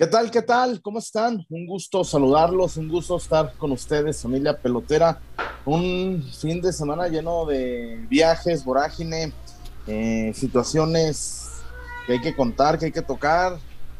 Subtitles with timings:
[0.00, 0.30] ¿Qué tal?
[0.30, 0.80] ¿Qué tal?
[0.80, 1.44] ¿Cómo están?
[1.50, 5.20] Un gusto saludarlos, un gusto estar con ustedes, familia pelotera.
[5.66, 9.30] Un fin de semana lleno de viajes, vorágine,
[9.86, 11.50] eh, situaciones
[12.06, 13.58] que hay que contar, que hay que tocar.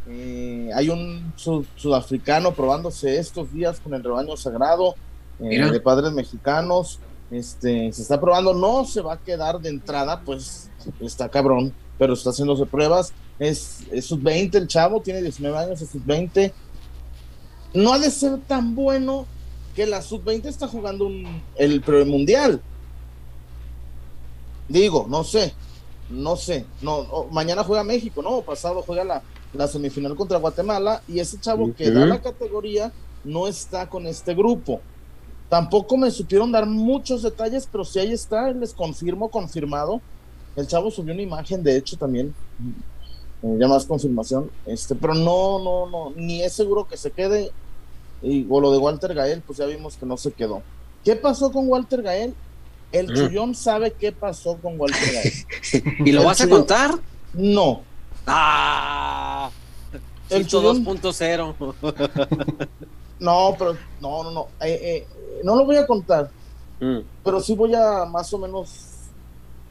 [0.08, 4.94] Eh, hay un sudafricano probándose estos días con el rebaño sagrado
[5.38, 6.98] eh, de padres mexicanos.
[7.30, 12.14] Este, se está probando, no se va a quedar de entrada, pues está cabrón, pero
[12.14, 16.52] está haciéndose pruebas es, sub-20 el chavo, tiene 19 años, es sub-20.
[17.72, 19.26] No ha de ser tan bueno
[19.74, 22.60] que la sub-20 está jugando un, el mundial.
[24.68, 25.54] Digo, no sé,
[26.10, 26.66] no sé.
[26.82, 28.42] No, mañana juega México, ¿no?
[28.42, 29.22] Pasado juega la,
[29.54, 32.92] la semifinal contra Guatemala y ese chavo que da la categoría
[33.24, 34.82] no está con este grupo.
[35.48, 40.00] Tampoco me supieron dar muchos detalles, pero si ahí está, les confirmo, confirmado.
[40.56, 42.34] El chavo subió una imagen, de hecho, también
[43.42, 47.50] eh, ya más confirmación, este, pero no, no, no, ni es seguro que se quede.
[48.22, 50.62] Y o lo de Walter Gael, pues ya vimos que no se quedó.
[51.04, 52.34] ¿Qué pasó con Walter Gael?
[52.92, 53.14] El mm.
[53.14, 55.32] Chullón sabe qué pasó con Walter Gael.
[56.06, 56.98] ¿Y lo vas a contar?
[57.32, 57.82] No.
[58.26, 59.50] Ah,
[60.28, 61.74] el Chullón 2.0.
[63.20, 64.48] no, pero no, no, no.
[64.60, 65.06] Eh, eh,
[65.42, 66.30] no lo voy a contar.
[66.78, 66.98] Mm.
[67.24, 68.86] Pero sí voy a más o menos.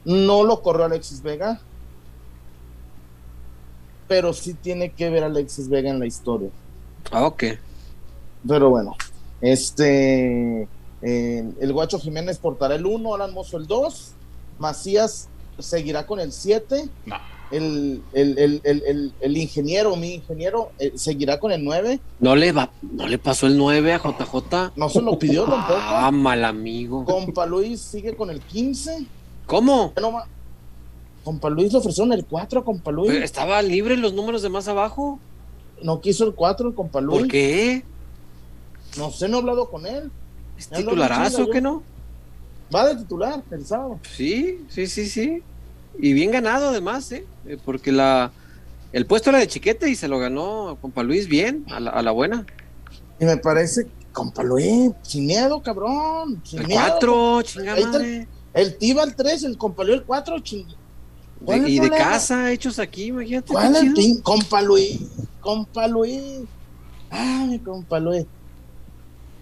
[0.05, 1.61] No lo corrió Alexis Vega
[4.09, 6.49] pero sí tiene que ver a Alexis Vega en la historia.
[7.11, 7.43] Ah, ok.
[8.45, 8.95] Pero bueno,
[9.39, 10.67] este,
[11.01, 14.11] eh, el Guacho Jiménez portará el 1, Alan Mozo el 2,
[14.57, 16.89] Macías seguirá con el 7,
[17.51, 21.99] el, el, ingeniero, mi ingeniero, eh, seguirá con el 9.
[22.19, 24.71] No le va, no le pasó el 9 a JJ.
[24.75, 25.79] No se lo pidió tampoco.
[25.79, 27.05] Ah, mal amigo.
[27.05, 29.05] Compa Luis sigue con el 15.
[29.45, 29.93] ¿Cómo?
[31.29, 33.11] Compa Luis le ofrecieron el 4 compa Luis.
[33.11, 35.19] ¿Estaba libre los números de más abajo?
[35.83, 37.19] No quiso el 4 compa Luis.
[37.19, 37.83] ¿Por qué?
[38.97, 40.09] No sé, no he hablado con él.
[40.57, 41.83] ¿Es titularazo o qué no?
[42.73, 43.99] Va de titular el sábado.
[44.11, 45.43] Sí, sí, sí, sí.
[45.99, 47.27] Y bien ganado además, ¿eh?
[47.45, 47.59] ¿eh?
[47.63, 48.31] Porque la
[48.91, 52.01] el puesto era de chiquete y se lo ganó compa Luis bien, a la, a
[52.01, 52.43] la buena.
[53.19, 56.41] Y me parece, compa Luis, sin miedo, cabrón.
[56.53, 57.79] el 4, chingada.
[58.55, 60.78] El, Tiba el 3, el compa Luis el 4, chingada
[61.47, 63.51] y de casa, hechos aquí, imagínate.
[63.51, 64.99] ¿Cuál es el Compa Luis,
[65.39, 66.41] compa Luis.
[67.09, 68.25] Ay, compa Luis.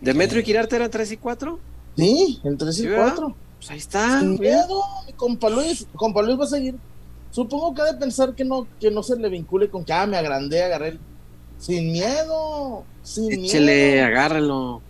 [0.02, 1.60] ¿Demetrio y Quirarte eran 3 y 4?
[1.98, 3.36] Sí, el 3 y 4.
[3.58, 4.20] Pues ahí está.
[4.20, 4.84] Sin miedo,
[5.16, 5.88] compa Luis.
[5.96, 6.76] Compa Luis va a seguir.
[7.32, 10.06] Supongo que ha de pensar que no, que no se le vincule con que ah,
[10.06, 11.00] me agrandé, agarré el...
[11.60, 14.06] Sin miedo, sin Échele, miedo.
[14.06, 14.82] agárralo.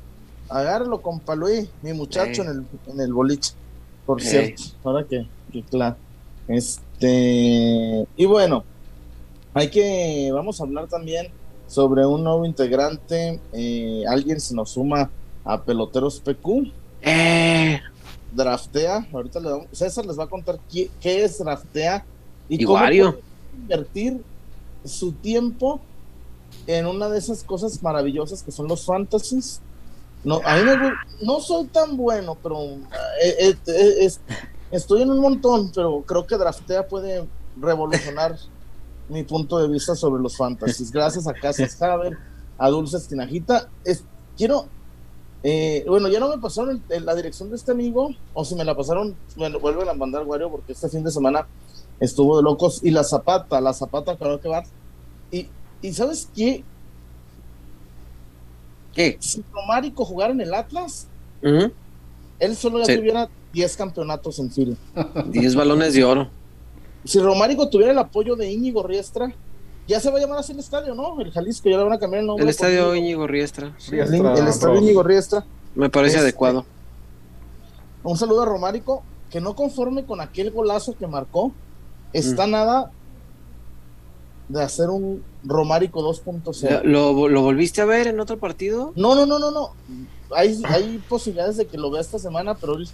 [0.49, 3.53] Agárralo, compa Luis, mi muchacho en, el, en el boliche.
[4.05, 5.95] Por cierto, ahora que, que claro.
[6.99, 8.63] Este, y bueno,
[9.53, 11.27] hay que, vamos a hablar también
[11.67, 13.39] sobre un nuevo integrante.
[13.53, 15.11] Eh, alguien se nos suma
[15.45, 16.71] a Peloteros PQ.
[17.03, 17.79] Eh.
[18.33, 22.03] Draftea, ahorita le damos, César les va a contar qué, es Draftea
[22.49, 23.13] y cómo puede
[23.55, 24.21] invertir
[24.83, 25.79] su tiempo
[26.65, 29.61] en una de esas cosas maravillosas que son los fantasies.
[30.23, 30.63] No, a mí
[31.21, 32.59] no soy tan bueno, pero
[33.23, 33.55] eh,
[34.01, 37.25] es, Estoy en un montón, pero creo que Draftea puede
[37.59, 38.37] revolucionar
[39.09, 40.91] mi punto de vista sobre los fantasies.
[40.91, 42.17] Gracias a Casas Haber,
[42.57, 43.69] a Dulce Estinajita.
[43.85, 44.03] Es,
[44.35, 44.65] quiero,
[45.43, 48.75] eh, bueno, ya no me pasaron la dirección de este amigo, o si me la
[48.75, 51.47] pasaron, me lo vuelven a mandar, Wario, porque este fin de semana
[51.99, 52.81] estuvo de locos.
[52.83, 54.63] Y la Zapata, la Zapata, claro que va.
[55.31, 55.47] Y,
[55.81, 56.63] y ¿sabes qué?
[58.93, 59.17] ¿Qué?
[59.19, 61.07] Si Romárico jugara en el Atlas,
[62.39, 64.75] él solo ya tuviera 10 campeonatos en fila.
[65.25, 66.29] 10 balones de oro.
[67.03, 69.33] Si Romárico tuviera el apoyo de Íñigo Riestra,
[69.87, 71.19] ya se va a llamar así el estadio, ¿no?
[71.19, 72.43] El Jalisco, ya le van a cambiar el nombre.
[72.43, 73.75] El estadio Íñigo Riestra.
[73.91, 75.43] el, estadio Íñigo Riestra.
[75.73, 76.65] Me parece este, adecuado.
[78.03, 79.01] Un saludo a Romárico,
[79.31, 81.51] que no conforme con aquel golazo que marcó,
[82.13, 82.51] está mm.
[82.51, 82.91] nada
[84.49, 86.83] de hacer un Romárico 2.0.
[86.83, 88.93] ¿Lo, ¿Lo volviste a ver en otro partido?
[88.95, 89.71] No, no, no, no, no.
[90.35, 92.87] Hay, hay posibilidades de que lo vea esta semana, pero él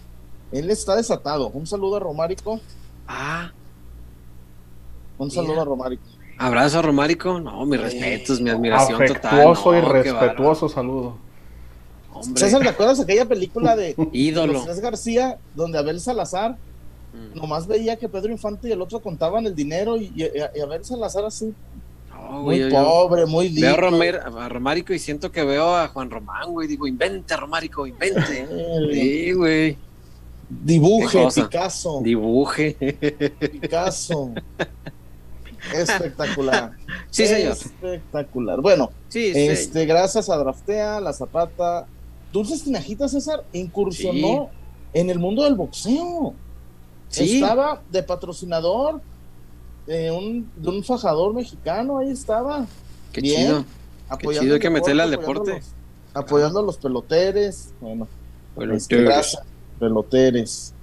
[0.54, 1.50] está desatado.
[1.50, 2.60] Un saludo a Romárico.
[3.08, 3.52] Ah.
[5.18, 6.04] Un saludo a Romárico.
[6.38, 7.40] Abrazo a Romárico.
[7.40, 9.84] No, mis respetos, mi admiración Afectuoso total.
[9.84, 11.18] y respetuoso saludo.
[12.12, 12.40] Hombre.
[12.40, 14.64] César, ¿te acuerdas de aquella película de Ídolo?
[14.82, 17.40] García, donde Abel Salazar mm.
[17.40, 21.26] nomás veía que Pedro Infante y el otro contaban el dinero y, y, Abel Salazar
[21.26, 21.54] así.
[22.32, 23.90] muy pobre, muy lindo.
[23.92, 26.68] Veo a, Romárico y siento que veo a Juan Román, güey.
[26.68, 28.48] Digo, invente, Romárico, invente.
[28.92, 29.78] sí, güey.
[30.62, 32.02] Dibuje, Picasso.
[32.04, 32.76] Dibuje.
[33.52, 34.32] Picasso.
[35.74, 36.72] Espectacular.
[37.10, 37.54] Sí, señor.
[37.54, 38.62] Espectacular.
[38.62, 41.88] Bueno, sí, este, gracias a Draftea, La Zapata,
[42.32, 44.50] Dulces Tinajitas, César, incursionó
[44.94, 46.34] en el mundo del boxeo.
[47.12, 49.02] Estaba de patrocinador
[49.86, 52.66] de un, de un fajador mexicano, ahí estaba.
[53.12, 53.66] Qué chido.
[54.10, 55.62] Apoyando Qué chido, que meterle al deporte.
[56.14, 57.74] Apoyando, a los peloteres.
[57.80, 58.08] Bueno,
[58.74, 59.44] este, gracias,
[59.80, 60.74] peloteres.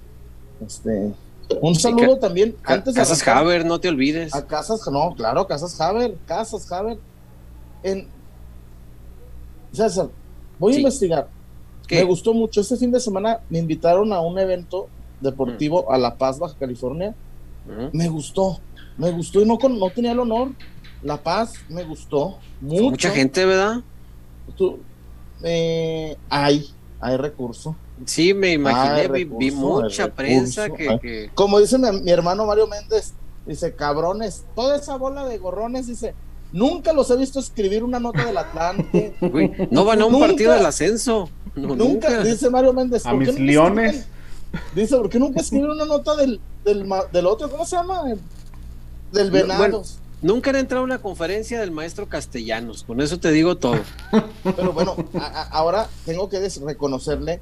[0.65, 1.13] Este,
[1.61, 2.55] un saludo también.
[2.63, 4.33] Antes Casas Haber, no te olvides.
[4.33, 6.97] A Casas, no, claro, Casas Haber, Casas Haber.
[7.83, 8.07] En
[9.71, 10.09] César,
[10.59, 11.27] voy a investigar.
[11.89, 12.61] Me gustó mucho.
[12.61, 14.87] Este fin de semana me invitaron a un evento
[15.19, 15.93] deportivo mm.
[15.93, 17.13] a La Paz, Baja California.
[17.65, 17.97] Mm.
[17.97, 18.59] Me gustó,
[18.97, 20.51] me gustó y no, no tenía el honor.
[21.01, 22.83] La Paz me gustó mucho.
[22.83, 23.81] Mucha gente, ¿verdad?
[25.43, 26.67] Eh, hay,
[26.99, 27.75] hay recurso.
[28.05, 33.13] Sí, me imaginé, vi, mucha prensa que, Como dice mi, hermano Mario Méndez,
[33.45, 36.13] dice, cabrones, toda esa bola de gorrones, dice,
[36.51, 39.15] nunca los he visto escribir una nota del Atlante.
[39.71, 41.29] no van a un partido del ascenso.
[41.55, 43.05] nunca, dice Mario Méndez.
[43.05, 44.05] A mis leones.
[44.75, 47.49] Dice, ¿por qué nunca escribieron una nota del, del, otro?
[47.49, 48.03] ¿Cómo se llama?
[49.11, 49.99] Del Venados.
[50.21, 53.79] nunca han entrado a una conferencia del maestro Castellanos, con eso te digo todo.
[54.43, 54.95] Pero bueno,
[55.51, 57.39] ahora tengo que reconocerle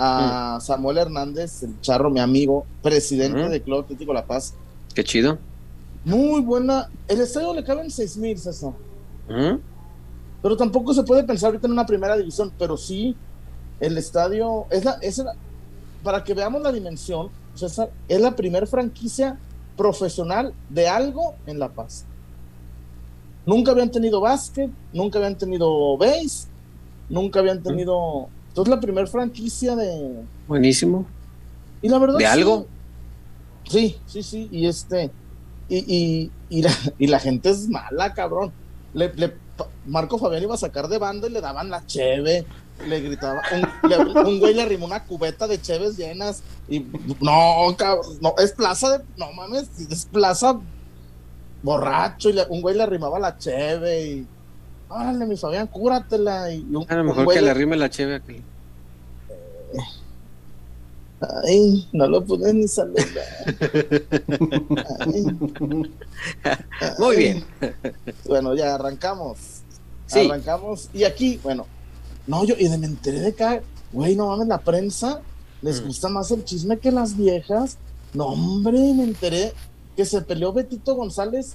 [0.00, 0.60] a mm.
[0.60, 4.54] Samuel Hernández, el charro, mi amigo, presidente del Club Atlético La Paz.
[4.94, 5.38] Qué chido.
[6.04, 6.88] Muy buena.
[7.08, 8.72] El estadio le caben seis mil, César.
[10.40, 13.16] Pero tampoco se puede pensar ahorita en una primera división, pero sí,
[13.80, 15.22] el estadio es la, es
[16.04, 19.36] para que veamos la dimensión, César, es la primera franquicia
[19.76, 22.04] profesional de algo en La Paz.
[23.44, 26.46] Nunca habían tenido básquet, nunca habían tenido base,
[27.08, 28.28] nunca habían tenido
[28.62, 30.22] es la primera franquicia de.
[30.46, 31.06] Buenísimo.
[31.82, 32.18] Y la verdad.
[32.18, 32.66] ¿De algo?
[33.68, 34.48] Sí, sí, sí.
[34.50, 35.10] Y este.
[35.68, 36.62] Y, y,
[37.06, 38.52] la, gente es mala, cabrón.
[38.94, 39.12] Le,
[39.86, 42.46] Marco Fabián iba a sacar de banda y le daban la cheve.
[42.86, 43.42] Le gritaba.
[44.24, 46.42] Un, güey le arrimó una cubeta de cheves llenas.
[46.68, 46.86] Y
[47.20, 48.18] no, cabrón.
[48.20, 49.04] No, es plaza de.
[49.16, 50.58] No mames, es plaza
[51.62, 52.30] borracho.
[52.30, 54.06] Y un güey le arrimaba la cheve.
[54.06, 54.26] Y
[54.88, 56.52] órale, mi Fabián, cúratela.
[56.52, 58.42] Y a lo mejor que le arrime la cheve aquí.
[61.44, 63.04] Ay, no lo pude ni saludar.
[66.98, 67.44] Muy bien.
[68.24, 69.62] Bueno, ya arrancamos.
[70.12, 70.88] Arrancamos.
[70.92, 71.66] Y aquí, bueno,
[72.26, 73.62] no, yo, y me enteré de que,
[73.92, 75.20] güey, no mames, la prensa
[75.60, 75.86] les mm.
[75.86, 77.78] gusta más el chisme que las viejas.
[78.14, 79.52] No, hombre, me enteré
[79.96, 81.54] que se peleó Betito González.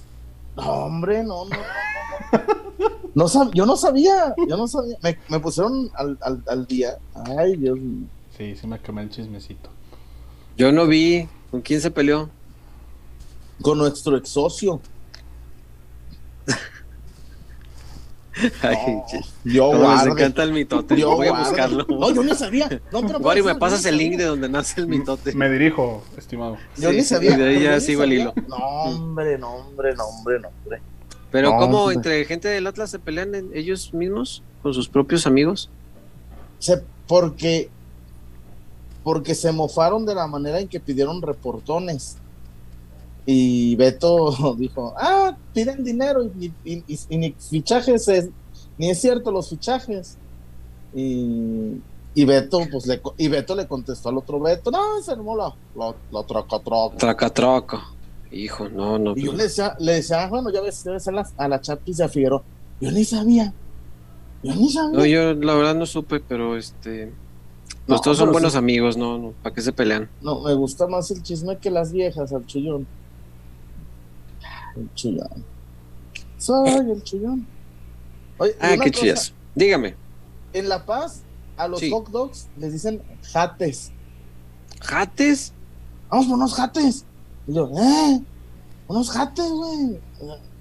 [0.56, 2.38] No, hombre, no, no, no.
[2.78, 4.96] No yo no sabía, yo no sabía.
[5.28, 6.98] Me, pusieron al, al, día.
[7.38, 8.08] Ay, Dios mío.
[8.36, 9.70] Sí, se me quemó el chismecito.
[10.56, 11.28] Yo no vi.
[11.50, 12.28] ¿Con quién se peleó?
[13.62, 14.80] Con nuestro ex socio.
[18.62, 19.00] Ay,
[19.44, 20.96] yo guarde, me encanta el mitote.
[20.96, 21.86] Yo voy a buscarlo.
[21.88, 22.68] No, yo no sabía.
[22.90, 25.32] No, pero me pasas el link de donde nace el mitote.
[25.34, 26.56] Me dirijo, estimado.
[26.76, 27.34] Yo ni sabía.
[27.34, 28.34] Y de ahí ya sigo el hilo.
[28.48, 30.82] No, hombre, no, hombre, no, hombre, no, hombre.
[31.34, 35.68] Pero ¿cómo entre gente del Atlas se pelean ellos mismos con sus propios amigos?
[37.08, 37.68] porque
[39.02, 42.18] porque se mofaron de la manera en que pidieron reportones.
[43.26, 46.52] Y Beto dijo, ah, piden dinero y,
[47.10, 48.30] ni fichajes,
[48.78, 50.16] ni es cierto los fichajes.
[50.94, 51.80] Y,
[52.14, 55.52] y Beto, pues le, y Beto le contestó al otro Beto, no, se armó la,
[55.74, 56.96] la, la troca troca.
[58.34, 59.12] Hijo, no, no.
[59.16, 61.98] Y yo le decía, le decía, ah, bueno, ya ves, debe ser a la Chapis
[61.98, 62.42] de Figueroa.
[62.80, 63.54] Yo ni sabía.
[64.42, 64.98] Yo ni sabía.
[64.98, 67.12] No, yo la verdad no supe, pero este.
[67.86, 70.08] Los dos son buenos amigos, no, no, ¿para qué se pelean?
[70.20, 72.86] No, me gusta más el chisme que las viejas, al chullón.
[74.74, 75.44] El chullón.
[76.38, 77.46] Soy el chullón.
[78.60, 79.32] ah, qué chidas.
[79.54, 79.94] Dígame.
[80.52, 81.22] En La Paz,
[81.56, 83.00] a los hot dogs les dicen
[83.32, 83.92] jates.
[84.80, 85.52] ¿Jates?
[86.10, 87.04] Vamos por unos jates.
[87.46, 88.20] Y yo, ¿eh?
[88.88, 90.00] Unos jates, güey.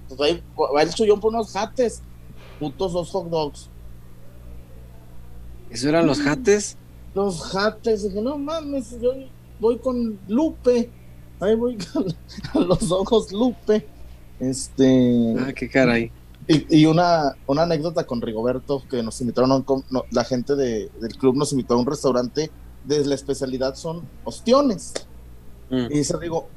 [0.08, 0.42] Pues
[0.76, 2.02] va, el chullón por unos jates.
[2.60, 3.70] Putos dos hot dogs.
[5.70, 6.78] ¿Eso eran los jates?
[7.14, 8.04] Los jates.
[8.04, 9.14] Dije, no mames, yo
[9.60, 10.90] voy con Lupe.
[11.40, 11.78] Ahí voy
[12.54, 13.88] con los ojos Lupe.
[14.40, 15.36] Este.
[15.40, 16.12] Ah, qué caray.
[16.48, 20.90] Y, y una, una anécdota con Rigoberto, que nos invitaron, a un, la gente de,
[21.00, 22.52] del club nos invitó a un restaurante
[22.84, 24.94] de la especialidad son ostiones.
[25.70, 25.86] Mm.
[25.90, 26.48] Y dice Rigo,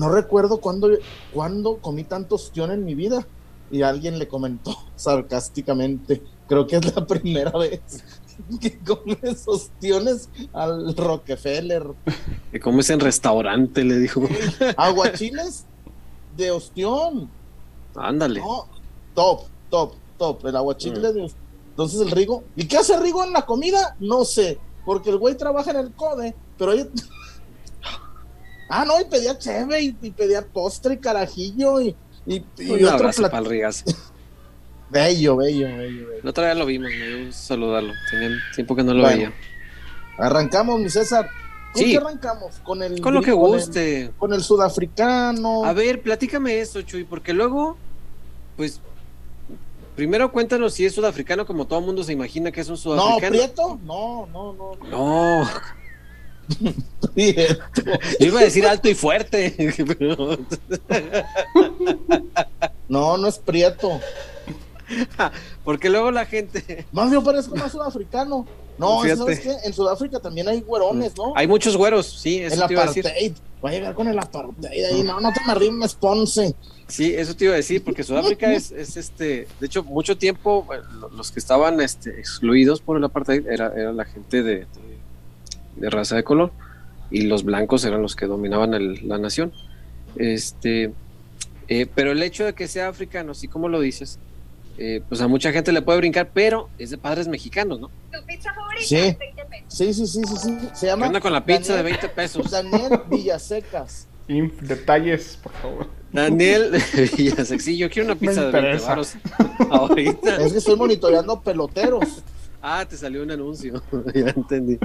[0.00, 0.88] no recuerdo cuándo,
[1.32, 3.26] cuándo comí tanto ostión en mi vida.
[3.70, 7.80] Y alguien le comentó sarcásticamente, creo que es la primera vez
[8.58, 11.84] que comes ostiones al Rockefeller.
[12.50, 14.22] Que comes en restaurante, le dijo.
[14.78, 15.66] Aguachiles
[16.38, 17.28] de ostión.
[17.94, 18.40] Ándale.
[18.40, 18.66] No,
[19.14, 20.46] top, top, top.
[20.46, 21.14] El aguachicle Mm.
[21.14, 21.30] de
[21.70, 22.42] Entonces el Rigo.
[22.56, 23.94] ¿Y qué hace Rigo en la comida?
[24.00, 24.58] No sé.
[24.86, 26.88] Porque el güey trabaja en el CODE, pero oye.
[28.70, 31.96] Ah, no, y pedía cheve y, y pedía postre y carajillo y,
[32.26, 33.84] y, y Un otro abrazo plat- para el Rigas.
[34.90, 36.20] Bello, bello, bello, bello.
[36.24, 37.92] La otra vez lo vimos, me dio saludarlo.
[38.10, 39.16] Tenía tiempo que no lo Bueno.
[39.18, 39.32] veía.
[40.18, 41.28] Arrancamos, mi César.
[41.72, 41.92] ¿Con Sí.
[41.92, 42.56] qué arrancamos?
[42.64, 44.10] Con el Con lo que guste.
[44.18, 45.64] con el sudafricano.
[45.64, 47.76] A ver, platícame eso, Chuy, porque luego,
[48.56, 48.80] pues,
[49.94, 52.76] primero cuéntanos si es sudafricano como todo el mundo se imagina que es un no,
[52.78, 53.30] sudafricano.
[53.30, 53.78] Prieto.
[53.84, 54.72] No, no, no.
[54.90, 55.60] No, Prieto.
[57.16, 59.54] Yo iba a decir alto y fuerte.
[59.98, 60.38] pero-
[62.88, 64.00] No, no es Prieto.
[65.64, 66.84] porque luego la gente.
[66.92, 68.46] Más bien parezco más sudafricano.
[68.78, 69.02] No.
[69.16, 69.54] ¿sabes qué?
[69.64, 71.34] En Sudáfrica también hay güerones, ¿no?
[71.36, 73.06] Hay muchos güeros, sí, eso el te iba a decir.
[73.06, 73.32] apartheid.
[73.62, 75.02] Va a llegar con el apartheid ahí.
[75.02, 76.54] No, no te me arrimes, Ponce.
[76.88, 80.66] Sí, eso te iba a decir, porque Sudáfrica es, es este, de hecho, mucho tiempo
[80.98, 84.66] lo- los que estaban este, excluidos por el apartheid era, era la gente de, de,
[85.76, 86.52] de raza de color
[87.10, 89.52] y los blancos eran los que dominaban el- la nación.
[90.16, 90.92] Este,
[91.68, 94.18] eh, pero el hecho de que sea africano, así como lo dices,
[94.78, 97.90] eh, pues a mucha gente le puede brincar, pero es de padres mexicanos, ¿no?
[98.12, 98.94] Tu pizza favorita, Sí.
[98.96, 99.64] 20 pesos.
[99.68, 100.58] Sí, sí, sí, sí, sí.
[100.74, 102.50] Se ¿Qué llama onda con la pizza de Daniel, 20 pesos?
[102.50, 104.06] Daniel Villasecas.
[104.28, 105.86] Inf, detalles, por favor.
[106.12, 106.70] Daniel
[107.16, 108.88] Villasek, sí, yo quiero una pizza de 20 interesa.
[108.88, 109.14] varos
[109.70, 110.36] ahorita.
[110.44, 112.22] Es que estoy monitoreando peloteros.
[112.62, 113.82] Ah, te salió un anuncio.
[114.14, 114.78] ya entendí.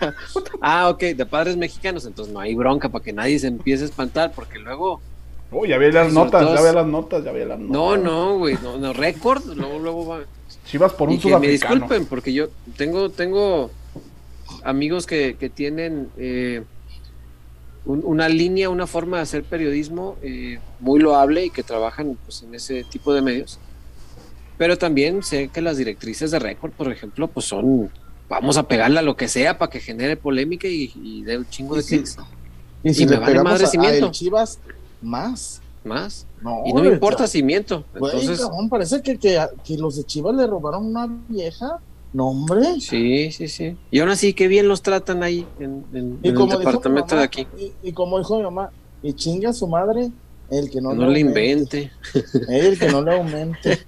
[0.60, 2.04] ah, ok, de padres mexicanos.
[2.04, 5.00] Entonces no hay bronca para que nadie se empiece a espantar, porque luego.
[5.50, 7.70] Oh, ya vi las notas, todo ya vi las notas, ya vi las notas.
[7.72, 8.56] No, no, güey.
[8.62, 9.44] No, no, récord.
[9.54, 10.20] Luego, luego va.
[10.64, 13.70] Chivas por un y que me disculpen, porque yo tengo, tengo
[14.64, 16.62] amigos que, que tienen eh,
[17.84, 22.42] un- una línea, una forma de hacer periodismo eh, muy loable y que trabajan pues,
[22.42, 23.58] en ese tipo de medios.
[24.62, 27.90] Pero también sé que las directrices de récord, por ejemplo, pues son
[28.28, 31.48] vamos a pegarle a lo que sea para que genere polémica y, y dé un
[31.48, 31.96] chingo de Y sí.
[31.96, 32.16] clics.
[32.84, 34.12] Y si Y me le vale madre a, si miento.
[34.12, 34.60] Chivas,
[35.00, 35.60] más.
[35.82, 36.28] Más.
[36.40, 37.84] No, Y no me importa si miento.
[37.98, 41.80] güey, Entonces, cabrón, parece que, que, que los de Chivas le robaron una vieja.
[42.12, 42.80] No, hombre.
[42.80, 43.76] sí, sí, sí.
[43.90, 47.16] Y aún así, qué bien los tratan ahí en, en- Y en el como departamento
[47.16, 47.48] mamá, de aquí.
[47.58, 48.70] Y, y como dijo mi mamá,
[49.02, 50.12] y chinga a su madre
[50.52, 51.90] el que no, No, le invente.
[52.48, 53.78] El que no le aumente.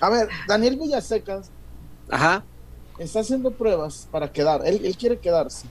[0.00, 1.50] A ver, Daniel Villasecas
[2.08, 2.44] Ajá.
[2.98, 4.62] está haciendo pruebas para quedar.
[4.66, 5.68] Él, él quiere quedarse.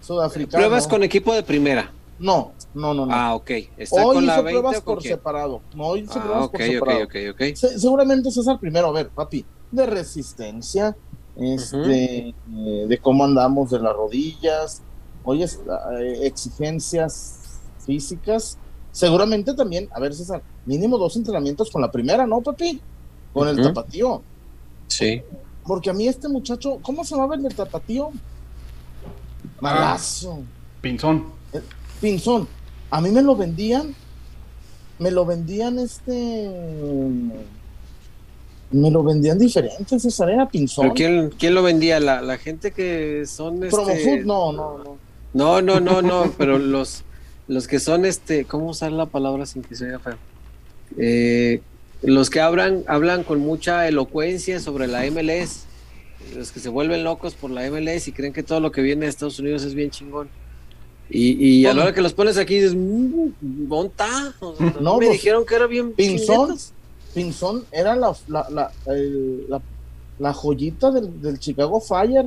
[0.00, 0.62] Sudafricano.
[0.62, 1.92] Pruebas con equipo de primera.
[2.18, 3.14] No, no, no, no.
[3.14, 3.50] Ah, ok.
[3.76, 5.62] ¿Está Hoy con la hizo 20 pruebas por separado.
[5.74, 7.04] No, hoy hizo Ah, pruebas por separado.
[7.04, 7.40] ok, ok.
[7.56, 8.88] Se- seguramente es el primero.
[8.88, 10.94] A ver, papi, de resistencia,
[11.36, 12.34] este, eh,
[12.86, 14.82] de cómo andamos de las rodillas,
[15.24, 18.58] oye, eh, exigencias físicas.
[18.94, 22.80] Seguramente también, a ver, César, mínimo dos entrenamientos con la primera, ¿no, papi?
[23.32, 24.22] Con el tapatío.
[24.86, 25.20] Sí.
[25.66, 28.12] Porque a mí este muchacho, ¿cómo se llamaba el del tapatío?
[29.60, 30.42] Malazo.
[30.80, 31.24] Pinzón.
[32.00, 32.46] Pinzón.
[32.88, 33.96] A mí me lo vendían.
[35.00, 36.48] Me lo vendían este.
[38.70, 40.30] Me lo vendían diferente, César.
[40.30, 40.84] Era Pinzón.
[40.84, 41.98] ¿Pero quién, quién lo vendía?
[41.98, 43.70] ¿La, la gente que son este...
[43.70, 44.96] Promofood, no, no, no.
[45.32, 47.02] No, no, no, no, pero los,
[47.48, 50.16] los que son este, ¿cómo usar la palabra sin que se oiga feo?
[50.98, 51.60] Eh,
[52.02, 55.64] los que hablan, hablan con mucha elocuencia sobre la MLS,
[56.36, 59.06] los que se vuelven locos por la MLS y creen que todo lo que viene
[59.06, 60.28] de Estados Unidos es bien chingón.
[61.10, 63.28] Y, y a la hora que los pones aquí dices, "Mm,
[63.68, 64.34] ¿monta?
[64.40, 66.36] O sea, No, me pues, dijeron que era bien Pinzón.
[66.36, 66.72] chinguetas".
[67.14, 69.60] Pinzón era la, la, la, el- la,
[70.18, 72.26] la joyita del, del Chicago Fire.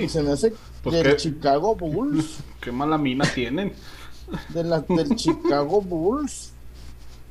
[0.00, 2.38] Y se me hace Pues del qué- Chicago Bulls.
[2.62, 3.72] qué mala mina tienen.
[4.54, 6.52] De la, del Chicago Bulls.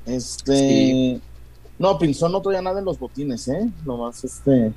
[0.05, 0.55] Este.
[0.55, 1.21] Sí.
[1.79, 3.69] No, Pinzón no traía nada en los botines, ¿eh?
[3.85, 4.73] Nomás este.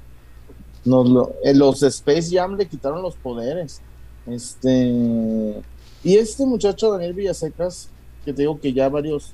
[0.85, 3.81] Nos lo, eh, los Space Jam le quitaron los poderes.
[4.27, 5.63] Este.
[6.03, 7.89] Y este muchacho, Daniel Villasecas,
[8.25, 9.33] que te digo que ya varios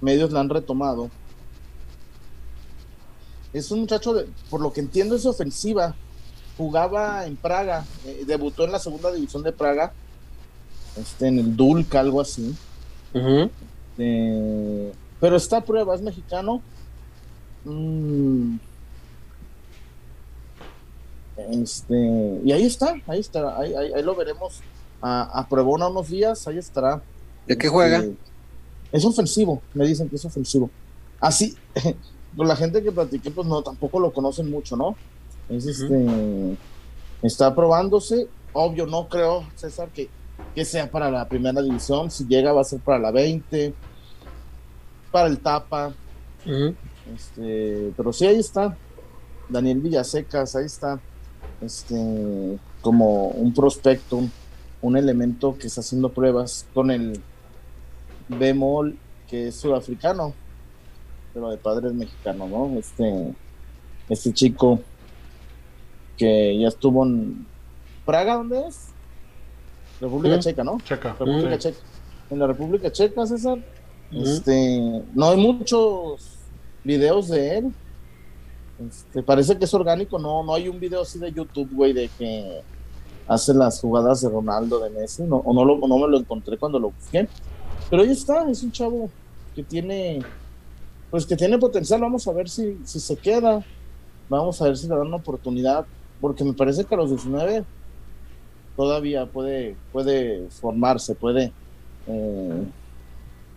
[0.00, 1.10] medios la han retomado.
[3.52, 5.94] Es un muchacho, de, por lo que entiendo, es ofensiva.
[6.56, 9.92] Jugaba en Praga, eh, debutó en la segunda división de Praga,
[11.00, 12.54] este, en el Dulc, algo así.
[13.14, 13.50] Ujú.
[13.98, 16.62] Eh, pero está a prueba, es mexicano.
[17.64, 18.56] Mm.
[21.50, 24.60] Este, y ahí está, ahí está, ahí, ahí- ahí lo veremos
[25.00, 26.96] a, a pruebona unos días, ahí estará.
[27.46, 28.04] ¿De qué Este, juega?
[28.90, 30.68] Es ofensivo, me dicen que es ofensivo.
[31.20, 31.56] Así,
[32.36, 34.96] la gente que platiqué, pues no, tampoco lo conocen mucho, ¿no?
[35.48, 36.56] Es este,
[37.22, 38.28] está probándose.
[38.52, 40.08] Obvio, no creo, César, que,
[40.54, 42.10] que sea para la primera división.
[42.10, 43.74] Si llega, va a ser para la 20,
[45.10, 45.92] para el Tapa.
[47.14, 48.76] Este, pero sí, ahí está.
[49.48, 51.00] Daniel Villasecas, ahí está.
[51.60, 54.32] Este, como un prospecto, un,
[54.82, 57.20] un elemento que está haciendo pruebas con el
[58.28, 58.96] bemol
[59.28, 60.32] que es sudafricano,
[61.34, 62.78] pero de padres mexicanos, ¿no?
[62.78, 63.34] Este,
[64.08, 64.80] este chico
[66.16, 67.46] que ya estuvo en
[68.04, 68.87] Praga, ¿dónde es?
[70.00, 70.50] República Sí.
[70.50, 70.78] Checa, ¿no?
[70.84, 71.16] Checa.
[71.18, 71.68] República Sí.
[71.68, 71.78] Checa.
[72.30, 73.58] En la República Checa, César.
[74.12, 76.38] Este, no hay muchos
[76.84, 77.72] videos de él.
[78.86, 82.08] Este, parece que es orgánico, no, no hay un video así de YouTube, güey, de
[82.16, 82.62] que
[83.26, 86.56] hace las jugadas de Ronaldo, de Messi, no, o no, lo, no me lo encontré
[86.56, 87.28] cuando lo busqué.
[87.90, 89.10] Pero ahí está, es un chavo
[89.54, 90.20] que tiene,
[91.10, 93.64] pues que tiene potencial, vamos a ver si, si se queda,
[94.28, 95.84] vamos a ver si le dan una oportunidad,
[96.20, 97.64] porque me parece que a los 19
[98.78, 101.52] todavía puede, puede formarse, puede
[102.06, 102.62] eh,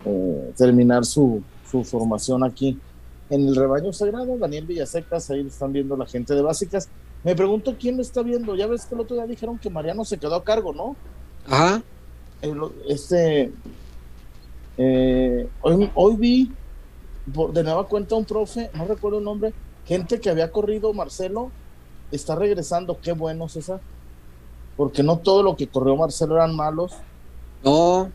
[0.04, 2.76] eh, terminar su, su formación aquí
[3.30, 4.36] en el rebaño sagrado.
[4.36, 6.88] Daniel Villasecas, ahí están viendo la gente de básicas.
[7.22, 8.56] Me pregunto quién lo está viendo.
[8.56, 10.96] Ya ves que el otro día dijeron que Mariano se quedó a cargo, ¿no?
[11.46, 11.80] Ajá.
[12.42, 13.52] El- este.
[14.76, 16.52] eh, hoy, hoy vi
[17.32, 19.52] por- de nueva cuenta un profe, no recuerdo el nombre,
[19.86, 21.52] gente que había corrido Marcelo,
[22.10, 22.98] está regresando.
[23.00, 23.80] Qué bueno, César.
[24.76, 26.92] Porque no todo lo que corrió Marcelo eran malos.
[27.64, 28.10] No,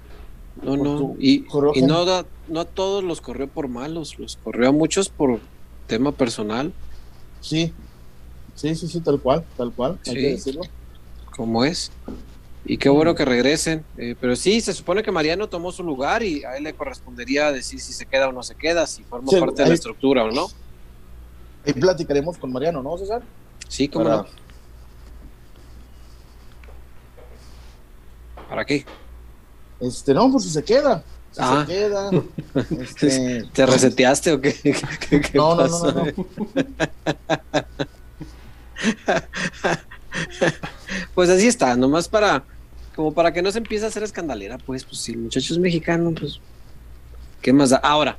[0.61, 1.15] no, no.
[1.19, 5.09] Y, y no, da- no a todos los corrió por malos, los corrió a muchos
[5.09, 5.39] por
[5.87, 6.73] tema personal,
[7.39, 7.71] Sí,
[8.55, 10.19] sí, sí, sí, tal cual, tal cual, hay Sí.
[10.19, 10.61] que decirlo.
[11.35, 11.91] como es.
[12.65, 13.85] Y qué bueno que regresen.
[13.97, 17.51] Eh, pero sí, se supone que Mariano tomó su lugar y a él le correspondería
[17.51, 20.23] decir si se queda o no se queda, si forma Sí, parte de la estructura
[20.25, 20.47] o no.
[21.65, 23.21] Ahí platicaremos con Mariano, ¿no, César?
[23.69, 24.25] Sí, cómo Para- no.
[28.49, 28.85] ¿Para qué?
[29.79, 31.03] Este, no, pues si se queda.
[31.31, 31.65] Si Ah.
[31.67, 32.09] se queda.
[32.81, 34.53] Este, ¿Te reseteaste o qué?
[35.09, 36.05] ¿Qué, no, no, no, no, no.
[41.13, 42.43] Pues así está, nomás para,
[42.95, 45.59] como para que no se empiece a hacer escandalera, pues, pues si el muchacho es
[45.59, 46.39] mexicano, pues,
[47.41, 47.77] ¿qué más da?
[47.77, 48.17] Ahora,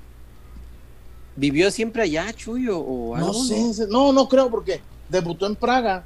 [1.36, 3.32] ¿vivió siempre allá, Chuyo, o algo?
[3.32, 6.04] No sé, no, no creo porque debutó en Praga.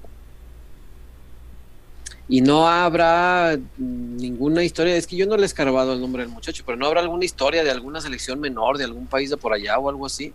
[2.29, 6.33] Y no habrá ninguna historia, es que yo no le he escarbado el nombre del
[6.33, 9.53] muchacho, pero no habrá alguna historia de alguna selección menor de algún país de por
[9.53, 10.33] allá o algo así.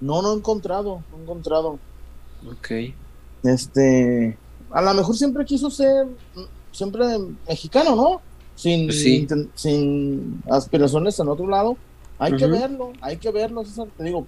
[0.00, 1.78] No, no he encontrado, no he encontrado.
[2.50, 2.70] Ok.
[3.44, 4.36] Este,
[4.70, 6.06] a lo mejor siempre quiso ser,
[6.72, 7.04] siempre
[7.48, 8.20] mexicano, ¿no?
[8.56, 9.26] Sin, Pues sí.
[9.54, 11.76] sin aspiraciones en otro lado.
[12.18, 13.88] Hay que verlo, hay que verlo, César.
[13.96, 14.26] Te digo,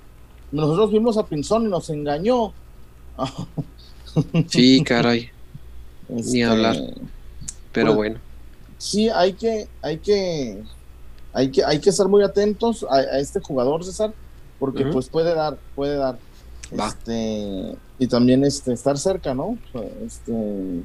[0.50, 2.52] nosotros vimos a Pinzón y nos engañó.
[4.48, 5.28] Sí, caray,
[6.08, 6.76] Este, hablar.
[7.72, 8.18] pero Pues- bueno.
[8.78, 10.62] sí hay que hay que
[11.32, 14.12] hay que hay que estar muy atentos a, a este jugador César
[14.58, 16.18] porque pues puede dar puede dar
[16.78, 16.88] Va.
[16.88, 19.58] este y también este estar cerca no
[20.04, 20.82] este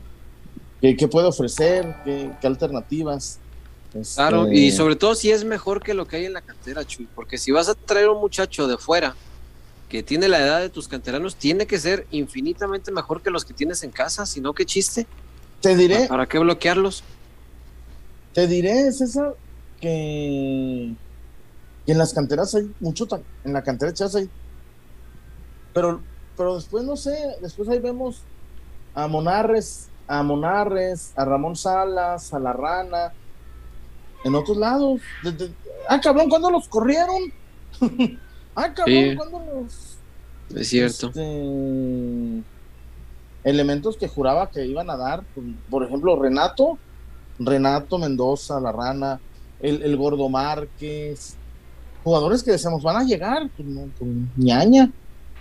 [0.82, 3.40] qué, qué puede ofrecer qué, qué alternativas
[3.94, 6.86] Este, Claro, y sobre todo si es mejor que lo que hay en la cantera,
[6.86, 9.16] Chuy, porque si vas a traer un muchacho de fuera
[9.92, 13.54] que tiene la edad de tus canteranos, tiene que ser infinitamente mejor que los que
[13.54, 15.06] tienes en casa, si no, qué chiste.
[15.60, 17.04] te diré ¿Para qué bloquearlos?
[18.34, 19.36] te diré César
[19.82, 20.94] que,
[21.86, 23.06] que en las canteras hay mucho
[23.44, 24.30] en la cantera de Chivas hay
[25.74, 26.02] pero
[26.38, 28.22] pero después no sé después ahí vemos
[28.96, 33.12] a Monarres a Monarres a Ramón Salas a La Rana
[34.24, 35.54] en otros lados De- de-
[35.90, 37.34] ah cabrón ¿cuándo los corrieron?
[38.56, 39.16] ah cabrón Sí.
[39.16, 39.98] ¿cuándo los
[40.60, 41.08] Es cierto.
[41.08, 42.42] este,
[43.44, 46.78] elementos que juraba que iban a dar, por- por ejemplo, Renato,
[47.40, 49.20] Renato Mendoza, La Rana,
[49.62, 51.36] el, el Gordo Márquez,
[52.04, 54.92] jugadores que decíamos van a llegar con, con ñaña,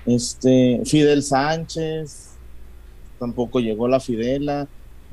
[0.07, 2.31] este, Fidel Sánchez,
[3.19, 4.67] tampoco llegó la Fidela,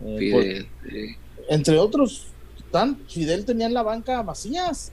[0.05, 1.15] eh, por- Fidel, eh,
[1.49, 2.27] entre otros,
[2.71, 4.91] tan, Fidel tenía en la banca a Macías.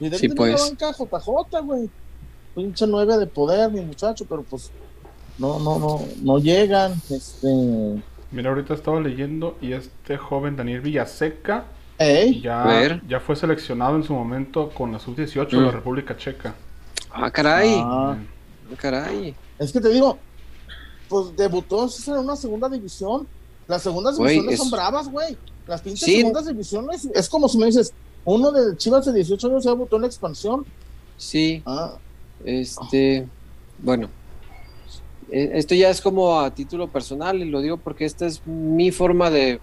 [0.00, 0.60] Fidel Sí, tenía pues.
[0.60, 1.88] la banca JJ, güey.
[2.56, 4.70] Pinche nueve de poder, mi muchacho, pero pues
[5.38, 6.94] no, no, no, no llegan.
[7.08, 7.46] Este.
[8.32, 11.64] Mira, ahorita estaba leyendo y este joven Daniel Villaseca
[11.98, 15.74] Ey, ya, ya fue seleccionado en su momento con la sub-18 de la Mm.
[15.74, 16.54] República Checa.
[17.12, 19.34] Ah, caray, ah, ah, caray.
[19.58, 20.16] es que te digo,
[21.08, 23.26] pues debutó en una segunda división.
[23.68, 25.36] Las segundas Güey, divisiones es- son bravas, güey.
[25.66, 26.16] Las pinches Sí.
[26.16, 27.92] segundas divisiones es como si me dices,
[28.24, 30.64] uno de Chivas de 18 años ya debutó en la expansión.
[31.16, 31.96] Sí, Ah,
[32.44, 33.26] este,
[33.78, 34.08] bueno,
[35.30, 38.90] eh, esto ya es como a título personal y lo digo porque esta es mi
[38.90, 39.60] forma de,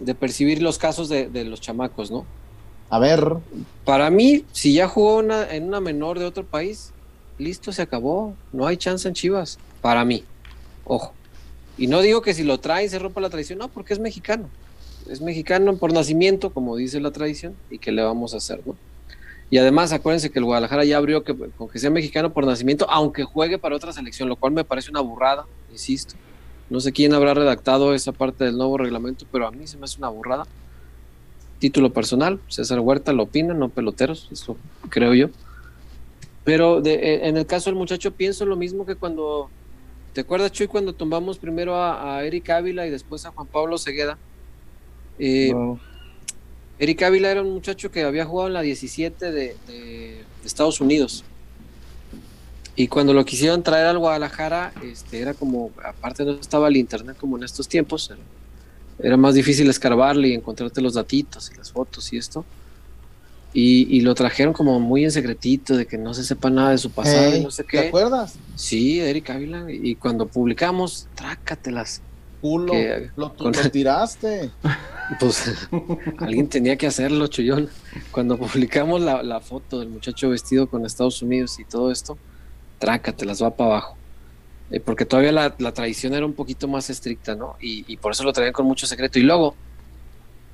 [0.00, 2.24] de percibir los casos de, de los chamacos, ¿no?
[2.90, 3.36] A ver.
[3.84, 6.92] Para mí, si ya jugó en una menor de otro país,
[7.38, 8.34] listo, se acabó.
[8.52, 9.58] No hay chance en Chivas.
[9.80, 10.24] Para mí.
[10.84, 11.12] Ojo.
[11.78, 14.48] Y no digo que si lo traen se rompa la tradición, no, porque es mexicano.
[15.10, 18.76] Es mexicano por nacimiento, como dice la tradición, y que le vamos a hacer, ¿no?
[19.50, 22.88] Y además, acuérdense que el Guadalajara ya abrió que, con que sea mexicano por nacimiento,
[22.88, 26.14] aunque juegue para otra selección, lo cual me parece una burrada, insisto.
[26.70, 29.84] No sé quién habrá redactado esa parte del nuevo reglamento, pero a mí se me
[29.86, 30.46] hace una burrada.
[31.58, 34.56] Título personal, César Huerta lo opina, no peloteros, eso
[34.88, 35.30] creo yo.
[36.44, 39.50] Pero de, en el caso del muchacho pienso lo mismo que cuando,
[40.12, 44.16] ¿te acuerdas Chuy cuando tumbamos primero a, Eric Ávila y después a Juan Pablo Segueda?
[45.20, 45.52] Eh,
[46.78, 51.24] Eric Ávila era un muchacho que había jugado en la 17 de, Estados Unidos.
[52.74, 57.18] Y cuando lo quisieron traer al Guadalajara, este, era como, aparte no estaba el internet
[57.20, 58.10] como en estos tiempos,
[58.98, 62.46] era, más difícil escarbarle y encontrarte los datitos y las fotos y esto.
[63.52, 66.90] Y, lo trajeron como muy en secretito, de que no se sepa nada de su
[66.90, 67.78] pasado y no sé qué.
[67.78, 68.36] ¿Te acuerdas?
[68.54, 69.66] Sí, Eric Ávila.
[69.68, 72.00] Y cuando publicamos, trácatelas
[72.40, 72.72] culo,
[73.16, 73.30] lo,
[73.72, 74.50] tiraste.
[75.18, 75.68] Pues
[76.18, 77.68] alguien tenía que hacerlo, Chuyón.
[78.10, 82.18] Cuando publicamos la, foto del muchacho vestido con Estados Unidos y todo esto,
[82.78, 83.96] trácate, las va para abajo.
[84.70, 87.56] Eh, porque todavía la, tradición era un poquito más estricta, ¿no?
[87.60, 89.18] Y, por eso lo traían con mucho secreto.
[89.18, 89.54] Y luego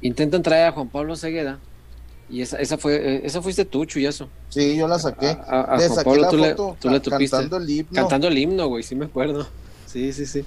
[0.00, 1.58] intentan traer a Juan Pablo Segueda.
[2.28, 4.28] Y esa, esa fue, eh, esa fuiste tú, Chuyazo.
[4.48, 5.28] Sí, yo la saqué.
[5.46, 7.36] A, Juan Pablo tú, le, tú le tupiste.
[7.36, 7.92] Cantando el himno.
[7.92, 9.46] Cantando el himno, güey, sí me acuerdo.
[9.86, 10.44] Sí, sí, sí.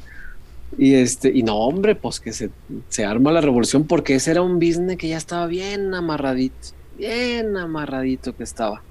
[0.77, 2.51] Y este, y no, hombre, pues que se,
[2.89, 7.57] se arma la revolución porque ese era un business que ya estaba bien amarradito, bien
[7.57, 8.81] amarradito que estaba.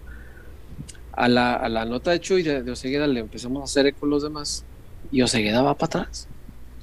[1.12, 4.22] A la, a la nota de Chuy de, Osegueda le empezamos a hacer eco los
[4.22, 4.64] demás
[5.10, 6.28] y Osegueda va para atrás.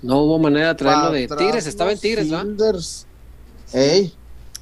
[0.02, 2.44] No hubo manera de traerlo de Tigres, estaba en Tigres, ¿no?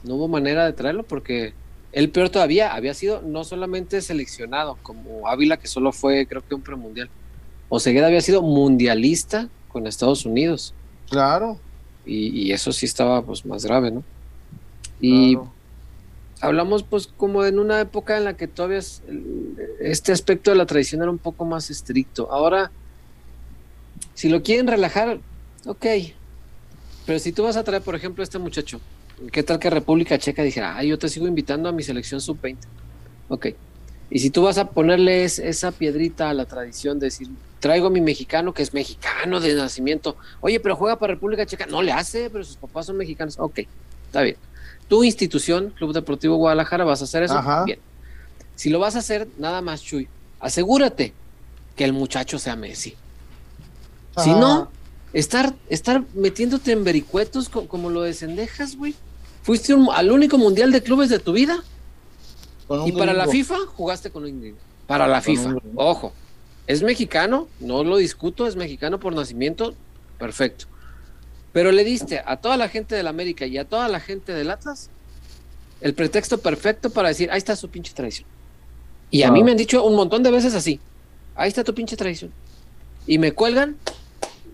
[0.04, 1.54] No hubo manera de traerlo porque
[1.92, 6.56] el peor todavía había sido no solamente seleccionado como Ávila, que solo fue creo que
[6.56, 7.10] un premundial.
[7.70, 10.74] Osegueda había sido mundialista con Estados Unidos.
[11.10, 11.60] Claro.
[12.06, 14.04] Y, eso sí estaba pues más grave, ¿no?
[15.02, 15.38] Y
[16.40, 18.80] hablamos pues como en una época en la que todavía
[19.80, 22.32] este aspecto de la tradición era un poco más estricto.
[22.32, 22.72] Ahora,
[24.14, 25.20] si lo quieren relajar,
[25.66, 25.86] ok.
[27.06, 28.80] Pero si tú vas a traer, por ejemplo, a este muchacho,
[29.32, 32.58] ¿qué tal que República Checa dijera, ay, yo te sigo invitando a mi selección sub-20?
[33.30, 33.48] Ok.
[34.10, 37.30] Y si tú vas a ponerles esa piedrita a la tradición de decir,
[37.64, 41.66] traigo a mi mexicano que es mexicano de nacimiento, oye, pero juega para República Checa,
[41.66, 43.60] no le hace, pero sus papás son mexicanos, ok,
[44.08, 44.36] está bien.
[44.90, 47.80] Tu institución, Club Deportivo Guadalajara, vas a hacer eso, bien.
[48.58, 50.10] Si lo vas a hacer, nada más, Chuy,
[50.42, 51.14] asegúrate
[51.78, 52.98] que el muchacho sea Messi.
[54.18, 54.70] Si no,
[55.14, 58.94] estar, estar metiéndote en vericuetos como, lo de Cendejas, güey.
[59.42, 61.64] Fuiste al único mundial de clubes de tu vida
[62.86, 66.12] y para la FIFA jugaste con un Para la FIFA, ojo.
[66.68, 69.76] Es mexicano, no lo discuto, es mexicano por nacimiento,
[70.18, 70.66] perfecto.
[71.52, 74.50] Pero le diste a toda la gente del América y a toda la gente del
[74.50, 74.90] Atlas
[75.82, 78.28] el pretexto perfecto para decir, ahí está su pinche traición.
[79.12, 80.80] Y a mí me han dicho un montón de veces así,
[81.36, 82.32] ahí está tu pinche traición.
[83.06, 83.78] Y me cuelgan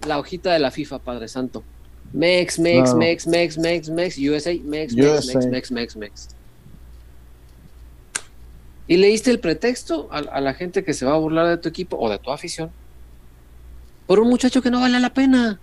[0.07, 1.63] la hojita de la FIFA, Padre Santo.
[2.11, 6.27] Mex, Mex, Mex, Mex, Mex, Mex, USA, Mex, Mex, Mex, Mex, Mex, Mex.
[8.89, 11.95] Y leíste el pretexto a, la gente que se va a burlar de tu equipo
[11.97, 12.71] o de tu afición
[14.07, 15.59] por un muchacho que no vale la pena.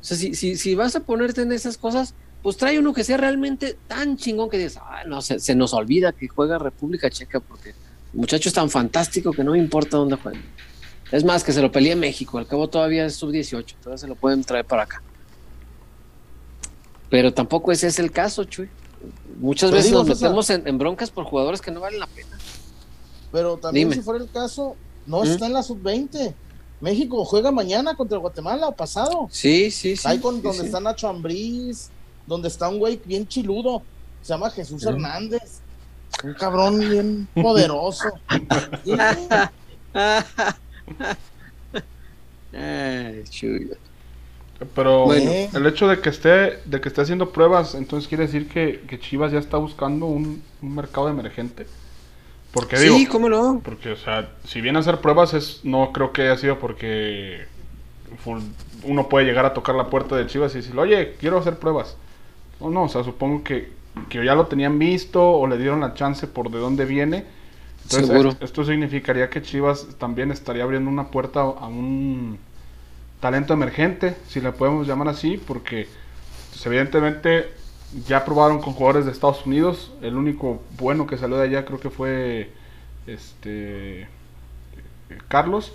[0.00, 3.76] O sea, si, vas a ponerte en esas cosas, pues trae uno que sea realmente
[3.86, 7.68] tan chingón que digas, ah, no, se, se nos olvida que juega República Checa porque
[7.68, 7.74] el
[8.14, 10.40] muchacho es tan fantástico que no me importa dónde juegue.
[11.12, 14.08] Es más, que se lo pelee en México, al cabo todavía es sub-18, todavía se
[14.08, 15.02] lo pueden traer para acá.
[17.10, 18.70] Pero tampoco ese es el caso, Chuy.
[19.38, 22.38] Muchas veces nos metemos en, broncas por jugadores que no valen la pena.
[23.32, 25.26] Pero también si fuera el caso, no ¿Mm?
[25.26, 26.34] está en la sub-20.
[26.80, 29.28] México juega mañana contra Guatemala o pasado.
[29.30, 30.08] Sí, sí, sí.
[30.08, 31.90] Ahí con, donde está Nacho Ambriz,
[32.26, 33.82] donde está un güey bien chiludo,
[34.22, 35.60] se llama Jesús Hernández.
[36.24, 38.10] Un cabrón bien poderoso.
[42.52, 43.76] Ay, chulo.
[44.74, 48.98] Pero el hecho de que esté de que esté haciendo pruebas, entonces quiere decir que,
[49.00, 51.66] Chivas ya está buscando un, mercado emergente.
[52.52, 53.60] Porque sí, cómo no.
[53.64, 57.46] Porque, o sea, si viene a hacer pruebas, es no creo que haya sido porque
[58.82, 61.96] uno puede llegar a tocar la puerta de Chivas y decir, oye, quiero hacer pruebas.
[62.60, 63.72] No, no, o sea, supongo que,
[64.10, 67.24] que ya lo tenían visto o le dieron la chance por de dónde viene.
[67.84, 68.36] Entonces, Seguro.
[68.40, 72.38] esto significaría que Chivas también estaría abriendo una puerta a un
[73.20, 75.88] talento emergente, si le podemos llamar así, porque
[76.50, 77.52] pues, evidentemente
[78.06, 79.92] ya probaron con jugadores de Estados Unidos.
[80.00, 82.50] El único bueno que salió de allá creo que fue
[83.06, 84.08] este
[85.28, 85.72] Carlos.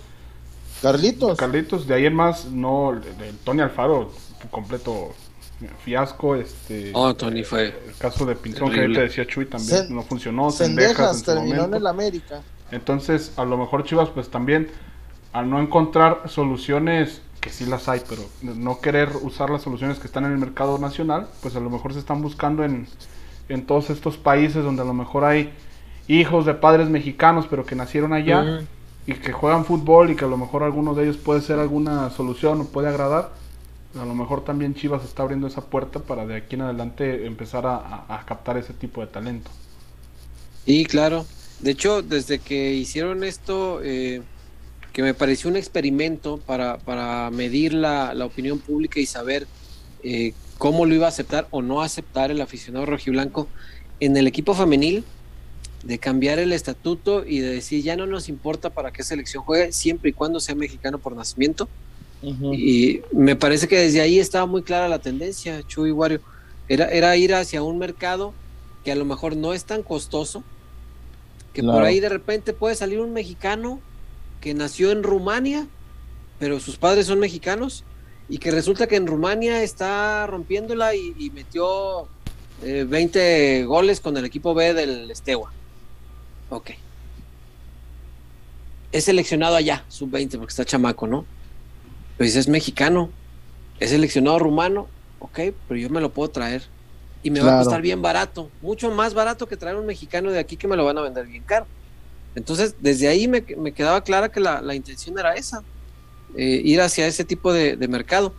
[0.82, 1.38] Carlitos.
[1.38, 3.00] Carlitos, de ahí en más, no,
[3.44, 4.12] Tony Alfaro,
[4.50, 5.14] completo
[5.84, 6.36] fiasco.
[6.36, 7.68] Este, oh, Tony fue.
[7.86, 10.50] El caso de Pinzón que te decía Chuy también no funcionó.
[10.50, 12.42] Sendejas, terminó en el América.
[12.70, 14.68] Entonces, a lo mejor Chivas, pues también,
[15.32, 20.08] al no encontrar soluciones, que sí las hay, pero no querer usar las soluciones que
[20.08, 22.88] están en el mercado nacional, pues a lo mejor se están buscando en,
[23.48, 25.52] en todos estos países donde a lo mejor hay
[26.08, 28.62] hijos de padres mexicanos, pero que nacieron allá
[29.06, 32.10] y que juegan fútbol y que a lo mejor alguno de ellos puede ser alguna
[32.10, 33.30] solución o puede agradar.
[33.96, 37.64] A lo mejor también Chivas está abriendo esa puerta para de aquí en adelante empezar
[37.64, 39.50] a, captar ese tipo de talento.
[40.66, 41.24] Y claro,
[41.60, 44.22] de hecho, desde que hicieron esto, eh,
[44.96, 49.46] que me pareció un experimento para, para medir la, la, opinión pública y saber
[50.02, 53.46] eh, cómo lo iba a aceptar o no aceptar el aficionado rojiblanco,
[54.00, 55.04] en el equipo femenil,
[55.82, 59.70] de cambiar el estatuto y de decir ya no nos importa para qué selección juegue,
[59.70, 61.68] siempre y cuando sea mexicano por nacimiento.
[62.22, 66.22] Y me parece que desde ahí estaba muy clara la tendencia, Chuy Wario.
[66.70, 68.32] Era, era ir hacia un mercado
[68.82, 70.42] que a lo mejor no es tan costoso,
[71.52, 73.78] que por ahí de repente puede salir un mexicano
[74.46, 75.66] que nació en Rumania,
[76.38, 77.82] pero sus padres son mexicanos,
[78.28, 82.06] y que resulta que en Rumania está rompiéndola y, metió
[82.62, 85.50] 20 eh, goles con el equipo B del Estewa.
[86.48, 86.70] Ok.
[88.92, 91.26] Es seleccionado allá, sub-20, porque está chamaco, ¿no?
[92.16, 93.10] Pues es mexicano.
[93.80, 94.86] Es seleccionado rumano,
[95.18, 96.62] ok, pero yo me lo puedo traer.
[97.24, 100.38] Y me va a costar bien barato, mucho más barato que traer un mexicano de
[100.38, 101.66] aquí que me lo van a vender bien caro.
[102.36, 105.64] Entonces, desde ahí me, quedaba clara que la, intención era esa,
[106.36, 108.32] eh, ir hacia ese tipo de, mercado.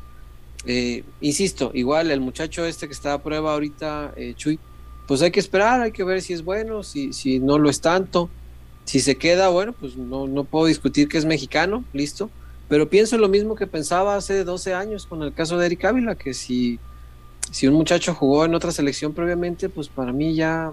[0.65, 4.60] Eh, insisto, igual el muchacho este que está a prueba ahorita, eh, Chuy,
[5.07, 7.81] pues hay que esperar, hay que ver si es bueno, si, si no lo es
[7.81, 8.29] tanto.
[8.86, 12.29] Si se queda, bueno, pues no, no puedo discutir que es mexicano, listo.
[12.69, 16.15] Pero pienso lo mismo que pensaba hace 12 años con el caso de Eric Ávila,
[16.15, 16.79] que si,
[17.51, 20.71] si un muchacho jugó en otra selección previamente, pues para mí ya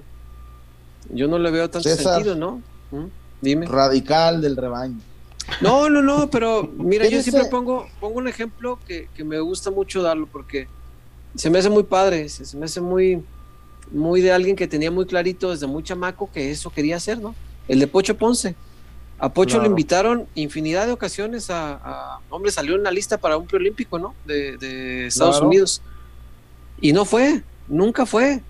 [1.10, 2.60] yo no le veo tanto sentido, ¿no?
[2.94, 3.10] ¿Mm?
[3.40, 3.66] Dime.
[3.66, 4.98] Radical del rebaño.
[5.60, 9.70] No, no, no, pero mira, yo siempre pongo, pongo un ejemplo que, que, me gusta
[9.70, 10.68] mucho darlo porque
[11.34, 13.22] se me hace muy padre, se me hace muy,
[13.90, 17.34] muy de alguien que tenía muy clarito desde muy chamaco que eso quería hacer, ¿no?
[17.68, 18.54] El de Pocho Ponce.
[19.18, 23.46] A Pocho lo invitaron infinidad de ocasiones a, hombre, salió en la lista para un
[23.46, 24.14] preolímpico, ¿no?
[24.26, 25.82] De, Estados Unidos.
[26.80, 28.42] Y no fue, nunca fue.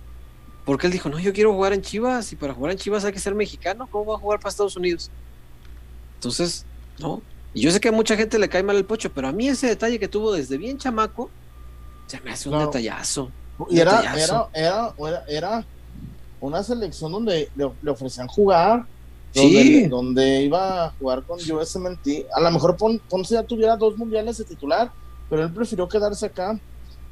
[0.65, 3.13] Porque él dijo, no, yo quiero jugar en Chivas y para jugar en Chivas hay
[3.13, 3.87] que ser mexicano.
[3.91, 5.11] ¿Cómo va a jugar para Estados Unidos?
[6.15, 6.65] Entonces,
[6.99, 7.21] no.
[7.53, 9.47] Y yo sé que a mucha gente le cae mal el Pocho, pero a mí
[9.47, 11.29] ese detalle que tuvo desde bien chamaco,
[12.07, 13.31] se me hace un detallazo.
[13.69, 14.93] Y era, era, era,
[15.27, 15.65] era,
[16.41, 18.85] una selección donde le, ofrecían jugar,
[19.33, 22.25] donde, donde, iba a jugar con USMNT.
[22.33, 24.91] A lo mejor Ponce ya tuviera dos mundiales de titular,
[25.29, 26.59] pero él prefirió quedarse acá.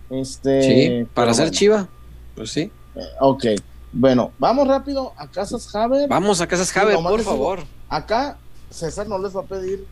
[0.10, 1.88] Este, sí, para ser chiva.
[2.36, 2.70] Pues sí.
[2.96, 3.46] Eh, ok.
[3.92, 6.10] Bueno, vamos rápido a Casas Haber.
[6.10, 7.60] Vamos a Casas Haber, por favor.
[7.90, 8.38] acá
[8.70, 9.86] César no les va a pedir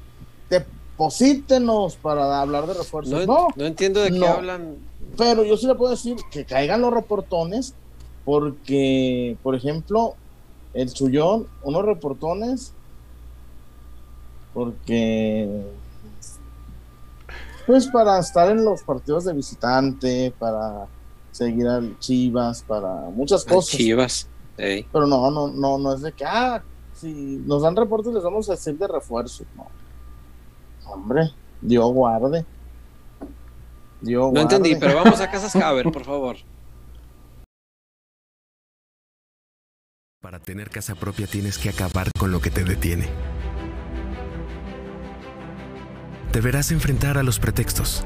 [0.49, 3.27] deposítenos para hablar de refuerzos.
[3.27, 4.77] No, no, entiendo de qué hablan
[5.17, 7.73] pero yo sí le puedo decir que caigan los reportones,
[8.25, 10.15] porque, por ejemplo,
[10.73, 12.73] el Chuyón, unos reportones,
[14.53, 15.63] porque,
[17.65, 20.87] pues para estar en los partidos de visitante, para
[21.31, 23.77] seguir al Chivas, para muchas cosas.
[23.77, 26.63] Chivas, pero no, no, no, no es de que, ah,
[26.93, 29.67] si nos dan reportes les vamos a hacer de refuerzo, no.
[30.85, 32.45] Hombre, Dios guarde
[34.01, 36.37] no entendí, pero vamos a Casas Haber, por favor.
[40.21, 43.07] Para tener casa propia tienes que acabar con lo que te detiene.
[46.31, 48.05] Deberás enfrentar a los pretextos.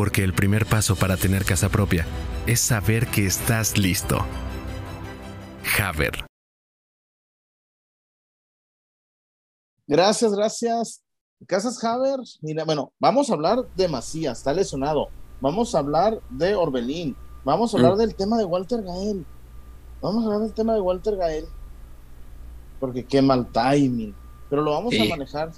[0.00, 2.06] Porque el primer paso para tener casa propia
[2.46, 4.16] es saber que estás listo.
[5.78, 6.24] Haber.
[9.86, 11.02] Gracias, gracias.
[11.46, 15.10] Casas Haver, mira, bueno, vamos a hablar de Macías, está lesionado.
[15.38, 17.14] Vamos a hablar de Orbelín.
[17.44, 19.26] Vamos a hablar del tema de Walter Gael.
[20.00, 21.44] Vamos a hablar del tema de Walter Gael.
[22.80, 24.14] Porque qué mal timing.
[24.48, 25.52] Pero lo vamos a manejar.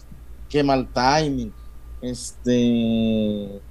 [0.48, 1.54] Qué mal timing.
[2.00, 3.62] Este.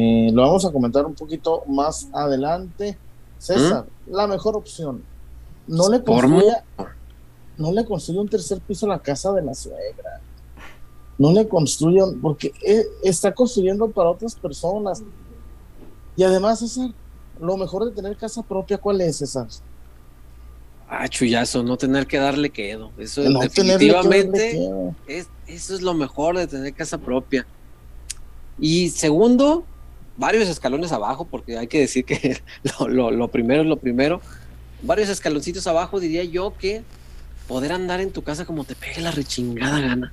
[0.00, 2.96] Eh, lo vamos a comentar un poquito más adelante.
[3.36, 5.02] César, la mejor opción.
[5.66, 6.62] No le construya,
[7.56, 10.20] no le construye un tercer piso a la casa de la suegra.
[11.18, 15.02] No le construyan, porque e, está construyendo para otras personas.
[16.14, 16.92] Y además, César,
[17.40, 19.48] lo mejor de tener casa propia, ¿cuál es, César?
[20.88, 22.92] Ah, chullazo, no tener que darle quedo.
[22.98, 24.60] Eso definitivamente
[25.08, 27.44] es, eso es lo mejor de tener casa propia.
[28.60, 29.64] Y segundo,
[30.18, 32.38] varios escalones abajo, porque hay que decir que
[32.88, 34.20] lo, primero es lo primero.
[34.82, 36.82] Varios escaloncitos abajo, diría yo que
[37.46, 40.12] poder andar en tu casa como te pegue la rechingada gana.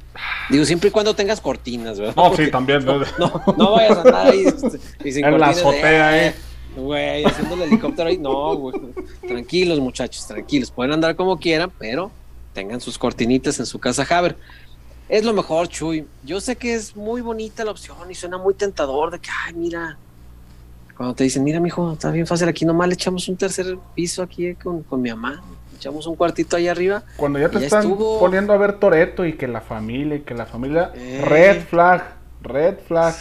[0.50, 2.16] Digo, siempre y cuando tengas cortinas, ¿verdad?
[2.16, 2.86] No, sí, también.
[2.86, 3.00] No,
[3.58, 4.46] no, vayas a andar ahí
[5.04, 6.36] este, en la azotea, eh.
[6.78, 8.18] Güey, haciendo el helicóptero ahí.
[8.18, 8.76] No, güey.
[9.28, 10.72] Tranquilos, muchachos, tranquilos.
[10.72, 12.12] Pueden andar como quieran, pero
[12.54, 14.38] tengan sus cortinitas en su casa Haber.
[15.08, 16.08] Es lo mejor, Chuy.
[16.24, 19.54] Yo sé que es muy bonita la opción y suena muy tentador de que, ay,
[19.54, 19.98] mira,
[20.98, 24.24] cuando te dicen, mira, mijo, está bien fácil, aquí nomás le echamos un tercer piso
[24.24, 25.44] aquí con, mi mamá,
[25.76, 27.04] echamos un cuartito ahí arriba.
[27.18, 30.46] Cuando ya te están poniendo a ver Toreto y que la familia y que la
[30.46, 31.22] familia, eh.
[31.26, 33.14] red flag, red flag,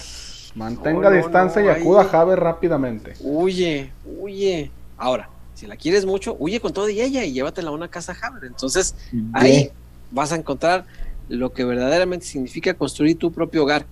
[0.54, 3.14] mantenga distancia y acuda a Javier rápidamente.
[3.20, 4.70] Huye, huye.
[4.96, 8.14] Ahora, si la quieres mucho, huye con todo y ella y llévatela a una casa
[8.14, 8.44] Javier.
[8.44, 8.94] Entonces,
[9.32, 9.72] ahí
[10.12, 10.86] vas a encontrar
[11.28, 13.86] lo que verdaderamente significa construir tu propio hogar.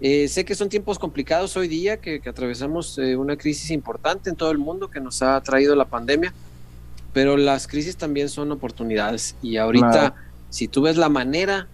[0.00, 4.36] Eh, sé que son tiempos complicados hoy día, que, atravesamos eh, una crisis importante en
[4.36, 6.34] todo el mundo que nos ha traído la pandemia,
[7.14, 9.36] pero las crisis también son oportunidades.
[9.42, 10.14] Y ahorita,
[10.50, 11.66] si tú ves la manera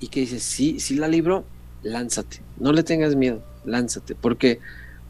[0.00, 1.44] y que dices, sí, sí la libro,
[1.82, 4.58] lánzate, no le tengas miedo, lánzate, porque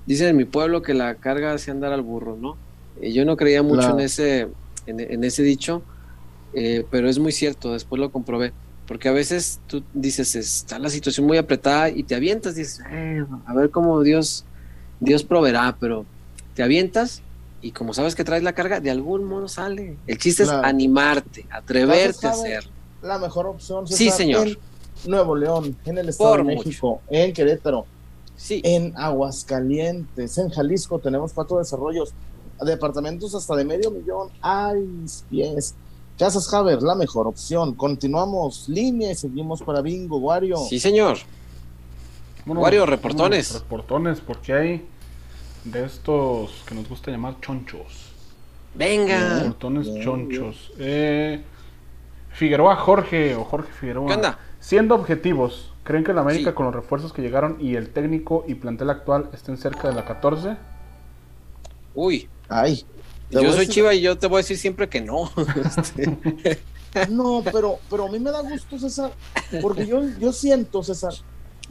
[0.06, 2.56] dicen en mi pueblo que la carga hace andar al burro, ¿no?
[3.00, 4.48] Eh, yo no creía mucho en, ese,
[4.86, 5.82] en ese dicho,
[6.90, 8.52] pero es muy cierto, después lo comprobé
[8.92, 13.24] porque a veces tú dices, está la situación muy apretada y te avientas, dices, eh,
[13.46, 14.44] a ver cómo Dios,
[15.00, 16.04] Dios proveerá, pero
[16.54, 17.22] te avientas
[17.62, 19.96] y como sabes que traes la carga, de algún modo sale.
[20.06, 22.70] El chiste es animarte, atreverte a hacerlo.
[23.00, 24.46] La mejor opción sí, señor.
[24.46, 24.58] en
[25.06, 27.86] Nuevo León, en el Estado de México, en Querétaro,
[28.36, 28.60] sí.
[28.62, 32.12] en Aguascalientes, en Jalisco tenemos cuatro desarrollos,
[32.62, 34.86] departamentos hasta de medio millón, ay,
[35.30, 35.76] pies
[36.22, 37.74] Casas Haber, la mejor opción.
[37.74, 40.56] Continuamos línea y seguimos para Bingo, Wario.
[40.56, 41.18] Sí, señor.
[42.46, 43.54] Wario, reportones.
[43.54, 44.86] Reportones, porque hay
[45.64, 48.12] de estos que nos gusta llamar chonchos.
[48.72, 49.40] Venga.
[49.40, 50.70] Reportones chonchos.
[50.78, 51.42] Eh,
[52.30, 54.06] Figueroa Jorge o Jorge Figueroa.
[54.06, 54.38] ¿Qué onda?
[54.60, 58.54] Siendo objetivos, ¿creen que la América con los refuerzos que llegaron y el técnico y
[58.54, 60.56] plantel actual estén cerca de la 14?
[61.96, 62.28] Uy.
[62.48, 62.86] Ay.
[63.32, 65.30] Yo soy Chiva y yo te voy a decir siempre que no.
[65.76, 66.18] Este.
[67.10, 69.12] no, pero, pero a mí me da gusto, César,
[69.62, 71.14] porque yo, yo siento, César,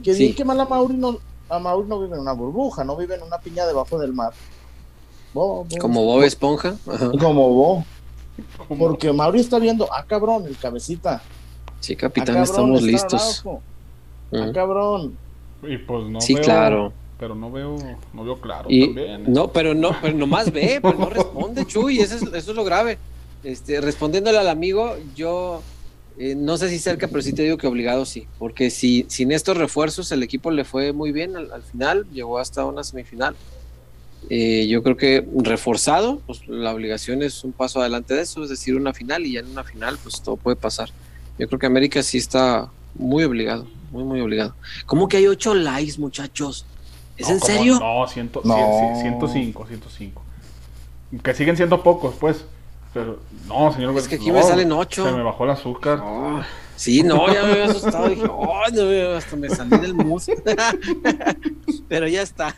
[0.02, 2.96] que bien que mal a Mauri no, a Mauri no vive en una burbuja, no
[2.96, 4.32] vive en una piña debajo del mar.
[5.32, 6.74] Como Bob Esponja.
[7.18, 7.84] Como Bob.
[8.78, 11.22] Porque Mauri está viendo, ah, cabrón, el cabecita.
[11.80, 13.44] Sí, capitán, ah, estamos listos.
[14.32, 15.16] Ah, cabrón.
[15.62, 16.92] Y pues no sí, claro
[17.22, 17.78] pero no veo,
[18.12, 18.98] no veo claro también.
[18.98, 19.24] ¿eh?
[19.28, 22.64] No, pero no, pero nomás ve, pero no responde, Chuy, eso es, eso es lo
[22.64, 22.98] grave.
[23.44, 25.62] Este, respondiéndole al amigo, yo
[26.18, 29.30] eh, no sé si cerca, pero sí te digo que obligado sí, porque si sin
[29.30, 33.36] estos refuerzos el equipo le fue muy bien al, final, llegó hasta una semifinal.
[34.28, 38.50] Eh, yo creo que reforzado, pues la obligación es un paso adelante de eso, es
[38.50, 40.90] decir, una final y ya en una final pues todo puede pasar.
[41.38, 44.56] Yo creo que América sí está muy obligado, muy, muy obligado.
[44.86, 46.66] ¿Cómo que hay ocho likes, muchachos?
[47.22, 47.78] ¿Es en serio?
[47.78, 48.54] No, ciento, no.
[49.00, 50.22] 105, 105.
[51.22, 52.44] Que siguen siendo pocos, pues.
[52.92, 53.96] Pero, no, señor.
[53.96, 55.04] Es que aquí me salen 8.
[55.04, 56.02] Se me bajó el azúcar.
[56.76, 58.08] sí, no, ya me había asustado.
[58.08, 60.26] Dije, oh, no, hasta me salí del mus.
[61.88, 62.54] Pero ya está.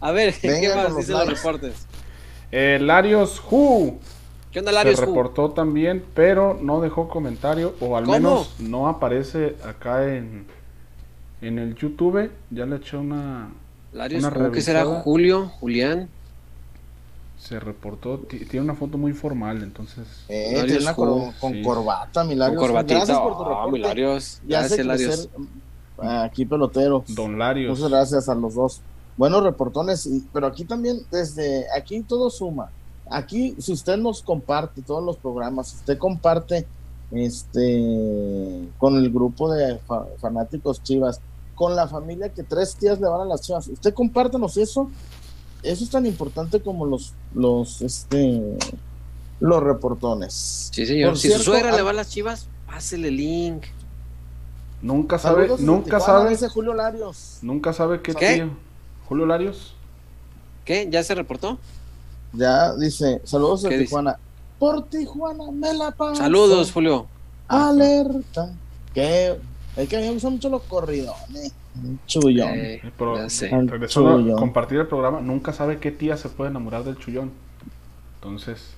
[0.00, 1.86] A ver, ¿qué más dicen los reportes?
[2.52, 3.98] Eh, Larios Who.
[4.52, 9.56] ¿Qué onda, Larios Se reportó también, pero no dejó comentario, o al menos no aparece
[9.64, 10.46] acá en,
[11.42, 13.48] en el YouTube ya le eché una.
[13.94, 16.08] Larios, ¿cómo que será Julio, Julián?
[17.38, 20.06] Se reportó, tiene una foto muy formal, entonces.
[20.28, 22.58] Eh, tiene una con, corbata, Milarios.
[22.58, 22.96] Con corbatita.
[22.96, 24.40] Gracias por tu ah, Milarios.
[24.48, 25.28] Ya gracias, Larios.
[25.98, 27.04] Aquí pelotero.
[27.08, 27.78] Don Larios.
[27.78, 28.80] Muchas gracias a los dos.
[29.16, 32.70] Buenos reportones, pero aquí también, desde aquí todo suma.
[33.08, 36.66] Aquí, si usted nos comparte todos los programas, si usted comparte
[37.12, 39.78] este con el grupo de
[40.18, 41.20] fanáticos chivas,
[41.54, 43.68] con la familia que tres tías le van a las chivas.
[43.68, 44.90] Usted compártanos eso
[45.64, 48.58] eso es tan importante como los, los, este,
[49.40, 50.68] los reportones.
[50.72, 51.10] Sí, señor.
[51.10, 53.64] Por si cierto, su suegra le va a las chivas, pásele el link.
[54.82, 57.38] Nunca sabe, Saludos nunca Tijuana, sabe, dice Julio Larios.
[57.40, 58.34] nunca sabe qué ¿Qué?
[58.34, 58.50] tío.
[59.08, 59.74] Julio Larios.
[60.66, 60.86] ¿Qué?
[60.90, 61.58] ¿Ya se reportó?
[62.34, 63.86] Ya dice, saludos ¿Qué de dice?
[63.86, 64.18] Tijuana.
[64.58, 66.16] Por Tijuana me la paso.
[66.16, 67.06] Saludos, Julio.
[67.48, 68.52] Alerta.
[68.92, 69.38] Que
[69.76, 71.52] es que a mí me gustan mucho los corridones.
[71.82, 72.50] Un Chullón.
[72.96, 74.32] Pero regresando chullón.
[74.32, 77.32] a compartir el programa, nunca sabe qué tía se puede enamorar del chullón.
[78.16, 78.74] Entonces,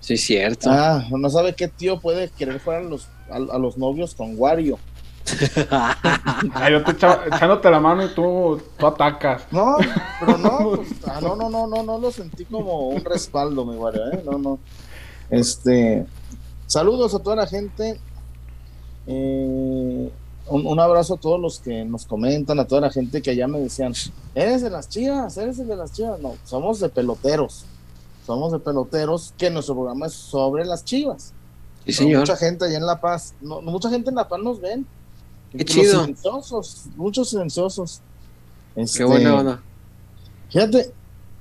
[0.00, 0.68] Sí, cierto.
[0.70, 4.34] Ah, no sabe qué tío puede querer fuera a los, a, a los novios con
[4.36, 4.78] Wario.
[6.54, 9.44] ay, yo te echa- echándote la mano y tú, tú atacas.
[9.52, 9.76] No,
[10.18, 13.76] pero no, pues, ah, no, no, no, no, no lo sentí como un respaldo, mi
[13.76, 14.22] Wario, ¿eh?
[14.24, 14.58] No, no.
[15.30, 16.04] Este,
[16.66, 17.98] saludos a toda la gente.
[19.06, 20.10] Eh,
[20.50, 23.46] un, un abrazo a todos los que nos comentan, a toda la gente que allá
[23.48, 23.94] me decían,
[24.34, 26.20] eres de las chivas, eres el de las chivas.
[26.20, 27.64] No, somos de peloteros.
[28.26, 31.32] Somos de peloteros, que nuestro programa es sobre las chivas.
[31.86, 32.14] Sí.
[32.14, 34.86] Mucha gente allá en La Paz, no, mucha gente en La Paz nos ven.
[35.50, 36.02] Qué chido.
[36.02, 38.00] silenciosos, muchos silenciosos.
[38.74, 39.62] Qué Este, buena onda.
[40.50, 40.92] Fíjate,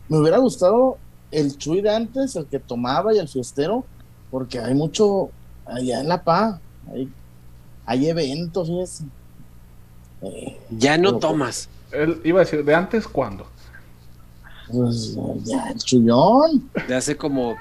[0.08, 0.98] me hubiera gustado
[1.32, 3.84] el Chuy de antes, el que tomaba y el fiestero,
[4.32, 5.30] porque hay mucho
[5.66, 6.60] allá en La Paz.
[6.92, 7.12] Hay,
[7.90, 9.04] hay eventos, fíjese.
[10.22, 11.70] Eh, Ya no pero- tomas.
[11.92, 13.46] Él iba a decir, ¿de antes cuándo?
[14.72, 16.70] pues, ya, el chullón.
[16.88, 17.56] De hace como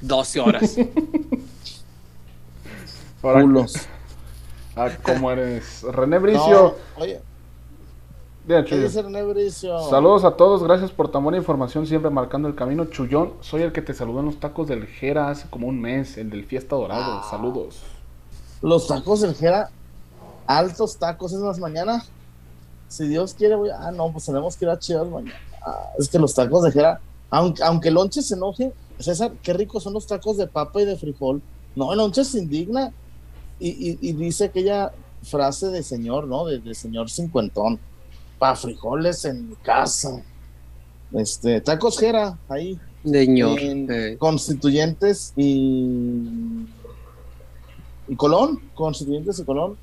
[0.00, 0.76] 12 horas.
[3.22, 3.74] Ahora, Culos.
[4.76, 5.82] ah, ¿cómo eres?
[5.82, 6.76] René Bricio.
[6.96, 7.20] No, oye,
[8.46, 9.78] Bien, ¿qué dice René Bricio?
[9.90, 12.86] Saludos a todos, gracias por tan buena información, siempre marcando el camino.
[12.86, 16.16] Chullón, soy el que te saludó en los tacos del Jera hace como un mes,
[16.16, 17.20] el del Fiesta Dorado.
[17.22, 17.26] Ah.
[17.30, 17.82] Saludos.
[18.62, 19.70] Los tacos del Jera,
[20.46, 22.04] altos tacos, es más mañana.
[22.88, 23.88] Si Dios quiere, voy a...
[23.88, 25.38] Ah, no, pues tenemos que ir a Chivas mañana.
[25.64, 27.00] Ah, es que los tacos de Jera,
[27.30, 30.96] aunque, aunque Lonche se enoje, César, qué ricos son los tacos de papa y de
[30.96, 31.40] frijol.
[31.76, 32.92] No, Lonche se indigna
[33.60, 34.90] y, y- y dice aquella
[35.22, 36.46] frase de señor, ¿no?
[36.46, 37.78] De, de señor cincuentón.
[38.38, 40.22] Pa' frijoles en mi casa.
[41.12, 43.58] Este, tacos Jera, ahí Señor.
[43.60, 46.66] en Eh, Constituyentes y,
[48.08, 49.76] y Colón, Constituyentes y Colón,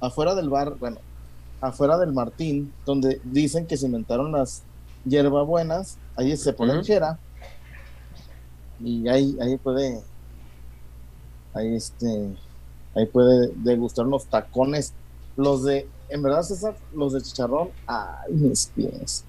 [0.00, 0.98] afuera del bar, bueno,
[1.60, 4.62] afuera del Martín, donde dicen que se inventaron las
[5.04, 7.18] hierbabuenas, ahí se pone jera
[8.80, 10.00] y ahí, ahí puede,
[11.54, 12.34] ahí este,
[12.94, 14.92] ahí puede degustar unos tacones,
[15.36, 19.24] los de, en verdad César, los de chicharrón, ay mis pies,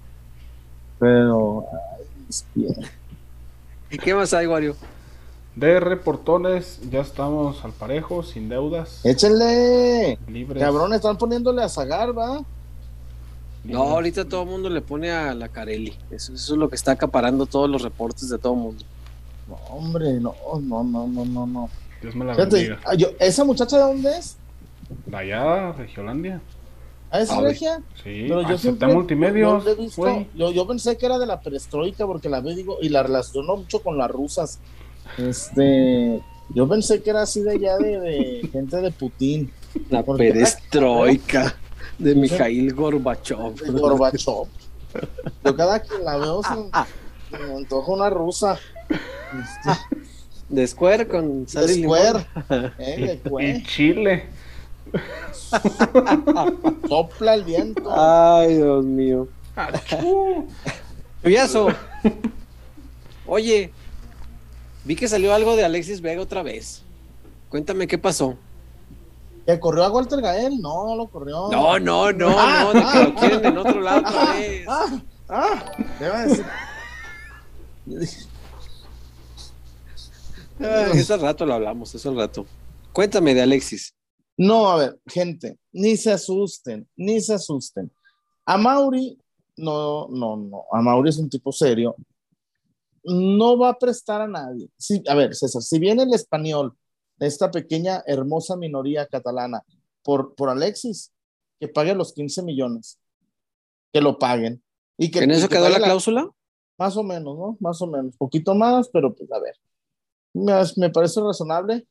[0.98, 2.78] pero, ay mis pies.
[4.02, 4.74] ¿Qué más hay, Wario?
[5.58, 10.16] De reportones, ya estamos al parejo, sin deudas, Échenle.
[10.28, 10.62] libres.
[10.62, 12.44] Cabrón, están poniéndole a Zagar, ¿va?
[13.64, 15.98] No, ahorita todo el mundo le pone a la Carelli.
[16.12, 18.84] Eso, eso es lo que está acaparando todos los reportes de todo el mundo.
[19.48, 20.32] No, hombre, no,
[20.62, 21.70] no, no, no, no, no.
[22.00, 22.80] Dios me la Fíjate, bendiga.
[22.84, 24.36] ah, yo- ¿esa muchacha de dónde es?
[25.06, 26.40] De allá, Regiolandia.
[27.10, 27.78] ¿Ah, es Ah, regia?
[27.96, 30.28] Sí, Pero yo acepté siempre multimedios, yo, le he visto- güey.
[30.36, 33.56] yo, yo pensé que era de la perestroika porque la veo digo, y la relaciono
[33.56, 34.60] mucho con las rusas.
[35.16, 39.50] Este, yo pensé que era así de allá de, de gente de Putin,
[39.90, 40.32] La ¿Por qué?
[40.32, 41.56] perestroika
[41.98, 43.54] de Mikhail Gorbachev.
[43.54, 44.48] de Gorbachev.
[45.44, 48.58] Yo cada que la veo se, se me antoja una rusa.
[48.88, 49.70] Este,
[50.48, 51.98] De Square con sal y limón.
[51.98, 52.26] Square,
[52.78, 54.26] eh, de Y Chile.
[56.88, 57.82] sopla el viento.
[57.94, 59.28] Ay, Dios mío.
[61.22, 61.68] Chuyazo.
[63.26, 63.70] Oye,
[64.88, 66.82] vi que salió algo de Alexis Vega otra vez.
[67.50, 68.38] Cuéntame qué pasó.
[69.44, 70.62] ¿Que corrió a Walter Gael?
[70.62, 71.50] No, no lo corrió.
[71.50, 74.66] No, no, no, no, de que lo quieren en otro lado otra vez.
[74.66, 76.46] Ah, ah, a decir.
[80.58, 82.46] Ay, eso al rato lo hablamos, eso al rato.
[82.90, 83.94] Cuéntame de Alexis.
[84.38, 87.92] No, a ver, gente, ni se asusten, ni se asusten.
[88.46, 89.18] A Mauri,
[89.58, 90.64] no, no, no.
[90.72, 91.94] A Mauri es un tipo serio.
[93.08, 94.70] No va a prestar a nadie.
[94.76, 96.76] Sí, a ver, César, si viene el español,
[97.18, 99.62] esta pequeña, hermosa minoría catalana,
[100.02, 101.12] por, por Alexis,
[101.58, 102.98] que pague los 15 millones.
[103.92, 104.62] Que lo paguen.
[104.96, 106.30] Y que, ¿En eso que quedó la cláusula?
[106.78, 107.56] Más o menos, ¿no?
[107.60, 108.16] Más o menos.
[108.16, 109.54] Poquito más, pero pues a ver.
[110.34, 111.86] Me, me parece razonable.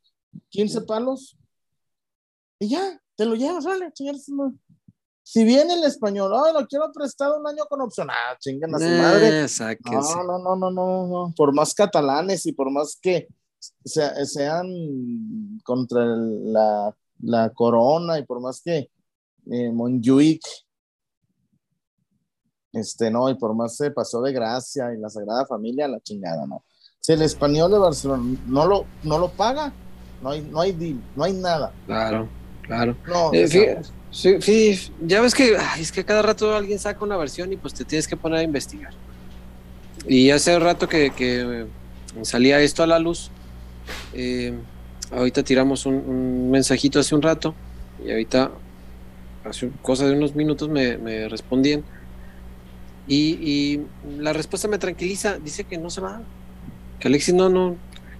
[0.49, 1.37] 15 palos.
[2.59, 3.91] Y ya, te lo llevas, vale,
[4.29, 4.55] madre.
[5.29, 8.07] Si viene el español, ay, lo quiero prestado un año con opción.
[8.09, 9.27] Ah, chingan a su madre.
[9.27, 9.47] Eh.
[10.15, 11.33] No, no, no, no, no, no.
[11.35, 13.27] Por más catalanes y por más que
[13.83, 14.67] sea- sean
[15.65, 18.89] contra la, la corona y por más que
[19.51, 20.41] eh, Monjuic
[22.71, 26.45] Este, no, y por más se pasó de gracia y la Sagrada Familia, la chingada,
[26.45, 26.63] ¿no?
[27.01, 29.73] Si el español de Barcelona no lo, no lo paga,
[30.21, 31.73] no hay, no hay deal, no hay nada.
[31.85, 32.29] Claro,
[32.61, 32.95] claro.
[33.07, 33.81] No, Eh,
[34.17, 37.85] sí, ya ves que es que cada rato alguien saca una versión y pues te
[37.85, 38.93] tienes que poner a investigar.
[40.07, 41.67] Y hace rato que,
[42.23, 43.29] salía esto a la luz.
[44.13, 44.53] eh,
[45.11, 47.55] ahorita tiramos un, mensajito hace un rato
[48.05, 48.51] y ahorita,
[49.43, 51.83] hace cosa de unos minutos, me, me respondían.
[53.07, 53.81] Y, y
[54.19, 56.21] la respuesta me tranquiliza, dice que no se va.
[56.99, 57.75] Que Alexis no, no,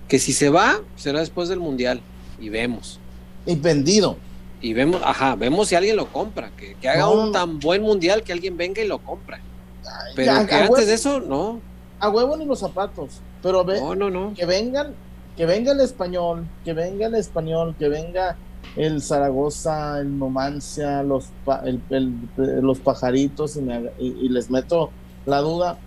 [0.07, 2.01] que si se va, será después del Mundial.
[2.39, 2.99] Y vemos.
[3.45, 4.17] y vendido.
[4.61, 7.81] Y vemos, ajá, vemos si alguien lo compra, que, que haga No, un tan buen
[7.83, 9.37] mundial que alguien venga y lo compra.
[9.85, 11.59] Ay, Pero ya, que antes huevo, de eso, no,
[11.99, 13.21] a huevo ni los zapatos.
[13.41, 14.93] Pero ve, no, que vengan,
[15.35, 18.35] que venga el español, que venga el español, que venga
[18.75, 24.49] el Zaragoza, el Numancia, los, pa- el- el- los pajaritos y, me y- y les
[24.49, 24.89] meto
[25.25, 25.77] la duda.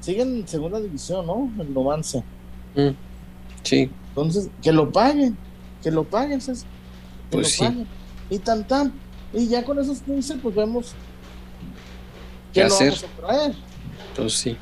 [0.00, 1.50] Siguen en segunda división, ¿no?
[1.60, 2.22] El Numancia.
[2.74, 2.88] Mm,
[3.62, 5.36] Sí, Entonces, que lo paguen,
[5.82, 6.66] que lo paguen, César,
[7.30, 7.64] que Pues lo sí.
[7.72, 7.86] paguen.
[8.30, 8.92] Y tan tan.
[9.32, 10.94] Y ya con esos 15, pues vemos
[12.52, 12.92] ¿Qué hacer?
[12.92, 13.54] vamos a traer.
[14.16, 14.56] pues sí.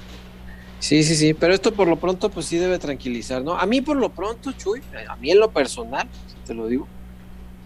[0.78, 3.56] Sí, sí, sí, pero esto por lo pronto pues sí debe tranquilizar, ¿no?
[3.56, 6.06] A mí por lo pronto, Chuy, a mí en lo personal,
[6.46, 6.86] te lo digo,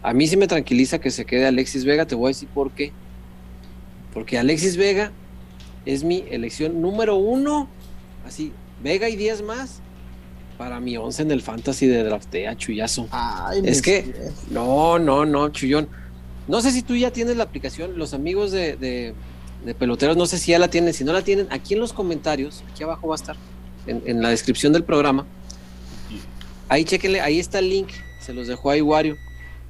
[0.02, 2.70] a mí sí me tranquiliza que se quede Alexis Vega, te voy a decir por
[2.70, 2.92] qué.
[4.14, 5.10] Porque Alexis Vega
[5.84, 7.68] es mi elección número uno,
[8.26, 9.80] así, Vega y 10 más
[10.60, 13.08] para mi 11 en el fantasy de draftea, Chuyazo.
[13.12, 14.12] Ay, Es que-.
[14.50, 15.88] No, no, no, Chuyón.
[16.48, 19.14] No sé si tú ya tienes la aplicación, los amigos de, de-
[19.64, 21.94] de peloteros, no sé si ya la tienen, si no la tienen, aquí en los
[21.94, 23.36] comentarios, aquí abajo va a estar,
[23.86, 25.24] en, en la descripción del programa,
[26.68, 27.88] ahí chequenle, ahí está el link,
[28.20, 29.16] se los dejó ahí Wario.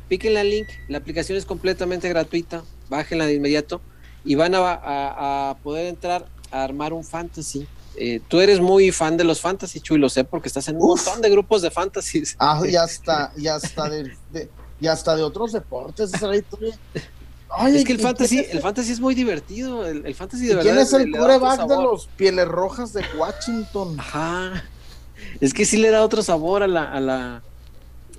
[0.08, 3.80] Píquenle al link, la aplicación es completamente gratuita, bájenla de inmediato
[4.24, 7.68] y van a, a- a poder entrar a armar un fantasy.
[7.96, 10.82] Eh, tú eres muy fan de los fantasy, Chuy, lo sé porque estás en un
[10.90, 11.04] Uf.
[11.04, 12.22] montón de grupos de fantasy.
[12.38, 14.48] Ah, ya está, ya está de, de-
[14.80, 16.10] ya está de otros deportes.
[16.12, 16.58] Tú-
[17.52, 19.84] Ay, Es que el ¿y fantasy, es el fantasy es muy divertido.
[19.84, 20.70] El, el fantasy de ¿Y verdad.
[20.72, 23.96] quién es el coreback de los pieles rojas de Washington?
[23.98, 24.64] Ajá.
[25.40, 27.42] Es que sí le da otro sabor a la, a la,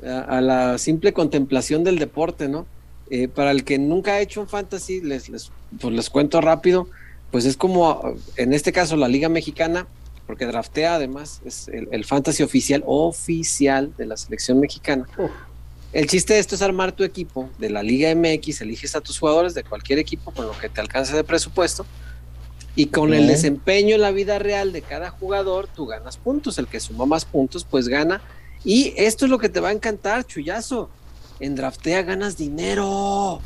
[0.06, 2.66] a, a la simple contemplación del deporte, ¿no?
[3.10, 5.50] Eh, para el que nunca ha hecho un fantasy, les, les,
[5.80, 6.88] pues les cuento rápido,
[7.32, 9.88] pues es como, en este caso, la Liga Mexicana,
[10.28, 15.08] porque draftea además, es el, el fantasy oficial, oficial de la selección mexicana.
[15.94, 19.20] El chiste de esto es armar tu equipo de la Liga MX, eliges a tus
[19.20, 21.86] jugadores de cualquier equipo con lo que te alcance de presupuesto
[22.76, 26.68] y con el desempeño en la vida real de cada jugador tú ganas puntos, el
[26.68, 28.22] que suma más puntos pues gana.
[28.64, 30.90] Y esto es lo que te va a encantar, chullazo,
[31.40, 33.42] en draftea ganas dinero.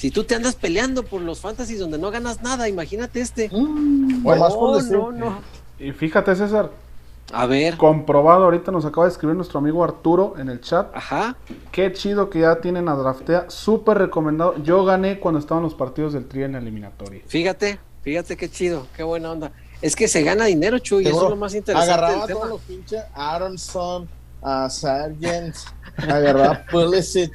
[0.00, 3.50] Si tú te andas peleando por los fantasies donde no ganas nada, imagínate este.
[3.52, 5.38] Mm, no, no, no.
[5.78, 6.70] Y fíjate, César,
[7.34, 10.88] A ver, comprobado, ahorita nos acaba de escribir nuestro amigo Arturo en el chat.
[10.96, 11.36] ajá.
[11.70, 14.54] Qué chido que ya tienen a Draftea, súper recomendado.
[14.62, 17.20] Yo gané cuando estaban los partidos del Tri en la eliminatoria.
[17.26, 19.52] Fíjate, fíjate qué chido, qué buena onda.
[19.82, 22.46] Es que se gana dinero, Chuy, y eso es lo más interesante Agarraba todos tema.
[22.46, 24.08] los pinches Aronson,
[24.40, 25.56] a Sargent,
[25.98, 27.34] agarraba Pulisic.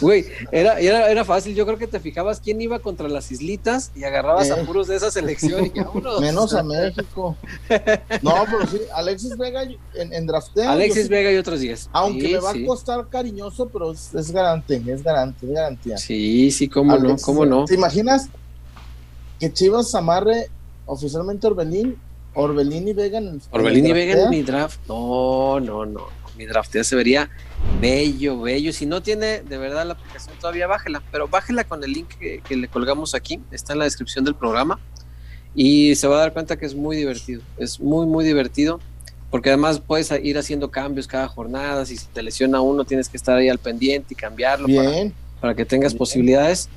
[0.00, 1.54] Güey, era, era, era fácil.
[1.54, 4.64] Yo creo que te fijabas quién iba contra las islitas y agarrabas a Eh.
[4.64, 6.20] puros de esa selección y vámonos.
[6.20, 7.36] Menos a México.
[8.22, 10.72] No, pero sí, Alexis Vega en, en draftea.
[10.72, 11.90] Alexis Vega y otros 10.
[11.92, 12.64] Aunque Sí, me va sí.
[12.64, 15.98] a costar cariñoso, pero es, es garante, es garante, es garantía.
[15.98, 17.64] Sí, sí, cómo no, cómo no.
[17.64, 18.28] ¿Te imaginas
[19.40, 20.48] que Chivas amarre
[20.86, 21.96] oficialmente a Orbelín?
[22.34, 24.30] Orbelín y Vega en el Orbelín y en el Vega en draftea?
[24.30, 24.80] mi draft.
[24.88, 26.06] No, no, no.
[26.36, 27.30] Mi draft ya se vería
[27.80, 28.72] bello, bello.
[28.72, 31.02] Si no tiene de verdad la aplicación todavía, bájela.
[31.10, 33.40] Pero bájela con el link que, que le colgamos aquí.
[33.50, 34.80] Está en la descripción del programa.
[35.54, 37.42] Y se va a dar cuenta que es muy divertido.
[37.58, 38.80] Es muy, muy divertido.
[39.30, 41.84] Porque además puedes ir haciendo cambios cada jornada.
[41.86, 44.68] Si te lesiona uno, tienes que estar ahí al pendiente y cambiarlo
[45.40, 45.98] para, que tengas Bien.
[45.98, 46.68] posibilidades.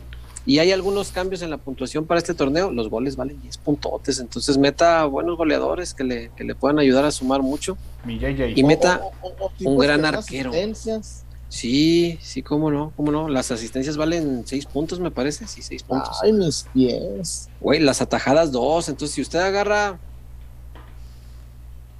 [0.47, 2.71] Y hay algunos cambios en la puntuación para este torneo.
[2.71, 4.19] Los goles valen 10 puntotes.
[4.19, 7.77] Entonces meta buenos goleadores que le, que le puedan ayudar a sumar mucho.
[8.05, 8.17] Mi.
[8.55, 10.49] Y meta O- o- o- o tipos un gran arquero.
[10.51, 11.25] asistencias.
[11.49, 13.27] Sí, sí, cómo no, cómo no.
[13.27, 15.45] Las asistencias valen 6 puntos, me parece.
[15.47, 16.17] Sí, 6 puntos.
[16.23, 17.49] Ay, mis pies.
[17.59, 18.87] Güey, las atajadas 2.
[18.87, 19.99] Entonces, si usted agarra.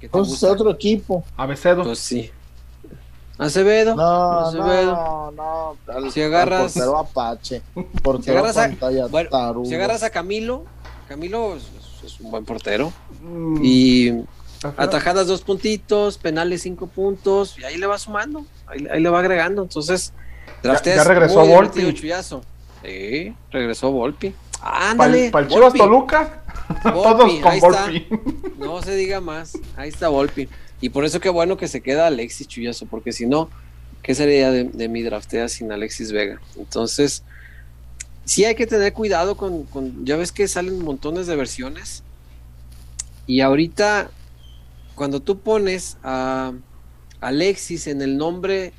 [0.00, 0.52] te Entonces, gusta?
[0.52, 1.22] otro equipo.
[1.36, 1.82] Abecedo.
[1.82, 2.30] Pues sí.
[3.38, 3.94] Acevedo.
[3.94, 4.92] No, Acevedo.
[4.92, 5.76] no, no.
[5.92, 7.62] Al, Si agarras- portero Apache.
[8.02, 9.66] Portero Si agarras a- pantalla Bueno, tarugo.
[9.66, 10.64] si agarras a Camilo,
[11.08, 11.64] Camilo es,
[12.04, 12.92] es un buen portero.
[13.22, 14.24] Mm, Y
[14.76, 19.20] Atajadas dos puntitos, penales cinco puntos, y ahí le va sumando, ahí, ahí le va
[19.20, 19.62] agregando.
[19.62, 20.12] Entonces,
[20.64, 21.80] drafteas ya regresó Volpi.
[22.82, 24.34] Sí, regresó Volpi.
[24.60, 25.30] Ándale.
[25.30, 25.78] Para el Chivas Volpi.
[25.78, 26.42] Toluca,
[26.82, 27.68] todos con está.
[27.68, 28.06] Volpi.
[28.58, 29.56] No se diga más.
[29.76, 30.48] Ahí está Volpi.
[30.80, 33.50] Y por eso qué bueno que se queda Alexis Chuyazo, porque si no,
[34.02, 36.40] ¿qué sería de, de mi draftea sin Alexis Vega?
[36.56, 37.24] Entonces,
[38.24, 42.02] sí hay que tener cuidado con, con- ya ves que salen montones de versiones.
[43.26, 44.10] Y ahorita,
[44.94, 46.52] cuando tú pones a
[47.20, 48.72] Alexis en el nombre,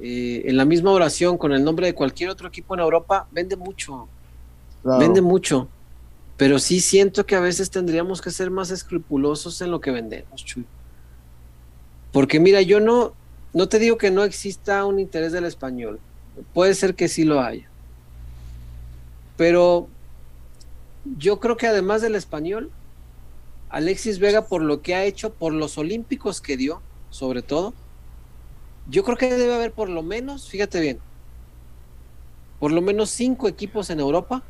[0.00, 3.56] eh, en la misma oración con el nombre de cualquier otro equipo en Europa, vende
[3.56, 4.08] mucho.
[4.82, 4.98] Claro.
[4.98, 5.68] Vende mucho.
[6.36, 10.44] Pero sí siento que a veces tendríamos que ser más escrupulosos en lo que vendemos,
[10.44, 10.66] Chuy.
[12.12, 13.14] Porque mira, yo no,
[13.52, 15.98] no te digo que no exista un interés del español.
[16.54, 17.68] Puede ser que sí lo haya.
[19.36, 19.88] Pero
[21.18, 22.70] yo creo que además del español,
[23.70, 27.72] Alexis Vega, por lo que ha hecho, por los olímpicos que dio, sobre todo,
[28.88, 30.98] yo creo que debe haber por lo menos, fíjate bien,
[32.60, 34.42] por lo menos cinco equipos en Europa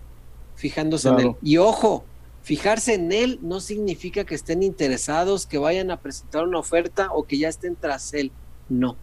[0.57, 1.37] fijándose en él.
[1.43, 2.05] Y ojo,
[2.43, 7.25] fijarse en él no significa que estén interesados, que vayan a presentar una oferta o
[7.25, 8.33] que ya estén tras él.
[8.69, 8.97] No.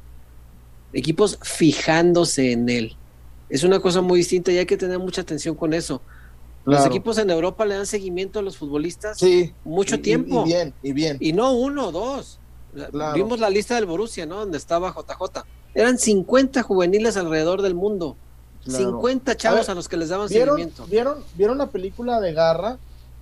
[0.94, 2.96] Equipos fijándose en él.
[3.50, 6.02] Es una cosa muy distinta y hay que tener mucha atención con eso.
[6.66, 9.54] Los equipos en Europa le dan seguimiento a los futbolistas Sí.
[9.64, 10.44] mucho y- tiempo.
[10.46, 11.18] Y, bien, y bien.
[11.20, 12.40] Y no uno o dos.
[12.92, 13.16] Claro.
[13.16, 14.36] Vimos la lista del Borussia, ¿no?
[14.38, 15.46] Donde estaba JJ.
[15.74, 18.18] Eran 50 juveniles alrededor del mundo.
[18.64, 18.78] Claro.
[18.86, 20.86] 50 chavos A ver, a, los que les daban ¿Vieron, seguimiento.
[20.86, 22.78] ¿vieron, ¿Vieron la película de Garra?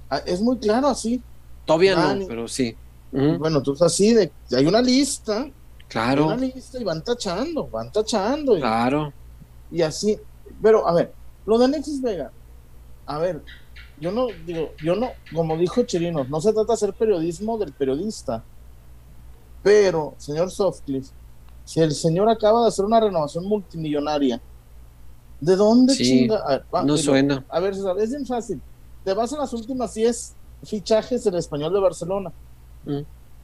[0.10, 1.22] Ah, Es muy claro así.
[1.66, 2.76] Todavía no, pero sí.
[3.12, 5.54] Bueno, entonces así de hay una lista, hay
[5.88, 9.14] Claro, una lista y van tachando, van tachando y, claro.
[9.72, 10.18] y así.
[10.62, 11.14] Pero a ver,
[11.46, 12.32] lo de Alexis Vega,
[13.06, 13.44] a ver,
[14.00, 17.74] yo no digo, yo no, como dijo Chirinos, no se trata de hacer periodismo del
[17.74, 18.44] periodista.
[19.64, 21.12] Pero, señor Softcliffe,
[21.66, 24.42] si el señor acaba de hacer una renovación multimillonaria,
[25.40, 26.38] ¿de dónde Sí, chinga?
[26.38, 27.46] A ver, va, No suena.
[27.50, 28.62] A ver, César, es bien fácil.
[29.08, 30.34] Te vas a las últimas 10
[30.66, 32.34] fichajes del español de Barcelona.
[32.84, 33.00] Mm.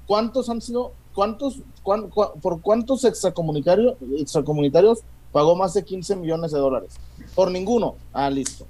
[0.05, 4.99] ¿Cuántos han sido, cuántos, cuán- cua- por cuántos extracomunitarios, extracomunitarios
[5.31, 6.91] pagó más de 15 millones de dólares?
[7.33, 7.95] Por ninguno.
[8.11, 8.67] Ah, listo.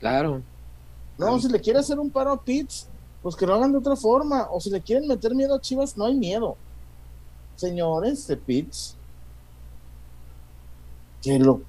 [0.00, 0.40] Claro.
[1.18, 2.88] No, si le quiere hacer un paro a Pitts,
[3.22, 4.48] pues que lo hagan de otra forma.
[4.50, 6.56] O si le quieren meter miedo a Chivas, no hay miedo.
[7.56, 8.96] Señores de Pitts,
[11.20, 11.60] que lo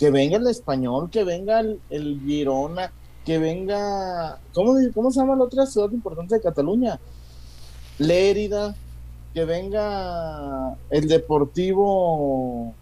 [0.00, 2.90] que venga el español, que venga el, el Girona,
[3.26, 4.40] que venga.
[4.54, 6.98] ¿cómo, ¿Cómo se llama la otra ciudad importante de Cataluña?
[7.98, 8.74] Lérida,
[9.34, 12.72] que venga el Deportivo.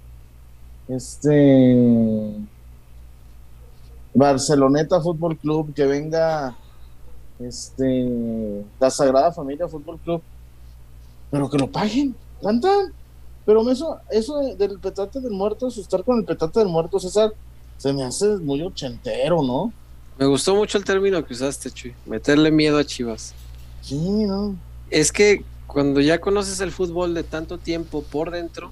[0.87, 2.35] Este.
[4.15, 6.57] Barceloneta Fútbol Club, que venga
[7.41, 10.23] este la Sagrada Familia Fútbol Club,
[11.31, 12.61] pero que lo paguen, tan.
[13.49, 17.33] Pero eso, eso de- del petate del muerto, asustar con el petate del muerto, César,
[17.79, 19.73] se me hace muy ochentero, ¿no?
[20.19, 21.95] Me gustó mucho el término que usaste, Chuy.
[22.05, 23.33] Meterle miedo a Chivas.
[23.81, 24.55] Sí, ¿no?
[24.91, 28.71] Es que cuando ya conoces el fútbol de tanto tiempo por dentro,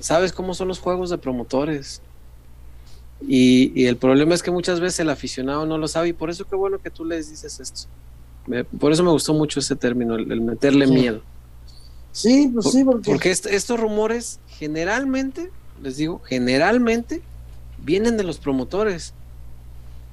[0.00, 2.00] sabes cómo son los juegos de promotores.
[3.20, 6.30] Y, y el problema es que muchas veces el aficionado no lo sabe y por
[6.30, 7.82] eso qué bueno que tú les dices esto.
[8.46, 10.92] Me- por eso me gustó mucho ese término, el, el meterle Sí.
[10.94, 11.20] miedo.
[12.20, 15.50] Sí, pues Por- sí, porque, Porque est- estos rumores generalmente,
[15.82, 17.22] les digo, generalmente
[17.78, 19.14] vienen de los promotores.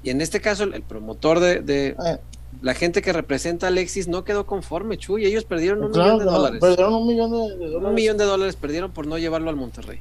[0.03, 2.17] Y en este caso, el, el promotor de, de eh,
[2.61, 5.25] la gente que representa a Alexis no quedó conforme, Chuy.
[5.25, 6.59] Ellos perdieron un claro millón de dólares.
[6.61, 7.87] perdieron un millón de, de dólares.
[7.89, 9.99] Un millón de dólares perdieron por no llevarlo al Monterrey.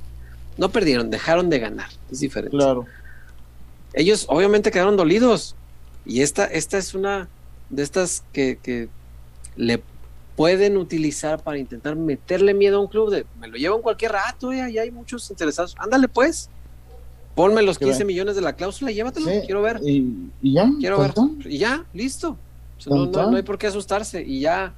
[0.59, 1.89] No perdieron, dejaron de ganar.
[2.13, 2.57] Es diferente.
[2.57, 2.85] Claro,
[3.95, 5.57] Ellos obviamente quedaron dolidos.
[6.07, 7.29] Y esta, esta es una
[7.71, 8.89] de estas que, que
[9.57, 9.83] le
[10.37, 14.13] pueden utilizar para intentar meterle miedo a un club de me lo llevo en cualquier
[14.13, 15.75] rato, ya, ya hay muchos interesados.
[15.79, 16.51] Ándale pues.
[17.35, 18.05] Ponme los Que 15 ve.
[18.05, 19.27] millones de la cláusula y llévatelo.
[19.29, 19.81] sí, Quiero ver.
[19.85, 21.13] Y, y ya, Quiero ver.
[21.47, 22.37] Y ya, listo.
[22.79, 24.23] O sea, no, no- no hay por qué asustarse.
[24.23, 24.73] Y ya,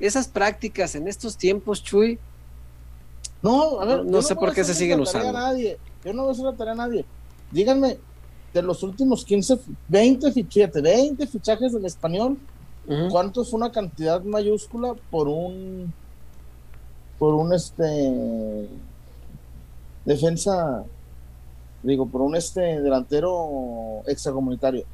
[0.00, 2.18] esas prácticas en estos tiempos, Chuy,
[3.42, 5.32] No, a ver, No- yo sé por qué se siguen a usando.
[5.32, 5.78] nadie.
[6.04, 7.04] Yo no voy a hacer la tarea a nadie.
[7.50, 7.98] Díganme,
[8.54, 12.38] de los últimos 15, 20, fi- fíjate, 20 fichajes del español,
[13.10, 15.92] ¿cuánto es una cantidad mayúscula por un
[17.18, 18.68] por un este
[20.04, 20.84] defensa
[21.82, 24.84] digo por un este delantero extracomunitario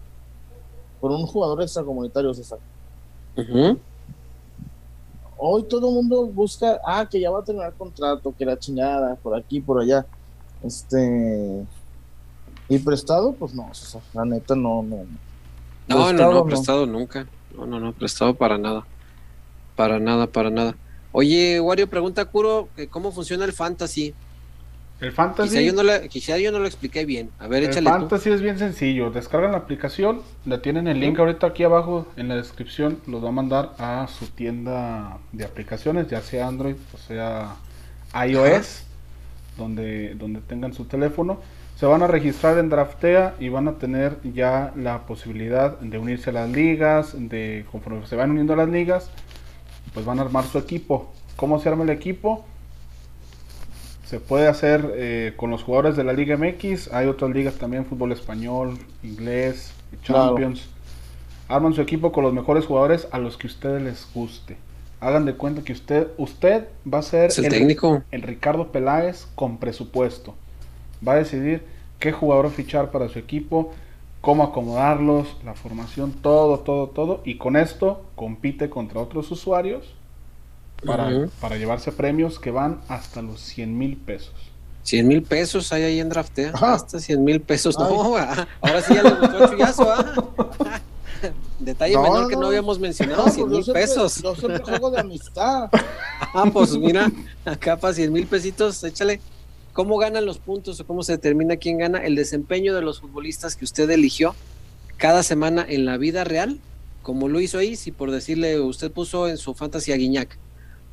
[1.00, 2.58] por un jugador extracomunitario César
[3.36, 3.78] ujú.
[5.38, 9.14] hoy todo el mundo busca ah que ya va a terminar contrato que la chingada
[9.16, 10.04] por aquí por allá
[10.62, 11.64] este
[12.68, 14.96] y prestado pues no César, la neta no no
[15.88, 16.44] No, no, Prestado, no, no.
[16.44, 17.26] prestado nunca.
[17.58, 18.84] No, no, no, prestado para nada.
[19.74, 20.76] Para nada, para nada.
[21.10, 24.14] Oye, Wario pregunta a Kuro que cómo funciona el fantasy.
[25.00, 25.50] El fantasy.
[25.50, 27.30] Quizá yo, no le, quizá yo no lo expliqué bien.
[27.40, 27.90] A ver, el échale.
[27.90, 29.10] fantasy es bien sencillo.
[29.10, 33.00] Descargan la aplicación, la tienen el link ahorita aquí abajo en la descripción.
[33.06, 37.56] Los va a mandar a su tienda de aplicaciones, ya sea Android o sea
[38.26, 38.82] iOS,
[39.56, 41.40] donde, donde tengan su teléfono.
[41.78, 46.30] Se van a registrar en Draftea y van a tener ya la posibilidad de unirse
[46.30, 47.14] a las ligas.
[47.16, 49.12] De conforme se van uniendo a las ligas,
[49.94, 51.12] pues van a armar su equipo.
[51.36, 52.44] ¿Cómo se arma el equipo?
[54.04, 56.92] Se puede hacer eh, con los jugadores de la Liga MX.
[56.92, 59.72] Hay otras ligas también, fútbol español, inglés,
[60.02, 60.68] Champions.
[61.46, 64.56] Arman su equipo con los mejores jugadores a los que ustedes les guste.
[64.98, 68.02] Hagan de cuenta que usted, usted va a ser el, técnico.
[68.10, 70.34] el Ricardo Peláez con presupuesto.
[71.06, 71.62] Va a decidir
[71.98, 73.72] qué jugador fichar para su equipo,
[74.20, 77.20] cómo acomodarlos, la formación, todo, todo, todo.
[77.24, 79.84] Y con esto compite contra otros usuarios
[80.84, 84.34] para, para llevarse premios que van hasta los 100 mil pesos.
[84.84, 86.52] 100 mil pesos hay ahí en Draftea.
[86.54, 86.74] Ajá.
[86.74, 87.76] Hasta 100 mil pesos.
[87.78, 87.84] Ay.
[87.92, 90.14] No, ah, ahora sí ya le gustó el chullazo, ¿ah?
[91.58, 92.42] Detalle No, menor que no.
[92.42, 94.22] no habíamos mencionado, No, 100 pues yo mil siempre- pesos.
[94.22, 95.68] Yo siempre juego de amistad.
[96.34, 97.10] Ah, pues mira,
[97.44, 99.20] acá para 100 mil pesitos, échale.
[99.78, 102.04] ¿Cómo ganan los puntos o cómo se determina quién gana?
[102.04, 104.34] El desempeño de los futbolistas que usted eligió
[104.96, 106.58] cada semana en la vida real,
[107.04, 110.36] como lo hizo ahí, si por decirle, usted puso en su fantasy a Guiñac.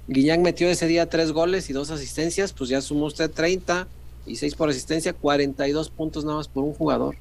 [0.07, 3.87] Guiñac metió ese día tres goles y dos asistencias, pues ya sumó usted 30
[4.27, 7.15] y 6 por asistencia, 42 puntos nada más por un jugador.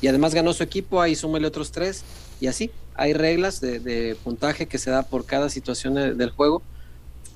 [0.00, 2.04] Y además ganó su equipo, ahí súmele otros tres
[2.40, 2.70] y así.
[2.94, 6.62] Hay reglas de, puntaje que se da por cada situación de- del juego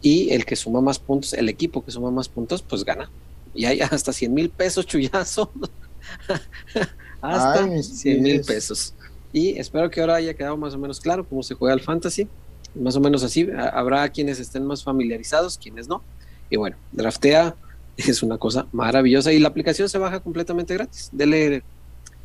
[0.02, 3.10] y el que suma más puntos, el equipo que suma más puntos, pues gana.
[3.54, 5.50] Y hay hasta 100 mil pesos, chullazo.
[7.20, 8.94] hasta Ay, mis 100 mil pesos.
[9.32, 12.28] Y espero que ahora haya quedado más o menos claro cómo se juega el fantasy.
[12.74, 13.48] Más o menos así.
[13.50, 16.02] Ha- Habrá quienes estén más familiarizados, quienes no.
[16.50, 17.54] Y bueno, draftea
[17.96, 21.08] es una cosa maravillosa y la aplicación se baja completamente gratis.
[21.12, 21.62] Dele,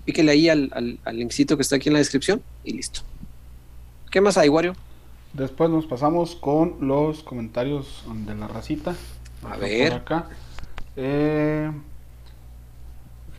[0.05, 3.01] píquele ahí al, al, al linkcito que está aquí en la descripción y listo.
[4.11, 4.75] ¿Qué más hay, Wario?
[5.34, 8.95] Después nos pasamos con los comentarios de la racita.
[9.43, 9.91] A ver.
[9.91, 10.30] Por acá.
[10.99, 11.71] Eh,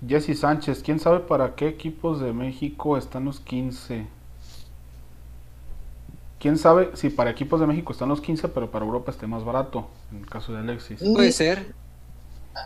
[0.06, 4.06] Jesse Sánchez, ¿quién sabe para qué equipos de México están los 15?
[6.38, 9.44] ¿Quién sabe si para equipos de México están los 15, pero para Europa esté más
[9.44, 9.88] barato?
[10.12, 11.00] En el caso de Alexis.
[11.00, 11.74] Puede ser.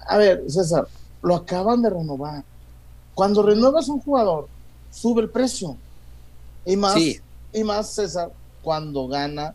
[0.08, 0.86] A ver, César,
[1.22, 2.44] lo acaban de renovar.
[3.14, 4.48] Cuando renuevas un jugador,
[4.90, 5.76] sube el precio.
[6.66, 7.18] Y más, Sí.
[7.54, 8.30] y más, César,
[8.62, 9.54] cuando gana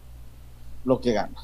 [0.83, 1.37] lo que gana.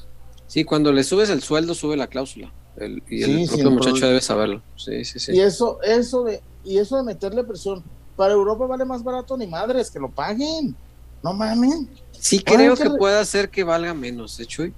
[0.48, 2.50] Sí, cuando le subes el sueldo, sube la cláusula.
[2.76, 4.08] El- y el Sí, propio muchacho problema.
[4.08, 4.62] debe saberlo.
[4.76, 5.32] Sí, sí, sí.
[5.32, 7.84] Y eso, eso de, y eso de meterle presión,
[8.16, 10.76] para Europa vale más barato ni madres, que lo paguen.
[11.22, 11.88] No mamen.
[12.12, 14.74] Sí, creo que que puede hacer que valga menos, ¿eh, Chuy?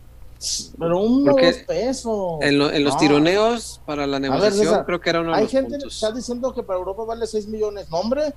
[0.78, 2.38] Pero un o Porque dos pesos.
[2.42, 3.00] En, lo- en los No.
[3.00, 6.12] tironeos para la negociación, César, creo que era uno de Hay los gente que está
[6.12, 7.88] diciendo que para Europa vale 6 millones.
[7.90, 8.34] No, hombre.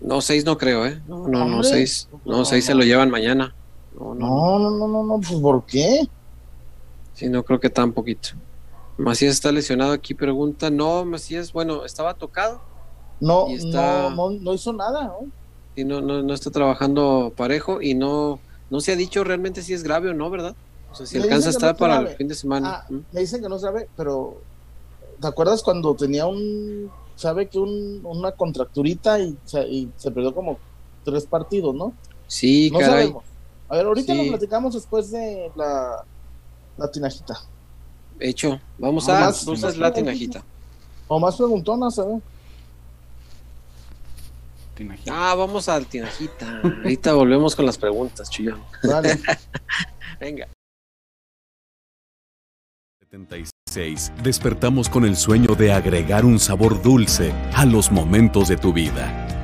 [0.00, 1.00] No, seis no creo, ¿eh?
[1.06, 1.68] No, no, no, Hombre.
[1.68, 2.08] seis.
[2.24, 3.54] No, No, seis se lo llevan mañana.
[3.92, 4.26] No, no, no.
[4.26, 6.00] No, no, no, no, no, pues ¿por qué?
[7.14, 8.30] Sí, no creo que tan poquito.
[8.98, 10.70] Macías está lesionado aquí, pregunta.
[10.70, 12.60] No, Macías, bueno, estaba tocado
[13.20, 15.26] No, está- no, no, no hizo nada, ¿no?
[15.76, 18.38] y no, no, no está trabajando parejo y no,
[18.70, 20.54] no se ha dicho realmente si es grave o no, ¿verdad?
[20.92, 22.10] O sea, si Me alcanza a estar para grave.
[22.12, 22.74] el fin de semana.
[22.76, 22.98] Ah, ¿Mm?
[23.10, 24.36] me dicen que no sabe, pero
[25.20, 30.32] ¿te acuerdas cuando tenía un, sabe que un, una contracturita y se, y se perdió
[30.32, 30.58] como
[31.04, 31.92] tres partidos, ¿no?
[32.28, 32.92] Sí, No caray.
[33.06, 33.24] sabemos.
[33.68, 34.22] A ver, ahorita Sí.
[34.24, 36.04] lo platicamos después de la,
[36.76, 37.38] la tinajita.
[38.20, 38.60] Hecho.
[38.78, 39.94] Vamos No a más, dulces no la más.
[39.94, 40.44] tinajita.
[41.08, 42.22] O más preguntonas, ¿sabes?
[44.74, 45.12] Tinajita.
[45.30, 46.60] Ah, vamos al tinajita.
[46.62, 48.62] Ahorita volvemos con las preguntas, chillón.
[48.82, 49.18] Dale.
[50.20, 50.48] Venga.
[53.10, 54.12] 76.
[54.22, 59.43] Despertamos con el sueño de agregar un sabor dulce a los momentos de tu vida.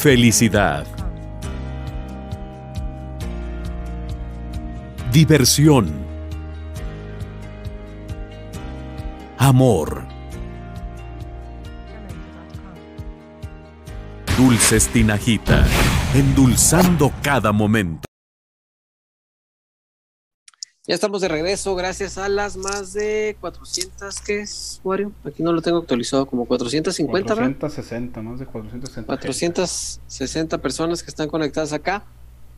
[0.00, 0.86] Felicidad.
[5.10, 5.92] Diversión.
[9.38, 10.04] Amor.
[14.36, 15.66] Dulces Tinajita,
[16.14, 18.07] endulzando cada momento.
[20.88, 25.12] Ya estamos de regreso, gracias a las más de 400, ¿qué es, Wario?
[25.22, 27.50] Aquí no lo tengo actualizado, como 450, ¿verdad?
[27.58, 29.06] 460, más de 460.
[29.06, 32.06] 460 personas que están conectadas acá.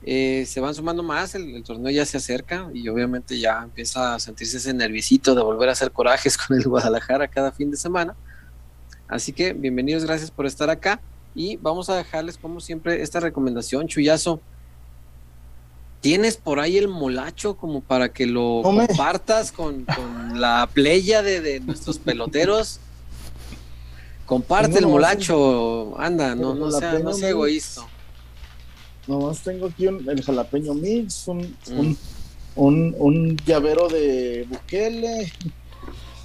[0.04, 4.14] Eh, se van sumando más, el, el, torneo ya se acerca y obviamente ya empieza
[4.14, 7.76] a sentirse ese nerviosito de volver a hacer corajes con el Guadalajara cada fin de
[7.76, 8.14] semana.
[9.08, 11.00] Así que bienvenidos, gracias por estar acá
[11.34, 14.40] y vamos a dejarles como siempre esta recomendación, Chuyazo.
[16.00, 18.86] ¿Tienes por ahí el molacho como para que lo Hombre.
[18.88, 22.80] compartas con, con la playa de, de nuestros peloteros?
[24.24, 27.82] Comparte el molacho, anda, no, no sea, no sea egoísta.
[29.06, 31.38] Nomás tengo aquí un- el jalapeño mix, un,
[31.68, 31.78] Mm.
[31.80, 31.98] un,
[32.54, 35.32] un, un llavero de Bukele.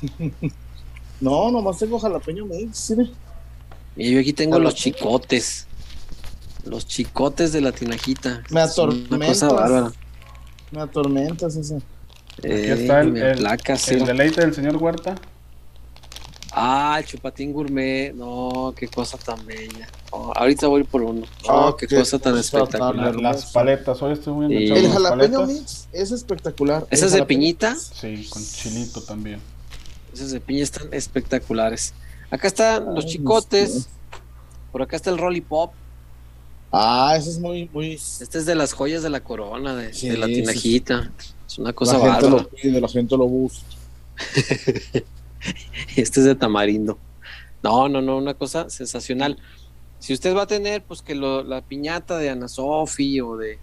[1.19, 2.93] no, nomás tengo jalapeño mix, ¿sí?
[3.95, 5.67] Y yo aquí tengo los chicotes.
[6.65, 8.43] Los chicotes de la tinajita.
[8.49, 9.27] Me atormentas.
[9.27, 9.91] cosa bárbara.
[10.71, 11.75] Me atormentas ese.
[11.77, 13.93] Aquí Eh, está el, me el- aplaca, sí.
[13.93, 15.15] el deleite del señor Huerta.
[16.57, 18.13] Ah, el chupatín gourmet.
[18.13, 19.87] No, qué cosa tan bella.
[20.11, 21.25] Oh, ahorita voy por uno.
[21.49, 23.15] Oh, qué, qué cosa tan espectacular.
[23.17, 24.53] Las, paletas, hoy estoy muy Sí.
[24.63, 25.47] enganchado El jalapeño paletas.
[25.61, 26.87] mix es espectacular.
[26.89, 27.75] ¿Esa El es de piñita?
[27.75, 29.39] Sí, con chilito también.
[30.13, 31.93] Esas de piña están espectaculares.
[32.31, 33.89] Acá están los chicotes.
[34.71, 35.73] Por acá está el Rolly Pop.
[36.77, 37.93] Ah, ese es muy, muy.
[37.93, 41.09] Este es de las joyas de la corona, de, Sí, de la sí, tinajita.
[41.47, 43.65] Es una cosa la gente lo pide, la gente lo busca.
[45.95, 46.97] Este es de tamarindo.
[47.63, 49.37] No, no, no, una cosa sensacional.
[49.99, 53.57] Si usted va a tener, pues que lo- la piñata de Ana Sofi o de,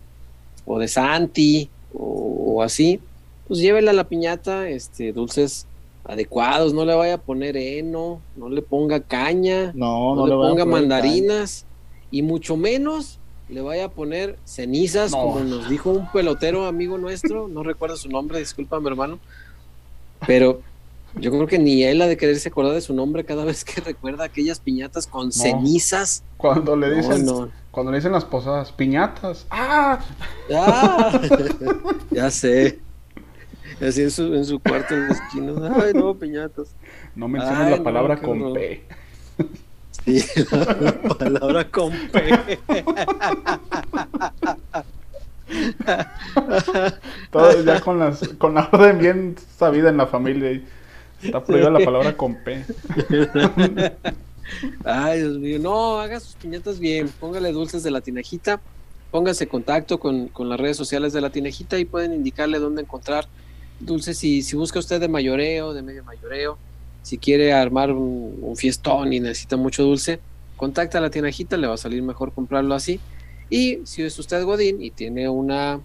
[0.64, 3.00] o de Santi o, o así,
[3.46, 5.66] pues llévele a la piñata este, dulces
[6.04, 6.72] adecuados.
[6.72, 10.64] No le vaya a poner heno, no le ponga caña, No, no, no, le ponga
[10.64, 11.66] mandarinas
[12.12, 15.18] y mucho menos le vaya a poner cenizas, No.
[15.18, 19.18] como nos dijo un pelotero amigo nuestro, no recuerdo su nombre, disculpa mi hermano,
[20.26, 20.62] pero
[21.16, 23.80] yo creo que ni él ha de quererse acordar de su nombre cada vez que
[23.80, 26.22] recuerda aquellas piñatas con cenizas.
[26.36, 27.50] Cuando le dicen, no.
[27.70, 29.46] cuando le dicen las posadas, piñatas.
[29.50, 29.98] ¡Ah!
[30.54, 31.20] ¡Ah!
[32.10, 32.78] ya sé.
[33.80, 35.52] Así en su, en su cuarto en la esquina.
[35.82, 36.74] Ay, no, piñatas.
[37.14, 38.54] No menciones la palabra con.
[38.54, 38.84] P.
[40.04, 42.58] Sí, la palabra con P.
[47.30, 50.52] Todo ya con las con la orden bien sabida en la familia.
[50.52, 50.64] y
[51.22, 52.64] Está prohibida la palabra con P.
[54.84, 58.60] Ay, Dios mío, no, haga sus piñatas bien, póngale dulces de la tinajita,
[59.10, 62.82] póngase en contacto con, con las redes sociales de la tinajita y pueden indicarle dónde
[62.82, 63.28] encontrar
[63.78, 64.18] dulces.
[64.18, 66.58] Si, si busca usted de mayoreo, de medio mayoreo,
[67.02, 70.20] si quiere armar un, fiestón y necesita mucho dulce,
[70.56, 73.00] contacta a la tinajita, le va a salir mejor comprarlo así.
[73.50, 75.80] Y si es usted Godín y tiene una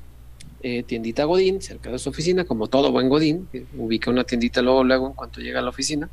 [0.62, 3.48] eh, tiendita Godín cerca de su oficina, como todo buen Godín,
[3.78, 6.10] ubica una tiendita luego, luego en cuanto llega a la oficina,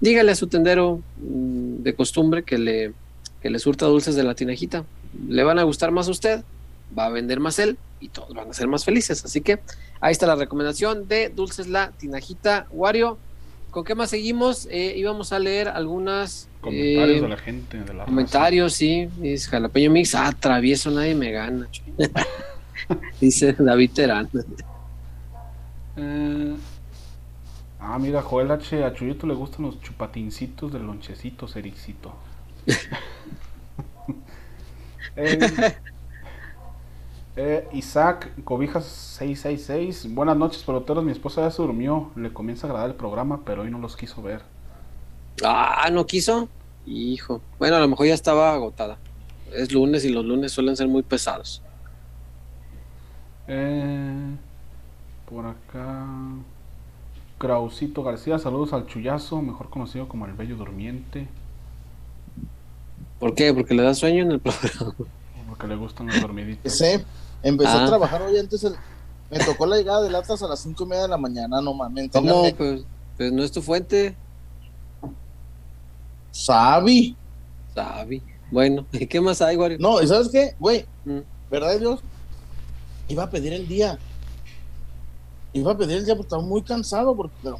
[0.00, 2.92] dígale a su tendero mm, de costumbre que le,
[3.42, 4.84] que le surta dulces de la tinajita.
[5.28, 6.42] Le van a gustar más a usted,
[6.96, 9.24] va a vender más él y todos van a ser más felices.
[9.24, 9.60] Así que
[10.00, 13.18] ahí está la recomendación de Dulces La Tinajita Wario.
[13.70, 14.66] ¿Con qué más seguimos?
[14.70, 18.04] Eh, íbamos a leer algunas Comentarios eh, de la gente, de la raza.
[18.06, 19.08] comentarios, sí.
[19.22, 20.14] Es jalapeño mix.
[20.14, 21.68] Ah, travieso, nadie me gana.
[23.20, 24.28] Dice David Terán.
[25.96, 26.56] Eh,
[27.78, 28.84] ah, mira, Joel H.
[28.84, 32.14] A Chuyito le gustan los chupatincitos de lonchecitos, Ericito.
[37.40, 40.12] Eh, Isaac Cobijas 666.
[40.12, 41.04] Buenas noches, peloteros.
[41.04, 42.10] Mi esposa ya se durmió.
[42.16, 44.42] Le comienza a agradar el programa, pero hoy no los quiso ver.
[45.44, 46.48] Ah, ¿no quiso?
[46.84, 47.40] Hijo.
[47.60, 48.98] Bueno, a lo mejor ya estaba agotada.
[49.54, 51.62] Es lunes y los lunes suelen ser muy pesados.
[53.46, 54.34] Eh,
[55.30, 56.06] por acá.
[57.38, 61.28] Krausito García, saludos al Chuyazo, mejor conocido como el Bello Durmiente,
[63.20, 63.54] ¿Por qué?
[63.54, 64.94] Porque le da sueño en el programa.
[65.48, 66.72] porque le gustan los dormiditos.
[66.72, 67.04] Ese
[67.42, 67.84] empezó Ah.
[67.84, 68.62] a trabajar hoy antes.
[68.64, 68.76] el-
[69.30, 71.74] me tocó la llegada de latas a las cinco y media de la mañana, no
[71.74, 72.10] mames.
[72.12, 72.26] ¿Cómo?
[72.44, 72.82] téngame- Pues,
[73.16, 74.16] pues no es tu fuente,
[76.30, 77.16] Sabi.
[77.74, 78.22] Sabi.
[78.50, 79.78] Bueno, ¿y qué más hay, Wario?
[79.78, 80.54] No, ¿y sabes qué?
[80.58, 81.18] Güey, Mm.
[81.50, 82.00] ¿verdad de Dios?
[83.08, 83.98] Iba a pedir el día.
[85.52, 87.14] Iba a pedir el día porque estaba muy cansado.
[87.16, 87.58] Porque, pero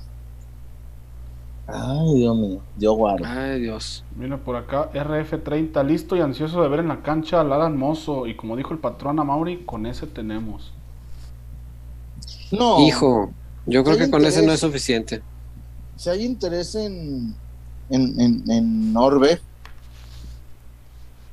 [1.68, 3.28] Ay, Dios mío, Dios guarda.
[3.28, 4.04] Ay, Dios.
[4.14, 8.26] Mira por acá, RF30, listo y ansioso de ver en la cancha al Alan Mozo.
[8.26, 10.74] Y como dijo el patrón a Mauri, con ese tenemos.
[12.50, 13.34] No, Hijo,
[13.66, 15.22] yo creo que con ese no es suficiente.
[15.96, 17.42] si hay interés en,
[17.90, 19.42] en, en, en Orbe,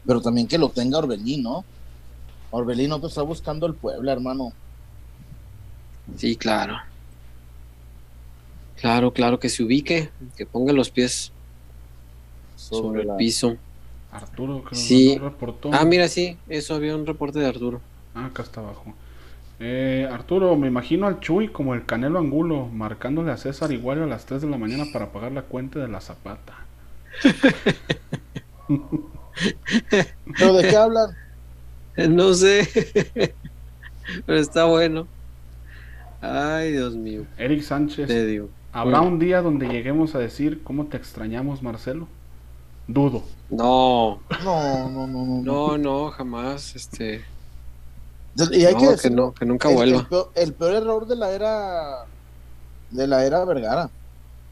[0.05, 1.65] pero también que lo tenga Orbelín, ¿no?
[2.51, 4.55] Orbelín no te está buscando el Puebla, hermano.
[6.17, 6.75] Sí, claro.
[8.79, 11.31] Claro, claro, que se ubique, que ponga los pies
[12.55, 13.57] sobre, el la- piso.
[14.11, 15.13] Arturo, creo Sí.
[15.13, 15.69] que no reportó.
[15.73, 17.81] Ah, mira, sí, eso había un reporte de Arturo.
[18.13, 18.93] Ah, acá está abajo.
[19.59, 24.05] Eh, Arturo, me imagino al Chuy como el Canelo Angulo, marcándole a César igual a
[24.05, 26.53] las 3 de la mañana para pagar la cuenta de la zapata.
[30.37, 31.15] ¿Pero de qué hablan?
[32.09, 32.67] No sé,
[34.25, 35.07] pero está bueno.
[36.21, 38.49] Ay, Dios mío, Eric Sánchez, te digo.
[38.79, 42.07] ¿Habrá un día donde lleguemos a decir cómo te extrañamos, Marcelo?
[42.87, 43.23] Dudo.
[43.49, 45.25] No, No, no, no, no.
[45.41, 45.41] no.
[45.43, 47.23] no, no, jamás, este,
[48.51, 49.99] Y hay no, que no, que nunca el, vuelva.
[49.99, 52.05] el peor, el peor error de la era
[52.91, 53.89] de la era Vergara.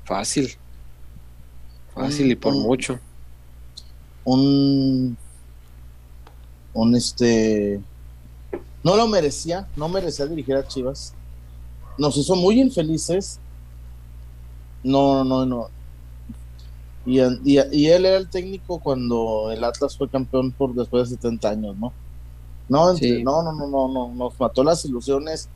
[0.06, 0.50] Fácil.
[1.94, 3.00] Fácil y por Un- mucho.
[4.26, 5.18] Un
[6.74, 7.80] un este
[8.84, 11.14] no lo merecía, no merecía dirigir a Chivas.
[11.98, 13.40] Nos hizo muy infelices.
[14.84, 15.68] No, no, no.
[17.06, 21.16] Y, y, y él era el técnico cuando el Atlas fue campeón por después de
[21.16, 21.92] 70 años, ¿no?
[22.70, 23.24] No, entre- Sí.
[23.24, 25.50] no, no, no, no, no, nos mató las ilusiones.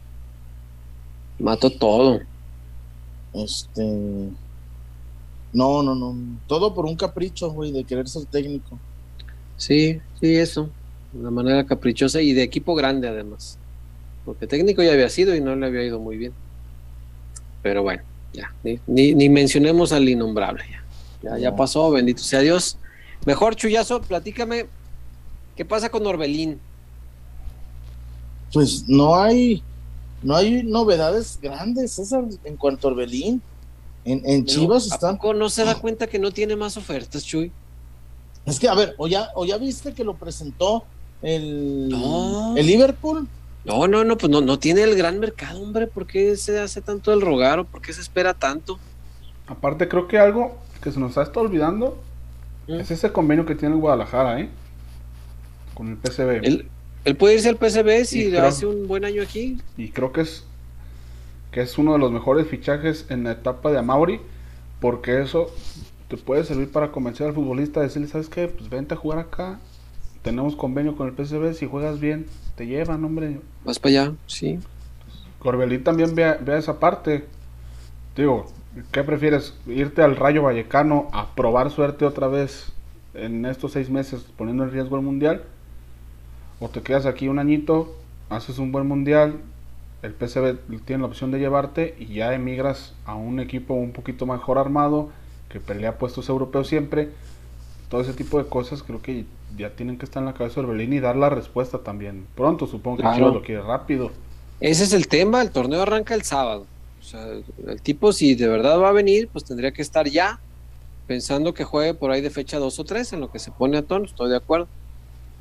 [1.40, 2.20] Mató todo.
[3.34, 4.30] Este.
[5.54, 6.16] No, no, no.
[6.48, 8.78] Todo por un capricho, güey, de querer ser técnico.
[9.56, 10.70] Sí, sí, eso.
[11.14, 13.58] De una manera caprichosa y de equipo grande además.
[14.26, 16.34] Porque técnico ya había sido y no le había ido muy bien.
[17.64, 18.04] Pero bueno,
[18.34, 18.54] ya.
[18.64, 20.64] Ni, ni, ni mencionemos al innombrable.
[20.70, 20.84] Ya.
[21.32, 21.56] Ya, ya No.
[21.56, 22.78] pasó, bendito sea Dios.
[23.26, 24.68] Mejor, Chuyazo, platícame.
[25.56, 26.60] ¿Qué pasa con Orbelín?
[28.54, 29.64] Pues no hay.
[30.24, 33.42] No hay novedades grandes, César, en cuanto a Orbelín.
[34.06, 35.16] En, Chivas ¿a están.
[35.18, 37.52] poco no se da cuenta que no tiene más ofertas, Chuy?
[38.46, 40.86] Es que, a ver, o ya, o ya viste que lo presentó
[41.22, 42.56] el, No.
[42.56, 43.28] el Liverpool.
[43.68, 45.88] No, no, no, pues no, no tiene el gran mercado, hombre.
[45.88, 48.80] ¿Por qué se hace tanto el rogar o por qué se espera tanto?
[49.46, 52.02] Aparte, creo que algo que se nos ha estado olvidando
[52.68, 52.80] Mm.
[52.82, 54.50] es ese convenio que tiene el Guadalajara, ¿eh?
[55.74, 56.46] Con el PCB.
[56.46, 56.68] Él,
[57.06, 59.62] él puede irse al PSV si creo- hace un buen año aquí.
[59.78, 60.44] Y creo que es
[61.52, 64.20] que es uno de los mejores fichajes en la etapa de Amauri,
[64.82, 65.50] porque eso
[66.10, 68.48] te puede servir para convencer al futbolista, decirle, ¿sabes qué?
[68.50, 69.60] Pues vente a jugar acá.
[70.24, 72.28] Tenemos convenio con el PSV, si juegas bien,
[72.58, 73.40] te llevan, hombre.
[73.64, 74.60] Vas para allá, sí.
[75.40, 77.26] Corbelín también vea, vea esa parte.
[78.16, 78.48] Digo,
[78.92, 79.54] ¿qué prefieres?
[79.68, 82.74] ¿Irte al Rayo Vallecano a probar suerte otra vez
[83.14, 85.44] en estos seis meses poniendo en riesgo el mundial?
[86.60, 87.96] ¿O te quedas aquí un añito,
[88.30, 89.36] haces un buen mundial,
[90.02, 94.26] el PSV tiene la opción de llevarte y ya emigras a un equipo un poquito
[94.26, 95.12] mejor armado
[95.50, 97.12] que pelea puestos europeos siempre?
[97.90, 99.26] Todo ese tipo de cosas creo que
[99.56, 102.26] ya tienen que estar en la cabeza de Orbelín y dar la respuesta también.
[102.36, 103.18] Pronto, supongo que Claro.
[103.18, 104.12] Chivas lo quiere rápido.
[104.60, 106.66] Ese es el tema, el torneo arranca el sábado.
[107.00, 107.26] O sea,
[107.68, 110.40] el tipo si de verdad va a venir, pues tendría que estar ya,
[111.06, 113.78] pensando que juegue por ahí de fecha 2 o 3, en lo que se pone
[113.78, 114.68] a tono, estoy de acuerdo.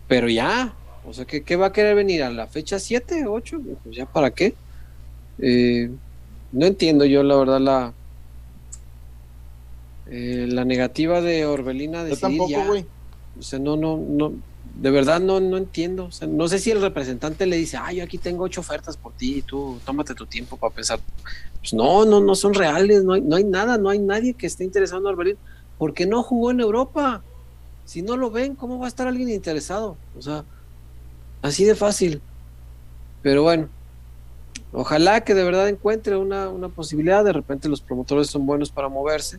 [0.07, 0.74] Pero ya,
[1.07, 2.22] o sea, ¿qué, qué va a querer venir?
[2.22, 3.61] ¿A la fecha 7, 8?
[3.82, 4.54] Pues ya, ¿para qué?
[5.38, 5.90] Eh,
[6.52, 7.92] no entiendo yo, la verdad, la,
[10.09, 12.86] eh, la negativa de Orbelina de Yo tampoco, güey.
[13.39, 14.32] O sea, no, no, no,
[14.74, 16.07] de verdad no, no entiendo.
[16.07, 18.97] O sea, no sé si el representante le dice, ah, yo aquí tengo ocho ofertas
[18.97, 21.01] por ti y tú tómate tu tiempo para pensar.
[21.61, 24.47] Pues no, no, no son reales, no hay, no hay nada, no hay nadie que
[24.47, 25.37] esté interesado en Orbelín.
[25.78, 27.22] ¿Por qué no jugó en Europa?
[27.84, 29.97] Si no lo ven, ¿cómo va a estar alguien interesado?
[30.18, 30.45] O sea,
[31.43, 32.20] así de fácil.
[33.22, 33.68] Pero bueno,
[34.72, 37.24] ojalá que de verdad encuentre una, una posibilidad.
[37.24, 39.39] De repente los promotores son buenos para moverse.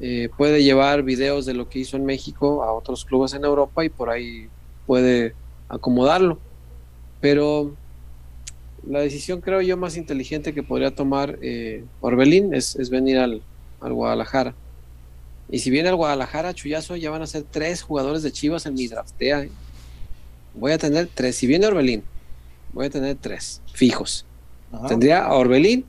[0.00, 3.84] Eh, puede llevar videos de lo que hizo en México a otros clubes en Europa
[3.84, 4.48] y por ahí
[4.86, 5.34] puede
[5.68, 6.38] acomodarlo.
[7.20, 7.74] Pero
[8.86, 13.42] la decisión creo yo más inteligente que podría tomar eh, Orbelín es, es venir al,
[13.80, 14.54] al Guadalajara.
[15.48, 18.74] Y si viene al Guadalajara, Chuyazo, ya van a ser tres jugadores de Chivas en
[18.74, 19.44] mi draftea.
[19.44, 19.50] ¿eh?
[20.54, 21.36] Voy a tener tres.
[21.36, 22.02] Si viene Orbelín,
[22.72, 24.26] voy a tener tres fijos.
[24.72, 24.88] Ajá.
[24.88, 25.84] Tendría a Orbelín,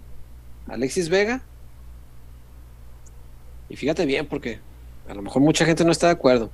[0.67, 1.41] Alexis Vega.
[3.70, 4.61] Y fíjate bien, porque
[5.07, 6.51] a lo mejor mucha gente no está de acuerdo.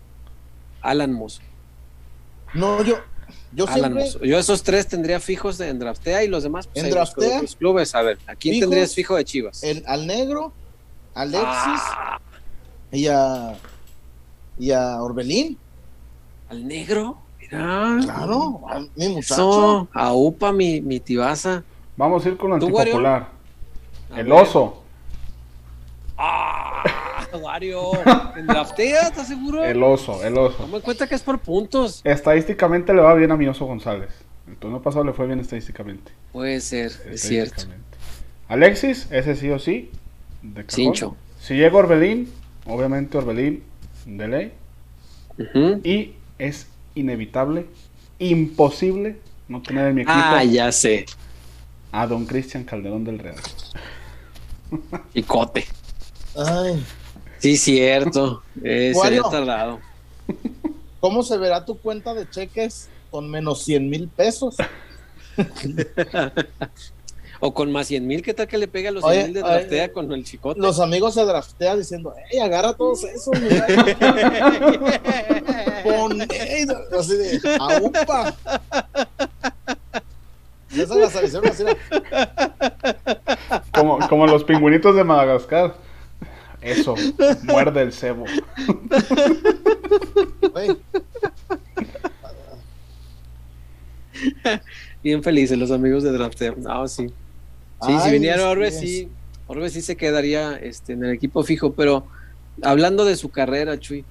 [0.81, 1.41] Alan Mozo.
[2.53, 2.99] No, yo,
[3.51, 4.29] yo Alan siempre.
[4.29, 7.41] Yo esos tres tendría fijos en Draftea y los demás pues, ¿En Draftea?
[7.57, 7.95] clubes.
[7.95, 8.69] A ver, ¿a quién ¿Fijos?
[8.69, 9.63] tendrías fijo de Chivas?
[9.63, 10.55] el- al negro,
[11.13, 12.17] Alexis Ah,
[12.91, 13.57] y a
[14.57, 15.59] y a Orbelín.
[16.47, 17.19] al negro.
[17.39, 17.99] Mira.
[18.03, 19.41] Claro, a mi muchacho.
[19.41, 21.63] Eso, a Upa, mi, mi tibaza.
[21.95, 22.93] Vamos a ir con lo ¿Tú, Wario?
[22.95, 23.31] antipopular.
[24.15, 24.33] El ver.
[24.33, 24.83] oso.
[26.17, 26.72] Ah,
[27.37, 27.91] Wario.
[28.35, 29.07] ¿En draftea?
[29.07, 29.63] ¿Estás seguro?
[29.63, 30.57] El oso, el oso.
[30.57, 32.01] Toma en cuenta que es por puntos.
[32.03, 34.09] Estadísticamente le va bien a mi oso González.
[34.47, 36.11] El turno pasado le fue bien estadísticamente.
[36.31, 37.55] Puede ser, es cierto.
[37.55, 37.97] Estadísticamente.
[38.47, 39.89] Alexis, ese sí o sí.
[40.41, 40.65] De.
[40.67, 41.15] Cincho.
[41.39, 42.31] Si llega Orbelín,
[42.65, 43.63] obviamente Orbelín
[44.05, 44.53] de ley.
[45.83, 47.65] Y es inevitable,
[48.19, 49.17] imposible
[49.47, 51.05] no tener en mi equipo Ah, ya sé.
[51.91, 53.35] a don Cristian Calderón del Real.
[55.13, 55.65] Picote.
[56.35, 56.83] Ay,
[57.43, 58.41] Sí, cierto.
[58.63, 59.23] Eh, Wario.
[59.23, 59.81] tardado.
[61.01, 64.55] ¿cómo se verá tu cuenta de cheques con menos 100 mil pesos?
[67.45, 69.33] O con más 100 mil, ¿qué tal que le pega a los Oye, 100 mil
[69.33, 70.61] de oye, draftea con el chicote?
[70.61, 73.37] Los amigos se draftean diciendo, ¡Ey, agarra todos esos!
[73.37, 73.67] Mira,
[75.83, 76.65] pon, ey",
[76.97, 78.33] así de, ¡aupa!
[80.73, 81.65] Esas las avisaron así,
[83.73, 85.75] Como, como los pingüinitos de Madagascar.
[86.63, 86.95] Eso,
[87.43, 88.25] muerde el cebo.
[95.03, 96.55] Bien felices los amigos de draftea.
[96.67, 97.07] Ah, sí.
[97.07, 97.13] Sí,
[97.81, 99.09] Ay, si viniera Orbe, sí.
[99.47, 102.05] Orbe sí se quedaría este, en el equipo fijo, pero
[102.61, 104.05] hablando de su carrera, Chuy,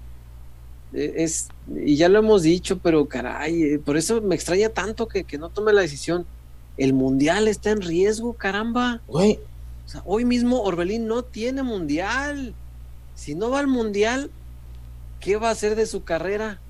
[0.93, 5.09] eh, es, y ya lo hemos dicho, pero caray, eh, por eso me extraña tanto
[5.09, 6.27] que, que no tome la decisión.
[6.77, 9.01] El mundial está en riesgo, caramba.
[9.07, 9.39] güey,
[9.93, 12.55] sea, hoy mismo Orbelín no tiene mundial.
[13.15, 14.31] Si no va al mundial,
[15.21, 16.61] ¿qué va a hacer de su carrera?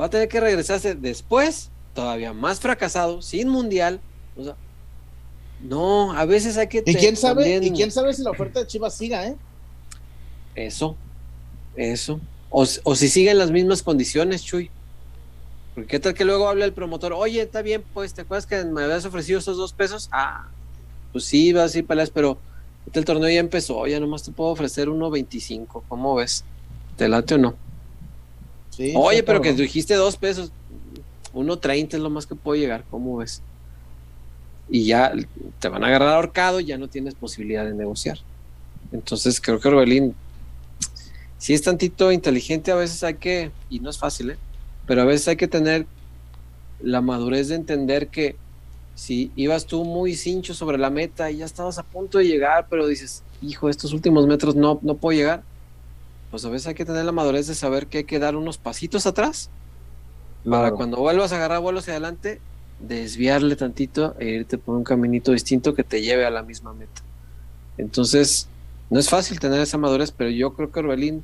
[0.00, 4.00] Va a tener que regresarse después, todavía más fracasado, sin mundial.
[4.36, 4.56] O sea,
[5.62, 6.82] no, a veces hay que.
[6.86, 7.42] ¿Y quién sabe?
[7.42, 9.36] también- ¿Y quién sabe si la oferta de Chivas siga, eh?
[10.54, 10.96] Eso,
[11.76, 12.20] eso.
[12.50, 14.70] O, o si siguen las mismas condiciones, Chuy.
[15.74, 18.64] Porque qué tal que luego habla el promotor, oye, está bien, pues, ¿te acuerdas que
[18.64, 20.08] me habías ofrecido esos dos pesos?
[20.12, 20.48] Ah,
[21.12, 22.38] pues sí, vas y peleas, pero
[22.92, 26.44] el torneo ya empezó, ya nomás te puedo ofrecer 1.25, ¿cómo ves?
[26.96, 27.54] ¿Te late o no?
[28.70, 30.52] Sí, oye, sí, pero que dijiste dos pesos,
[31.34, 33.42] 1.30 es lo más que puedo llegar, ¿cómo ves?
[34.68, 35.12] Y ya
[35.58, 38.18] te van a agarrar ahorcado, ya no tienes posibilidad de negociar.
[38.92, 40.14] Entonces creo que Orbelín
[41.40, 44.36] si es tantito inteligente, a veces hay que, y no es fácil, ¿eh?
[44.86, 45.86] pero a veces hay que tener
[46.82, 48.36] la madurez de entender que
[48.94, 52.66] si ibas tú muy cincho sobre la meta y ya estabas a punto de llegar,
[52.68, 55.42] pero dices, hijo, estos últimos metros no, no puedo llegar,
[56.30, 58.58] pues a veces hay que tener la madurez de saber que hay que dar unos
[58.58, 59.50] pasitos atrás
[60.48, 62.40] para cuando vuelvas a agarrar vuelo hacia adelante,
[62.78, 67.02] desviarle tantito e irte por un caminito distinto que te lleve a la misma meta.
[67.76, 68.48] Entonces,
[68.88, 71.22] no es fácil tener esa madurez, pero yo creo que Orbelín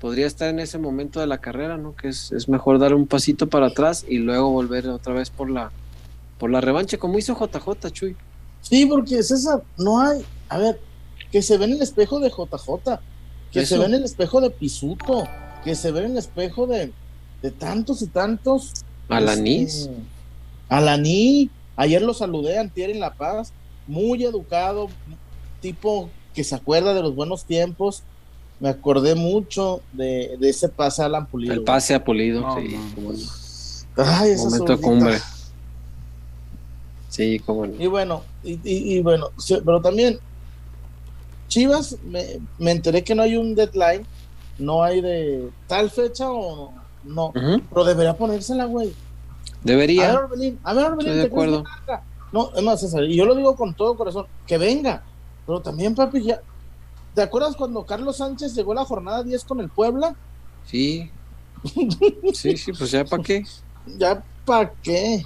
[0.00, 1.94] podría estar en ese momento de la carrera, ¿no?
[1.94, 5.48] Que es, es mejor dar un pasito para atrás y luego volver otra vez por
[5.48, 5.70] la
[6.38, 8.16] por la revancha, como hizo JJ, Chuy.
[8.60, 10.24] Sí, porque César, no hay.
[10.48, 10.80] A ver,
[11.30, 12.98] que se ve en el espejo de JJ,
[13.52, 13.74] que Eso.
[13.74, 15.24] se ve en el espejo de Pisuto,
[15.64, 16.92] que se ve en el espejo de,
[17.42, 18.72] de tantos y tantos.
[19.08, 19.74] Alanís.
[19.82, 19.92] este,
[20.68, 23.52] Alaní, ayer lo saludé antier en La Paz,
[23.86, 24.88] muy educado,
[25.60, 28.02] tipo que se acuerda de los buenos tiempos.
[28.60, 31.52] Me acordé mucho de, de ese pase a Alan Pulido.
[31.52, 32.94] El pase a Pulido, No, sí, no.
[32.94, 33.18] cómo no.
[33.96, 34.82] Ay, esa Momento zurdita.
[34.88, 35.18] cumbre.
[37.14, 37.80] Sí, cómo no.
[37.80, 40.18] Y bueno, y, y- y bueno, sí, pero también
[41.48, 44.04] Chivas, me, me enteré que no hay un deadline,
[44.58, 46.72] no hay de tal fecha o
[47.04, 47.32] no,
[47.70, 48.88] pero debería ponérsela, güey.
[48.88, 50.14] A ver, Debería.
[50.18, 51.64] Orbelín, a ver, Orbelín, Estoy de ¿te crees acuerdo.
[52.32, 55.04] No, es más, César, y yo lo digo con todo corazón, que venga,
[55.46, 56.40] pero también, papi, ya.
[57.14, 60.16] ¿Te acuerdas cuando Carlos Sánchez llegó a la jornada 10 con el Puebla?
[60.66, 61.10] Sí.
[62.34, 63.44] Sí, sí, pues ya para qué.
[63.96, 65.22] Ya, ¿para qué?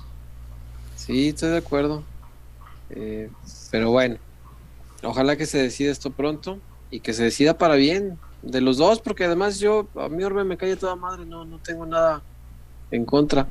[0.98, 2.02] Sí, estoy de acuerdo.
[2.90, 3.30] Eh,
[3.70, 4.16] pero bueno,
[5.02, 6.58] ojalá que se decida esto pronto
[6.90, 10.44] y que se decida para bien de los dos, porque además yo, a mí Orbe
[10.44, 12.22] me cae toda madre, no, no tengo nada
[12.90, 13.46] en contra.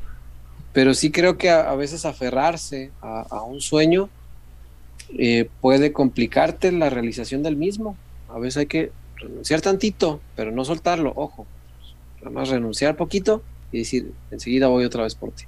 [0.73, 4.09] Pero sí creo que a, veces aferrarse a, a un sueño
[5.17, 7.95] eh, puede complicarte la realización del mismo.
[8.29, 11.47] A veces hay que renunciar tantito, pero no soltarlo, ojo.
[12.17, 13.41] Nada más renunciar poquito
[13.71, 15.45] y decir, enseguida voy otra vez por ti.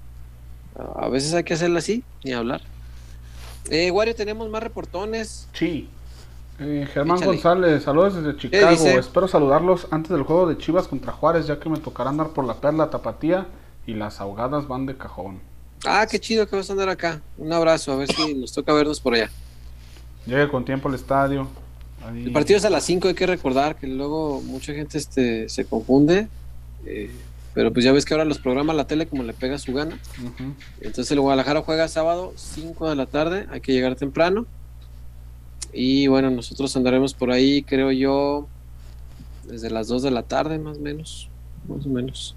[0.96, 2.62] A veces hay que hacerlo así, ni hablar.
[3.70, 5.48] Eh, Wario, tenemos más reportones.
[5.54, 5.90] Sí.
[6.60, 7.32] Eh, Germán Échale.
[7.34, 8.72] González, saludos desde Chicago.
[8.72, 8.96] dice?
[8.98, 12.46] Espero saludarlos antes del juego de Chivas contra Juárez, ya que me tocará andar por
[12.46, 13.48] la perla tapatía
[13.88, 15.40] y las ahogadas van de cajón.
[15.86, 17.22] Ah, qué chido que vas a andar acá.
[17.38, 19.30] Un abrazo, a ver si nos toca vernos por allá.
[20.26, 21.48] Llegue con tiempo al estadio.
[22.06, 25.48] Ahí- El partido es a las 5, hay que recordar que luego mucha gente este,
[25.50, 26.28] se confunde.
[26.86, 27.10] eh,
[27.54, 30.00] pero pues ya ves que ahora los programa la tele como le pega su gana.
[30.82, 34.46] Entonces el Guadalajara juega sábado 5 de la tarde, hay que llegar temprano.
[35.74, 38.48] Y bueno, nosotros andaremos por ahí, creo yo,
[39.46, 41.30] desde las 2 de la tarde más o menos.
[41.68, 42.36] Más o menos.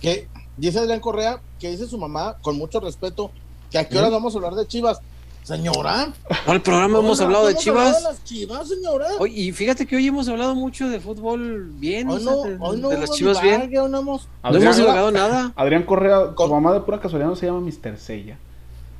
[0.00, 3.30] Que dice Adrián Correa, que dice su mamá, con mucho respeto,
[3.70, 5.00] que a qué hora vamos a hablar de Chivas.
[5.48, 6.12] Señora.
[6.46, 7.96] El programa hemos hablado de hablado Chivas.
[7.96, 9.06] de las Chivas, señora.
[9.18, 12.50] Oye, y fíjate que hoy hemos hablado mucho de fútbol bien, Hoy o no, sea,
[12.50, 13.62] de, hoy no de las Chivas bien.
[13.62, 14.28] hoy no hemos-
[14.76, 15.54] divagado nada.
[15.56, 17.96] Adrián Correa, tu Con- mamá de pura casualidad no se llama Mr.
[17.98, 18.36] Seiya.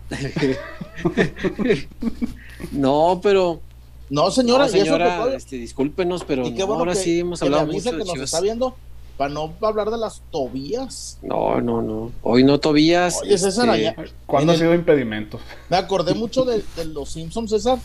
[2.72, 3.60] No, pero
[4.10, 6.92] No, señora, no, y eso que señora, este, discúlpenos, pero y qué no, bueno ahora
[6.94, 8.24] que, sí hemos hablado mucho de que nos Chivas.
[8.32, 8.74] está viendo
[9.18, 11.18] para no hablar de las Tobías.
[11.22, 12.12] No, no, no.
[12.22, 13.18] Hoy no Tobías.
[13.20, 15.38] Oye, César, este, allá- ¿Cuándo ha sido impedimento?
[15.68, 17.78] Me acordé mucho de, de los Simpsons, César.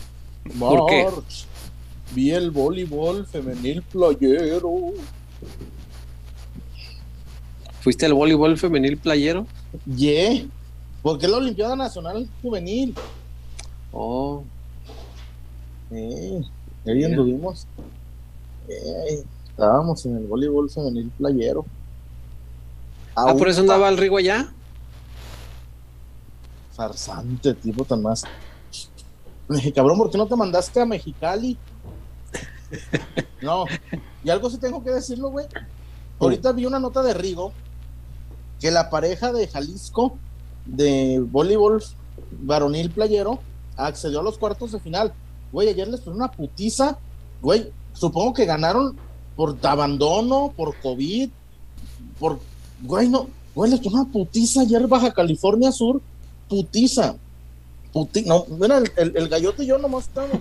[0.58, 1.06] ¿Por qué?
[2.14, 4.92] Vi el voleibol femenil playero.
[7.80, 9.46] ¿Fuiste al voleibol femenil playero?
[9.96, 10.44] Yeah.
[11.02, 12.94] Porque es la Olimpiada Nacional Juvenil.
[13.92, 14.42] Oh,
[15.90, 16.40] Eh,
[16.86, 17.66] ahí anduvimos.
[18.68, 19.22] Eh,
[19.54, 21.64] estábamos en el voleibol femenil playero.
[23.14, 24.52] ah, por eso andaba el Rigo allá.
[26.72, 28.24] Farsante, tipo tan más.
[29.74, 31.56] Cabrón, ¿por qué no te mandaste a Mexicali?
[33.40, 33.66] No,
[34.24, 35.46] y algo sí tengo que decirlo, güey.
[36.18, 37.52] Ahorita vi una nota de Rigo
[38.60, 40.18] que la pareja de Jalisco
[40.64, 41.84] de voleibol
[42.40, 43.38] varonil playero
[43.76, 45.12] accedió a los cuartos de final.
[45.52, 46.98] Güey, ayer les puso una putiza.
[47.40, 48.96] Güey, supongo que ganaron
[49.36, 51.28] por abandono, por COVID,
[52.18, 52.38] por.
[52.82, 53.28] Güey, no.
[53.54, 56.00] Güey, puso una putiza ayer Baja California Sur.
[56.48, 57.16] Putiza.
[57.92, 60.38] Puti no, mira, el, el, el gallote y yo nomás estamos.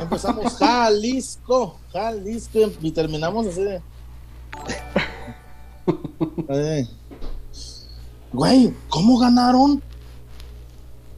[0.00, 3.80] Empezamos Jalisco, Jalisco, y terminamos así de.
[6.48, 6.86] Eh.
[8.32, 9.82] Güey, ¿cómo ganaron?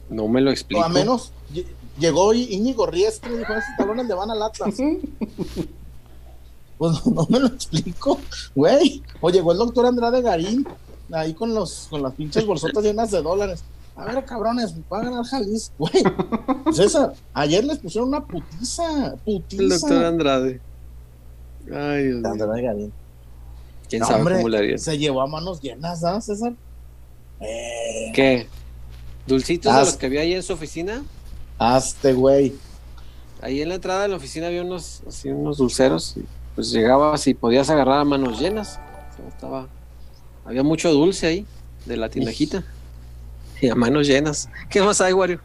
[0.09, 0.83] No me lo O explico.
[0.83, 1.65] a menos lle-
[1.97, 4.75] llegó Íñigo Riestre y dijo: Esos cabrones le van al Atlas.
[6.77, 8.19] Pues no, no me lo explico,
[8.53, 9.01] güey.
[9.21, 10.67] O llegó el doctor Andrade Garín
[11.11, 13.63] ahí con los con las pinches bolsotas llenas de dólares.
[13.95, 16.03] A ver, cabrones, va a ganar Jalisco, güey.
[16.73, 19.63] César, ayer les pusieron una putiza, putiza.
[19.63, 20.61] El doctor Andrade.
[21.73, 22.25] Ay, Dios.
[22.25, 22.93] Andrade Garín.
[23.89, 24.77] ¿Quién No, sabe hombre, cómo le haría?
[24.77, 26.53] Se llevó a manos llenas, ¿ah, César?
[27.39, 28.47] Eh, ¿Qué?
[29.27, 31.03] ¿Dulcitos de los que había ahí en su oficina?
[31.57, 32.53] hazte, güey.
[33.41, 36.15] Ahí en la entrada de la oficina había unos, así, unos dulceros.
[36.17, 36.25] y
[36.55, 38.81] pues llegabas y podías agarrar a manos llenas.
[39.11, 39.67] O sea, estaba,
[40.45, 41.47] había mucho dulce ahí,
[41.85, 42.63] de la tinajita.
[43.61, 44.49] Y a manos llenas.
[44.69, 45.39] ¿Qué más hay, Wario?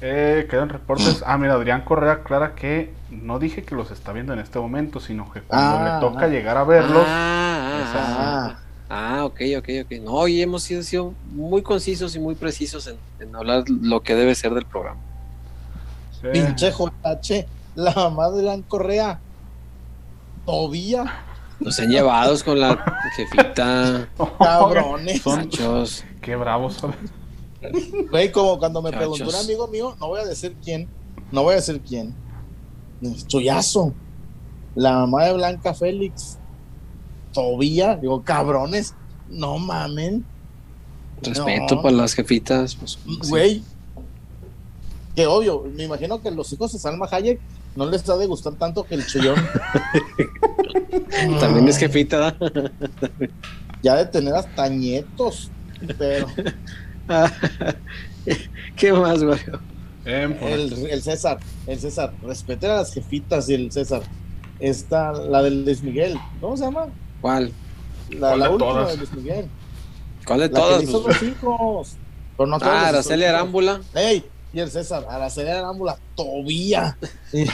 [0.00, 1.22] Eh, quedan reportes.
[1.26, 5.00] Ah, mira, Adrián Correa aclara que no dije que los está viendo en este momento,
[5.00, 6.28] sino que cuando Ah, le toca ah.
[6.28, 7.04] llegar a verlos.
[7.08, 9.92] Ah, ah, Ah, ah, ok, ok, ok.
[10.02, 14.14] No, hoy hemos sido, sido muy concisos y muy precisos en, en hablar lo que
[14.14, 15.00] debe ser del programa.
[16.22, 19.20] eh, pinche JH, la madre de Adrián Correa.
[20.46, 21.04] Tobía,
[21.60, 22.82] Los han llevados con la
[23.16, 24.08] jefita.
[24.38, 25.20] cabrones.
[25.22, 25.50] Son
[26.22, 26.94] qué bravos son.
[28.10, 30.88] Güey, como cuando me preguntó un amigo mío, no voy a decir quién,
[31.32, 32.14] no voy a decir quién.
[33.26, 33.92] Chuyazo,
[34.74, 36.38] la mamá de Blanca Félix,
[37.32, 38.94] Tobía, digo, cabrones,
[39.28, 40.24] no mamen,
[41.22, 41.82] Respeto No.
[41.82, 42.74] para las jefitas.
[42.76, 43.18] pues, sí.
[43.30, 43.62] güey.
[45.14, 47.40] Que obvio, me imagino que los hijos de Salma Hayek
[47.74, 49.36] no les ha de gustar tanto que el chullón.
[51.40, 52.36] También es jefita.
[53.82, 55.50] Ya de tener hasta nietos,
[55.98, 56.26] pero
[58.76, 59.38] ¿Qué más, güey?
[60.04, 64.02] Eh, por- el, el César, el César, respeten a las jefitas y el César.
[64.58, 66.86] Esta, la del Luis Miguel, ¿cómo se llama?
[67.20, 67.52] ¿Cuál?
[68.10, 68.90] La, ¿Cuál la de última todas?
[68.92, 69.46] de Luis Miguel.
[70.26, 70.78] ¿Cuál de La todas?
[70.78, 71.22] que hizo pues?
[71.22, 71.96] los hijos.
[72.36, 73.24] Pero no todos ah, Araceli.
[73.24, 73.80] Arámbula.
[73.94, 74.24] ¡Ey!
[74.52, 76.96] Y el César, Araceli Arámbula, Tobía.
[77.32, 77.46] y, y-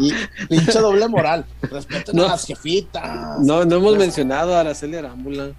[0.00, 0.12] y
[0.48, 1.44] pinche doble moral.
[1.62, 2.24] Respeten No.
[2.24, 3.40] a las jefitas.
[3.40, 5.52] No, no hemos mencionado a Araceli Arámbula.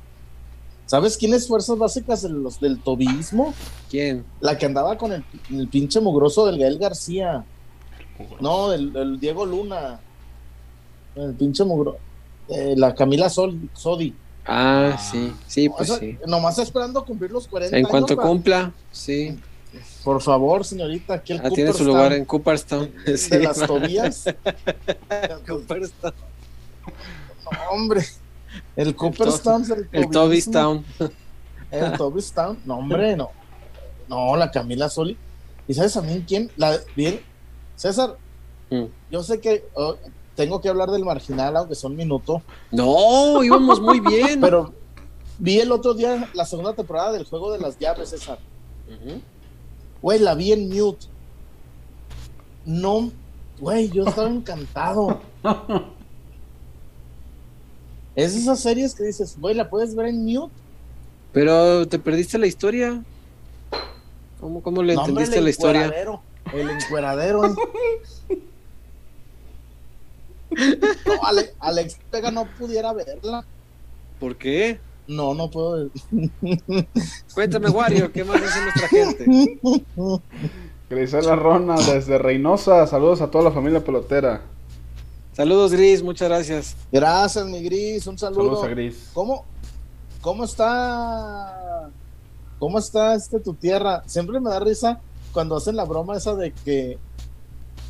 [0.87, 3.53] ¿Sabes quién es Fuerzas Básicas de los del tobismo?
[3.89, 4.23] ¿Quién?
[4.39, 7.43] La que andaba con el, el pinche mugroso del Gael García.
[8.39, 9.99] No, el, el Diego Luna.
[11.15, 11.97] El pinche mugro.
[12.49, 14.13] eh, la Camila Sol, Sodi.
[14.47, 14.97] Ah, Ah.
[14.99, 16.17] sí, sí, pues sí.
[16.27, 19.37] Nomás esperando cumplir los 40 En cuanto cumpla, sí.
[20.05, 22.93] Por favor, señorita, aquí el Ah, tiene su lugar en Cooperstown.
[23.05, 23.39] de Sí.
[23.39, 24.25] las Tobías.
[25.47, 26.13] Cooperstown.
[27.43, 28.05] No, hombre.
[28.75, 30.09] El Cooperstown es el, El.
[30.09, 30.85] Tobystown.
[31.71, 32.59] El Tobystown.
[32.65, 33.31] No, hombre, no.
[34.07, 35.17] No, la Camila Soli.
[35.67, 36.51] ¿Y sabes también quién?
[36.55, 37.19] La, bien,
[37.75, 38.15] César,
[38.71, 38.85] Mm.
[39.11, 39.95] Yo sé que oh,
[40.35, 42.41] tengo que hablar del marginal, aunque son un minuto,
[42.71, 44.41] No, íbamos muy bien.
[44.41, 44.73] pero
[45.37, 48.39] vi el otro día la segunda temporada del juego de las llaves, César.
[48.87, 49.21] Ujú.
[50.05, 51.07] Güey, la vi en mute.
[52.63, 53.09] No,
[53.59, 55.19] güey, yo estaba encantado.
[58.15, 60.53] Es esas series que dices, güey, la puedes ver en mute.
[61.33, 63.03] Pero te perdiste la historia.
[64.39, 65.85] ¿Cómo, cómo le No, entendiste la historia?
[65.85, 66.21] encueradero,
[66.53, 67.45] El encueradero.
[67.47, 67.55] eh.
[71.07, 73.43] No, Ale- Alex Pega no pudiera verla.
[74.19, 74.79] ¿Por qué?
[75.07, 75.89] No, no puedo.
[77.33, 79.59] Cuéntame, Wario, ¿qué más dice nuestra gente?
[80.89, 82.85] Grisela Rona desde Reynosa.
[82.87, 84.41] Saludos a toda la familia pelotera.
[85.33, 86.75] Saludos, Gris, muchas gracias.
[86.91, 88.07] Gracias, mi gris.
[88.07, 88.43] Un saludo.
[88.43, 89.09] Saludos a Gris.
[89.13, 89.45] ¿Cómo,
[90.21, 91.89] cómo está?
[92.57, 94.03] ¿Cómo está este tu tierra?
[94.05, 95.01] Siempre me da risa
[95.33, 96.97] cuando hacen la broma esa de que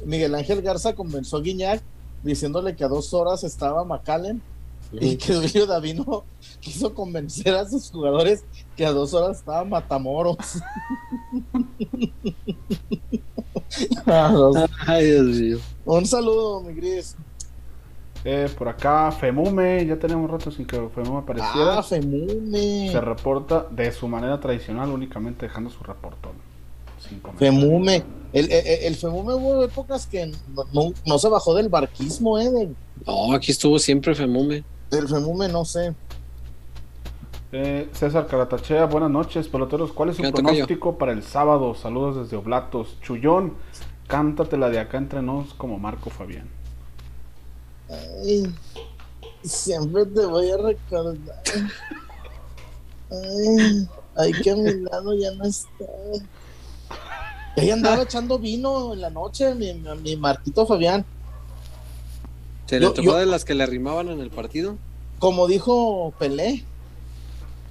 [0.05, 1.83] Miguel Ángel Garza convenció a Guiñac
[2.23, 4.41] diciéndole que a dos horas estaba McAllen
[4.91, 6.23] y que Duilio Davino
[6.59, 8.43] quiso convencer a sus jugadores
[8.77, 10.37] que a dos horas estaba Matamoros.
[14.05, 15.57] A dos- Ay, Dios mío.
[15.85, 17.15] Un saludo, mi gris.
[18.23, 19.85] Eh, por acá, Femume.
[19.85, 21.79] Ya tenemos rato sin que Femume apareciera.
[21.79, 22.89] Ah, Femume.
[22.91, 26.33] Se reporta de su manera tradicional, únicamente dejando su reportón.
[27.37, 28.03] Femume.
[28.33, 30.37] El, el, el Femume hubo épocas que no,
[30.73, 32.69] no- no se bajó del barquismo, ¿eh?
[33.05, 34.63] No, aquí estuvo siempre Femume.
[34.95, 35.93] Del Femume, no sé.
[37.51, 39.91] Eh, César Caratachea, buenas noches, peloteros.
[39.91, 41.75] ¿Cuál es su pronóstico para el sábado?
[41.75, 42.97] Saludos desde Oblatos.
[43.01, 43.53] Chullón,
[44.07, 46.49] cántatela de acá entre nos como Marco Fabián.
[47.89, 48.53] Ay,
[49.43, 51.41] siempre te voy a recordar.
[53.11, 55.85] Ay, ay, que a mi lado ya no está.
[57.55, 61.05] Ahí andaba echando vino en la noche, mi, mi Marquito Fabián.
[62.65, 64.77] ¿Se le Yo- tocó yo- de las que le arrimaban en el partido?
[65.19, 66.65] Como dijo Pelé,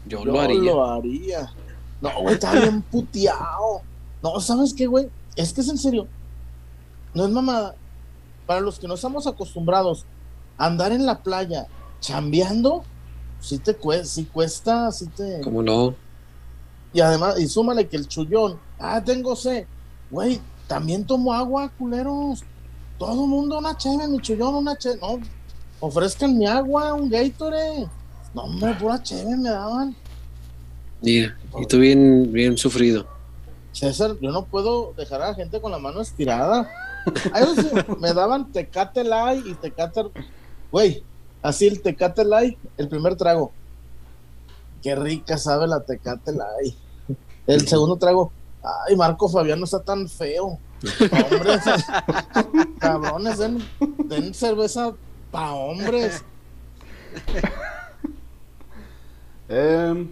[0.07, 0.59] Yo, yo lo haría.
[0.63, 1.53] lo haría.
[2.01, 3.83] No, güey, está bien puteado.
[4.23, 5.09] No, ¿sabes qué, güey?
[5.37, 6.07] Es que es en serio.
[7.13, 7.75] No es mamada.
[8.47, 10.05] Para los que no estamos acostumbrados
[10.59, 11.67] a andar en la playa
[12.01, 12.85] chambeando,
[13.41, 15.41] sí te cuesta, sí cuesta, sí te.
[15.41, 15.95] ¿Cómo no?
[16.93, 19.67] Y además, y súmale que el chullón, ah, tengo sed.
[20.11, 22.45] Güey, también tomo agua, culeros.
[22.99, 24.99] Todo mundo una cheve, mi chullón, una cheve.
[25.01, 25.19] No,
[25.81, 27.89] ofrezcan mi agua, un Gatorade.
[28.35, 29.97] No, hombre, pura cheve me daban.
[31.01, 33.07] Mira, y tú bien, bien sufrido.
[33.73, 36.71] César, yo no puedo dejar a la gente con la mano estirada.
[37.33, 37.69] A eso sí,
[38.01, 40.03] me daban Tecate Light y Tecate.
[40.71, 41.03] Güey,
[41.43, 43.53] así el Tecate Light, el primer trago.
[44.83, 46.75] Qué rica sabe la Tecate Light.
[47.47, 48.33] El segundo trago,
[48.89, 50.59] ay, Marco Fabián no está tan feo.
[51.11, 51.63] Hombres,
[52.79, 53.65] cabrones, den,
[54.05, 54.93] den cerveza
[55.31, 56.23] pa' hombres.
[59.49, 60.07] Eh,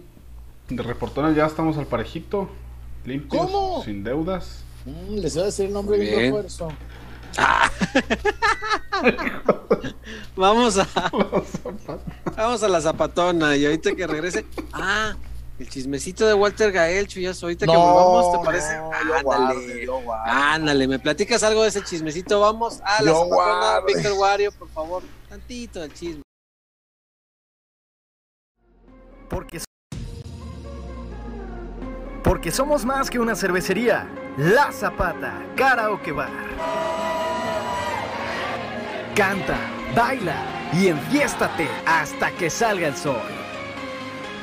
[0.69, 2.49] de reportones ya estamos al parejito.
[3.05, 3.83] Limpios, ¿Cómo?
[3.83, 4.63] sin deudas.
[4.85, 6.69] Mm, les iba a decir el nombre Muy bien refuerzo.
[10.35, 10.87] Vamos a.
[12.37, 13.55] Vamos a la zapatona.
[13.55, 14.45] Y ahorita que regrese.
[14.71, 15.13] Ah,
[15.59, 17.45] el chismecito de Walter Gael, Chuyazo.
[17.45, 18.75] Ahorita que volvamos, ¿te parece?
[18.77, 19.23] no, yo Ándale.
[19.23, 20.31] guarde, yo guarde.
[20.31, 22.39] Ándale, ¿me platicas algo de ese chismecito?
[22.39, 23.93] Vamos a la guarde.
[23.93, 25.03] Víctor Wario, por favor.
[25.29, 26.21] Tantito del chisme.
[29.29, 29.61] Porque,
[32.23, 34.07] porque somos más que una cervecería.
[34.37, 36.29] La Zapata, Karaoke Bar.
[39.15, 39.57] Canta,
[39.95, 43.21] baila y enfiéstate hasta que salga el sol.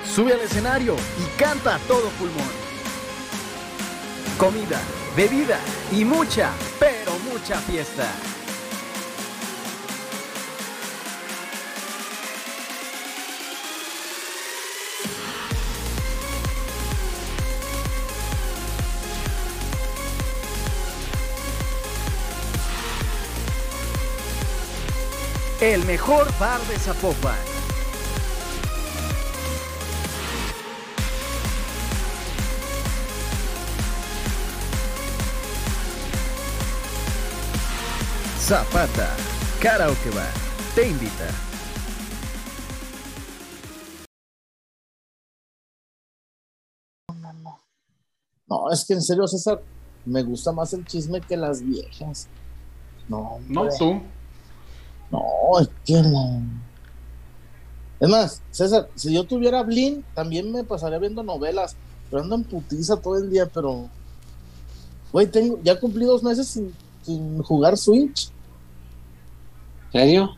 [0.04, 2.48] Sube al escenario y canta a todo pulmón.
[4.38, 4.80] Comida,
[5.16, 5.58] bebida
[5.92, 8.08] y mucha, pero mucha fiesta.
[25.60, 27.59] El mejor bar de Zapopan.
[38.50, 39.08] Zapata,
[39.62, 40.32] Karaoke Bar,
[40.74, 41.28] te invita.
[48.48, 49.62] No, es que en serio, César,
[50.04, 52.26] me gusta más el chisme que las viejas.
[53.08, 54.02] No, No tú.
[55.12, 56.42] No, es que no.
[58.00, 61.76] Es más, César, si yo tuviera Blin, también me pasaría viendo novelas.
[62.10, 63.88] Pero ando en putiza todo el día, pero.
[65.12, 66.74] Güey, tengo, ya cumplí dos meses sin,
[67.04, 68.32] sin jugar Switch.
[69.92, 70.36] Serio?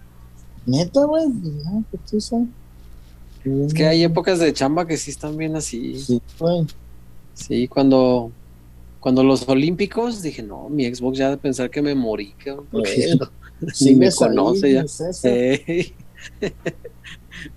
[0.66, 1.29] Neta, güey.
[1.29, 2.47] No, que tú sabes.
[3.45, 5.99] Es que hay épocas de chamba que sí están bien así.
[5.99, 6.65] Sí, güey.
[7.35, 8.31] Sí, cuando,
[9.01, 13.07] cuando los olímpicos dije, no, mi Xbox ya de pensar que me morí, cabrón, porque
[13.19, 13.31] Bueno,
[13.61, 14.83] ni sí me ahí, conoce ya.
[14.83, 15.29] es eso.
[15.29, 15.93] Ey.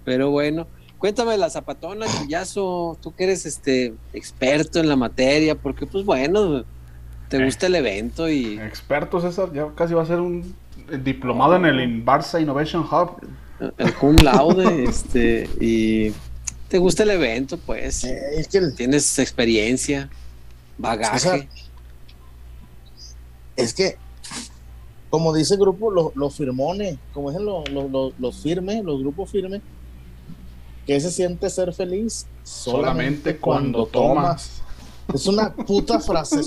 [0.04, 0.68] Pero bueno,
[0.98, 6.64] cuéntame la zapatona, Chuyazo, tú que eres este experto en la materia, porque pues bueno,
[7.30, 7.46] te Eh.
[7.46, 10.56] gusta el evento y Experto, César, ya casi va a ser un
[11.04, 13.18] diplomado en el Barça Innovation Hub.
[13.78, 16.12] el cum laude, este, y
[16.68, 20.10] te gusta el evento, pues, Eh, es que el- tienes experiencia,
[20.78, 21.16] bagaje.
[21.16, 21.48] O sea,
[23.56, 23.98] es que,
[25.10, 29.00] como dice el grupo, los lo firmone, como dicen los lo, lo- los firmes, los
[29.00, 29.62] grupos firmes,
[30.86, 34.62] que se siente ser feliz Solamente cuando tomas.
[35.14, 36.42] Es una puta frase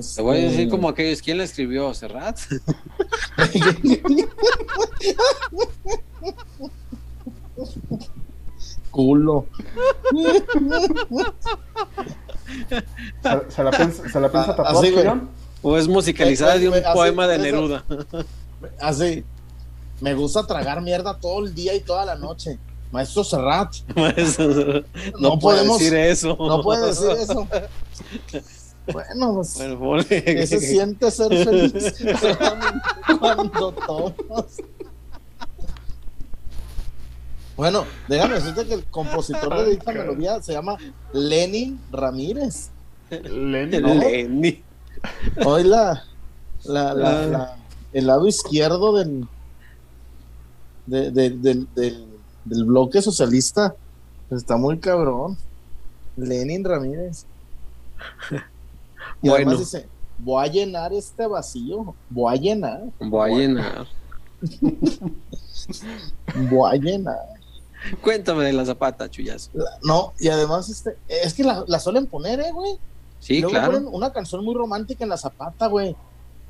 [0.00, 0.14] sototototototota.
[0.16, 1.92] Te voy a decir Este, como aquellos, ¿quién la escribió?
[1.94, 2.38] ¿Serrat?
[8.90, 9.46] culo.
[13.22, 14.94] ¿Se, se la piensa, se la piensa Ah, tatuar, así, güey.
[14.94, 15.28] Julián?
[15.62, 17.38] ¿O es musicalizada de un Así, poema de.
[17.38, 17.84] Neruda?
[18.80, 19.24] Así.
[20.00, 22.58] Me gusta tragar mierda todo el día y toda la noche.
[22.90, 23.74] Maestro Serrat,
[24.16, 24.82] Eso, no,
[25.18, 26.36] No puede podemos- decir eso.
[26.38, 27.46] no puede decir eso.
[28.90, 29.76] Bueno, pues.
[29.78, 31.94] Bueno, se siente ser feliz
[33.18, 34.56] cuando tomas.
[37.56, 40.76] Bueno, déjame decirte que el compositor de dicha melodía se llama
[41.12, 42.70] Lenin Ramírez.
[43.10, 43.78] Lenny.
[43.78, 44.62] Lenny.
[45.44, 46.02] Hoy la,
[46.64, 47.26] la, la- Ah.
[47.26, 47.56] la-
[47.92, 49.28] el lado izquierdo del,
[50.86, 52.06] de- de- del, del,
[52.46, 53.74] del bloque socialista
[54.30, 55.36] está muy cabrón.
[56.16, 57.26] Lenin Ramírez.
[59.22, 59.50] Y Bueno.
[59.50, 59.88] además dice,
[60.18, 63.86] voy a llenar este vacío, voy a llenar, Voy a llenar.
[66.50, 67.18] voy a llenar.
[68.00, 69.50] Cuéntame de la zapata, chuyazo.
[69.54, 72.78] La- no, y además este, es que la, la suelen poner, eh, güey.
[73.18, 73.72] Sí, Luego claro.
[73.72, 75.96] ponen una canción muy romántica en la zapata, güey.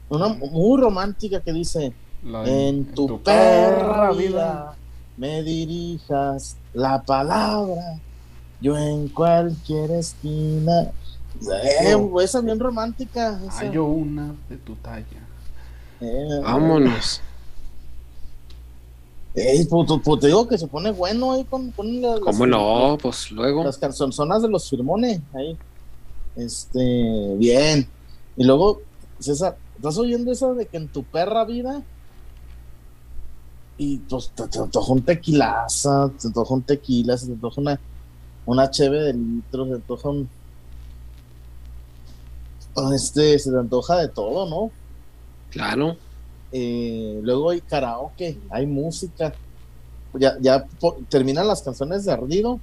[0.09, 1.93] Una muy romántica que dice,
[2.23, 4.75] de- en tu perra vida
[5.17, 7.99] me dirijas la palabra,
[8.61, 10.91] yo en cualquier esquina.
[11.51, 13.41] Eh, güey, esa bien romántica.
[13.47, 13.61] esa.
[13.61, 15.07] Hay una de tu talla.
[16.01, 17.21] Eh, Vámonos.
[19.35, 22.21] eh, pues, pues, pues, te digo que se pone bueno ahí con, con la- las,
[22.21, 22.99] ¿Cómo no?
[23.01, 23.65] Pues luego.
[23.65, 25.57] las cancionzonas de los firmones ahí.
[26.37, 27.89] Este, bien.
[28.37, 28.81] Y luego,
[29.19, 31.83] César, ¿estás oyendo eso de que en tu perra vida?
[33.79, 37.81] Y pues te, te antoja un tequilaza, te antoja un tequila, se te antoja una,
[38.47, 40.29] una cheve de litros, se te antoja un.
[42.95, 44.71] Este, se te antoja de todo, ¿no?
[45.51, 45.97] Claro.
[46.53, 49.33] Eh, luego hay karaoke, hay música.
[50.15, 52.61] Ya, ya po- terminan las canciones de Ardido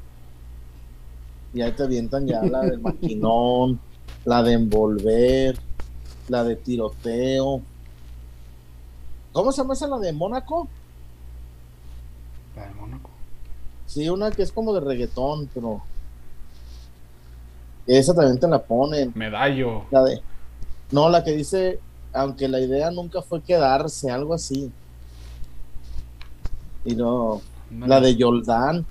[1.53, 3.79] y ahí te avientan ya la del maquinón,
[4.25, 5.57] la de envolver,
[6.27, 7.61] la de tiroteo.
[9.31, 10.67] ¿Cómo se llama esa la de Mónaco?
[12.55, 13.09] La de Mónaco.
[13.87, 15.81] Sí, una que es como de reggaetón, pero
[17.97, 19.11] esa también te la ponen.
[19.15, 19.85] Medallo.
[19.91, 20.21] La de
[20.91, 21.79] no, la que dice
[22.13, 24.71] aunque la idea nunca fue quedarse, algo así.
[26.85, 27.41] Y no,
[27.71, 28.85] La de Yoldán.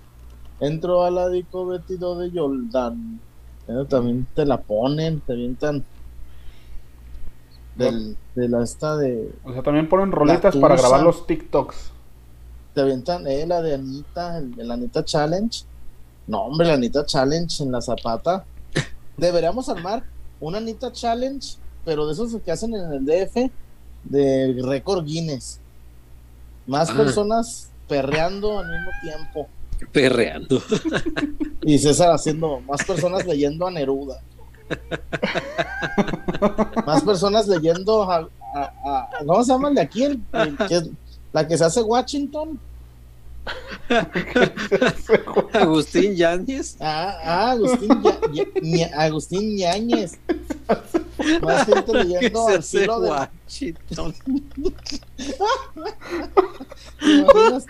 [0.61, 3.21] Entro al ático vestido de Yoldán.
[3.89, 5.85] También te la ponen, te avientan.
[7.77, 9.33] Del, de la esta de.
[9.45, 11.93] O sea, también ponen rolitas para grabar los TikToks.
[12.75, 15.65] Te avientan, eh, la de Anita, el, el Anita Challenge.
[16.27, 18.45] No, hombre, la Anita Challenge en la zapata.
[19.23, 20.05] Deberíamos armar
[20.41, 23.51] una Anita Challenge, pero de esos que hacen en el DF,
[24.05, 25.59] de récord Guinness.
[26.67, 26.95] Más Ah.
[26.97, 29.49] personas perreando al mismo tiempo.
[29.93, 30.63] Perreando.
[31.63, 34.21] Y César haciendo más personas leyendo a Neruda.
[36.87, 40.05] Más personas leyendo a, a- a- ¿cómo se llama el de aquí?
[40.05, 40.21] El-
[40.71, 40.97] el
[41.33, 42.59] la que se hace Washington.
[45.53, 46.77] Agustín Yáñez.
[46.81, 47.89] Ah, ah, Agustín,
[48.33, 50.19] Ya- Ya- Agustín Ñañez.
[51.43, 54.15] Más gente leyendo se al hace filo de Washington.
[57.01, 57.67] ¿te imaginas?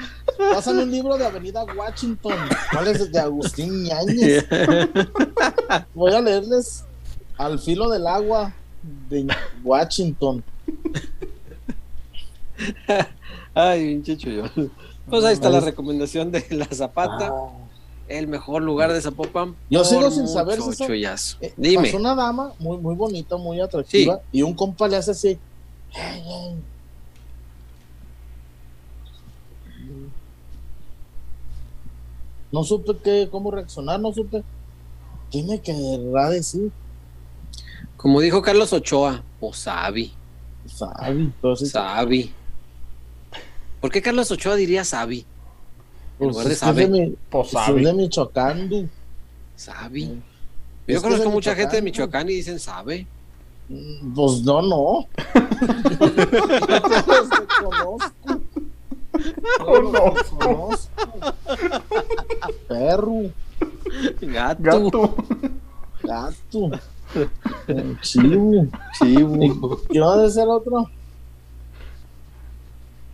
[0.52, 2.34] Pasan un libro de Avenida Washington.
[2.72, 4.44] ¿Cuál es el de Agustín Ñañez?
[5.94, 6.84] Voy a leerles
[7.36, 8.52] al filo del agua
[9.08, 9.26] de
[9.62, 10.42] Washington.
[13.54, 14.44] Ay, pinche chuyo.
[15.10, 17.50] Pues ahí está la recomendación de la Zapata, Ah.
[18.08, 19.54] el mejor lugar de Zapopan.
[19.70, 21.38] Yo sigo sin saber, chuyazo.
[21.40, 21.84] Eh, Dime.
[21.84, 25.38] Pasó una dama muy, muy bonita, muy atractiva, y un compa le hace así.
[32.50, 34.42] No supe qué, cómo reaccionar, no supe
[35.30, 36.70] qué me querrá decir.
[37.96, 40.12] Como dijo Carlos Ochoa, o Sabi.
[40.66, 42.32] Sabi, Sabi.
[43.80, 45.20] ¿Por qué Carlos Ochoa diría Sabi?
[45.20, 45.26] En
[46.18, 46.88] pues lugar de es sabe.
[47.30, 48.88] Pues pues es de Michoacán, du.
[49.54, 50.20] Sabi.
[50.86, 53.06] Yo conozco mucha gente de Michoacán, y dicen sabe.
[53.68, 55.06] Mm, Pues no, no.
[57.60, 58.40] Conozco.
[60.38, 61.34] Conozco.
[62.68, 63.30] Perro,
[64.20, 64.62] Gato.
[64.62, 65.14] Gato.
[66.02, 66.70] gato,
[68.02, 68.66] chivo.
[68.98, 69.80] Chivo.
[69.90, 70.90] ¿Qué va a decir el otro?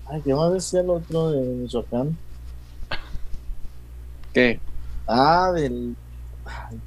[0.07, 2.17] Ay, ¿qué va a decir el otro de Michoacán?
[4.33, 4.61] ¿Qué?
[5.07, 5.97] Ah, del.
[6.45, 6.81] ay,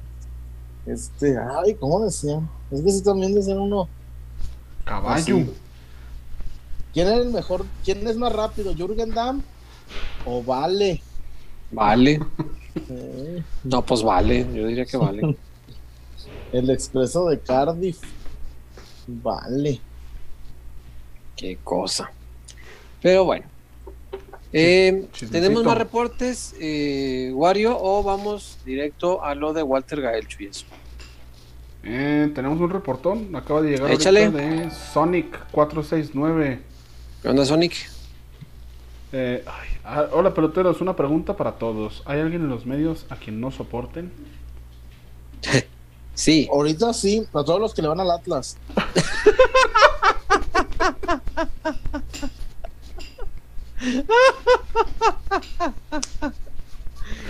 [0.86, 2.48] Este, ay, ¿cómo decían?
[2.70, 3.88] Es que sí también decían uno.
[4.84, 5.36] Caballo.
[5.36, 5.50] Así.
[6.92, 7.64] ¿Quién es el mejor?
[7.84, 8.74] ¿Quién es más rápido?
[8.74, 9.42] ¿Jürgen Damm
[10.24, 11.02] o Vale?
[11.70, 12.20] Vale.
[13.64, 14.46] No, pues vale.
[14.54, 15.36] Yo diría que vale.
[16.52, 18.00] el expreso de Cardiff.
[19.06, 19.80] Vale.
[21.36, 22.10] Qué cosa.
[23.02, 23.46] Pero bueno.
[24.52, 25.06] Eh.
[25.30, 30.64] ¿Tenemos más reportes, eh, Wario, o vamos directo a lo de Walter Gael Chuyes?
[31.84, 33.34] Eh, tenemos un reportón.
[33.36, 34.30] Acaba de llegar Échale.
[34.30, 36.60] de Sonic 469.
[37.22, 37.74] ¿Qué onda, Sonic?
[39.12, 42.02] Eh, ay, ah, hola peloteros, una pregunta para todos.
[42.04, 44.10] ¿Hay alguien en los medios a quien no soporten?
[46.14, 46.48] Sí.
[46.52, 48.58] Ahorita sí, para todos los que le van al Atlas.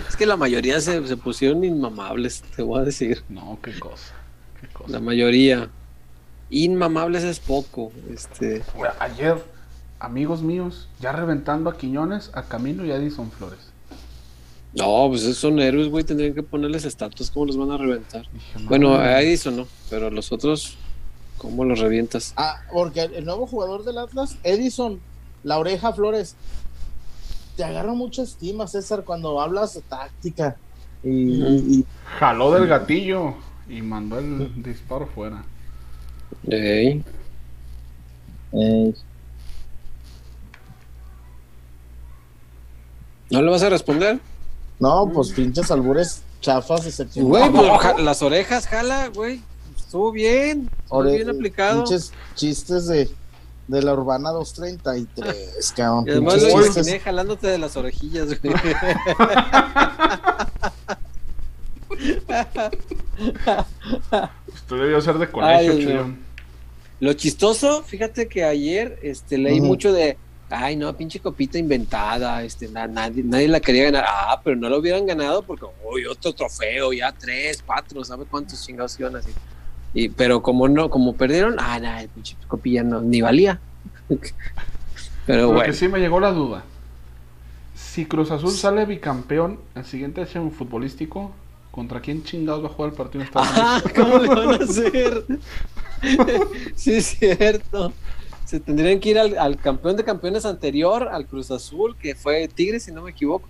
[0.07, 3.23] Es que la mayoría se, se pusieron inmamables, te voy a decir.
[3.29, 4.13] No, qué cosa.
[4.59, 4.91] Qué cosa.
[4.91, 5.69] La mayoría.
[6.49, 7.91] Inmamables es poco.
[8.11, 8.63] Este.
[8.99, 9.37] Ayer,
[9.99, 13.59] amigos míos, ya reventando a Quiñones, a Camilo y a Edison Flores.
[14.73, 16.03] No, pues esos son héroes, güey.
[16.03, 17.31] Tendrían que ponerles estatuas.
[17.31, 18.27] ¿Cómo los van a reventar?
[18.31, 20.77] Dije, Bueno, a Edison no, pero los otros,
[21.37, 22.33] ¿cómo los revientas?
[22.37, 24.99] Ah, porque el nuevo jugador del Atlas, Edison,
[25.43, 26.35] la oreja Flores,
[27.55, 30.55] te agarra mucha estima, César, cuando hablas de táctica.
[31.03, 31.09] Y,
[31.79, 31.85] y-
[32.19, 33.33] jaló del gatillo
[33.69, 35.43] y mandó el disparo fuera.
[36.47, 37.03] Ey.
[38.53, 38.93] eh,
[43.31, 44.19] ¿No le vas a responder?
[44.79, 49.41] no, pues pinches albures chafas y Güey, pues, las orejas, jala, güey.
[49.77, 50.69] Estuvo bien.
[50.83, 51.83] Estuvo Ore- bien aplicado.
[51.83, 53.09] Pinches chistes de,
[53.69, 56.05] de la Urbana 233, cabrón.
[56.07, 58.53] Y además lo imaginé jalándote de las orejillas, güey.
[64.53, 65.87] Esto debió ser de Ay, colegio, mío.
[65.87, 66.19] chillón.
[66.99, 70.17] Lo chistoso, fíjate que ayer este, leí mucho de,
[70.49, 74.03] ay, no, pinche copita inventada, este, na- nadie, nadie la quería ganar.
[74.07, 78.65] Ah, pero no lo hubieran ganado porque, uy, otro trofeo, ya tres, cuatro, ¿sabe cuántos
[78.65, 79.29] chingados iban así?
[79.93, 83.59] Y, pero como no, como perdieron, ah, nada, el pinche copilla no, ni valía.
[85.25, 85.63] pero Lo bueno.
[85.63, 86.63] que sí me llegó la duda.
[87.75, 91.31] Si Cruz Azul sale bicampeón el siguiente año futbolístico,
[91.71, 93.91] ¿contra quién chingados va a jugar el partido en Estados Ajá, Unidos?
[93.95, 95.25] ¿cómo le van a hacer?
[96.75, 97.93] sí, es cierto.
[98.45, 102.47] Se tendrían que ir al, al campeón de campeones anterior, al Cruz Azul, que fue
[102.47, 103.47] Tigres, si no me equivoco.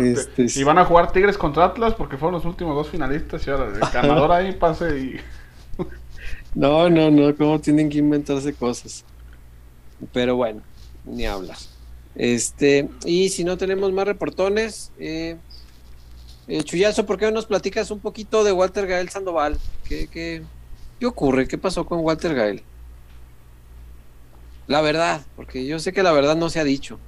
[0.00, 3.50] Este, Y van a jugar Tigres contra Atlas porque fueron los últimos dos finalistas y
[3.50, 5.20] ahora el ganador ahí pase y...
[6.54, 9.04] No, no, no, cómo tienen que inventarse cosas.
[10.12, 10.62] Pero bueno,
[11.04, 11.58] ni hablar.
[12.14, 15.36] Este, y si no tenemos más reportones, eh,
[16.48, 19.58] eh, Chuyazo, ¿por qué no nos platicas un poquito de Walter Gael Sandoval?
[19.84, 20.42] ¿Qué, qué,
[20.98, 21.46] qué ocurre?
[21.46, 22.62] ¿Qué pasó con Walter Gael?
[24.66, 26.98] La verdad, porque yo sé que la verdad no se ha dicho.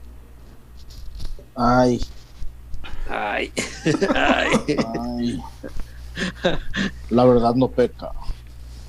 [1.56, 2.00] Ay,
[3.12, 3.52] Ay,
[4.14, 5.42] ay, ay.
[7.10, 8.12] La verdad no peca.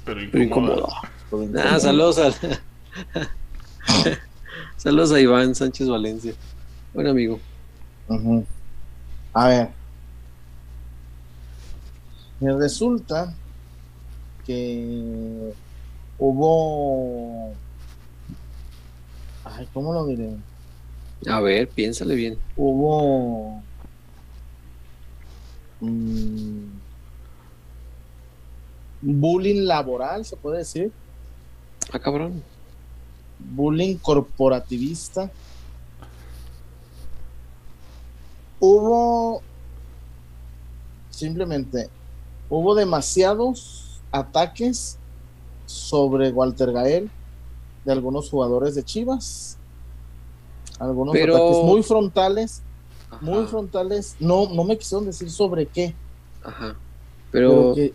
[0.06, 2.32] Pero pero Ah, saludos a
[4.78, 6.36] saludos a Iván Sánchez Valencia.
[6.94, 7.40] Buen amigo.
[8.08, 8.46] Ujú.
[9.34, 9.70] A ver.
[12.40, 13.34] Me resulta
[14.46, 15.52] que
[16.20, 17.56] hubo.
[19.46, 20.30] Ay, ¿cómo lo diré?
[21.28, 22.38] A ver, piénsale bien.
[22.56, 23.64] Hubo.
[25.82, 26.66] Mm,
[29.02, 30.92] bullying laboral, se puede decir.
[31.92, 32.44] Ah, cabrón.
[33.40, 35.30] bullying corporativista.
[38.60, 39.42] Hubo
[41.10, 41.90] simplemente
[42.50, 44.98] hubo demasiados ataques
[45.66, 47.10] sobre Walter Gael
[47.86, 49.58] de algunos jugadores de Chivas.
[50.80, 52.62] Algunos Pero- ataques muy frontales,
[53.12, 54.16] Ajá, muy frontales.
[54.20, 56.00] No, no me quisieron decir sobre qué,
[56.44, 56.76] Ajá.
[57.30, 57.94] pero Pero, que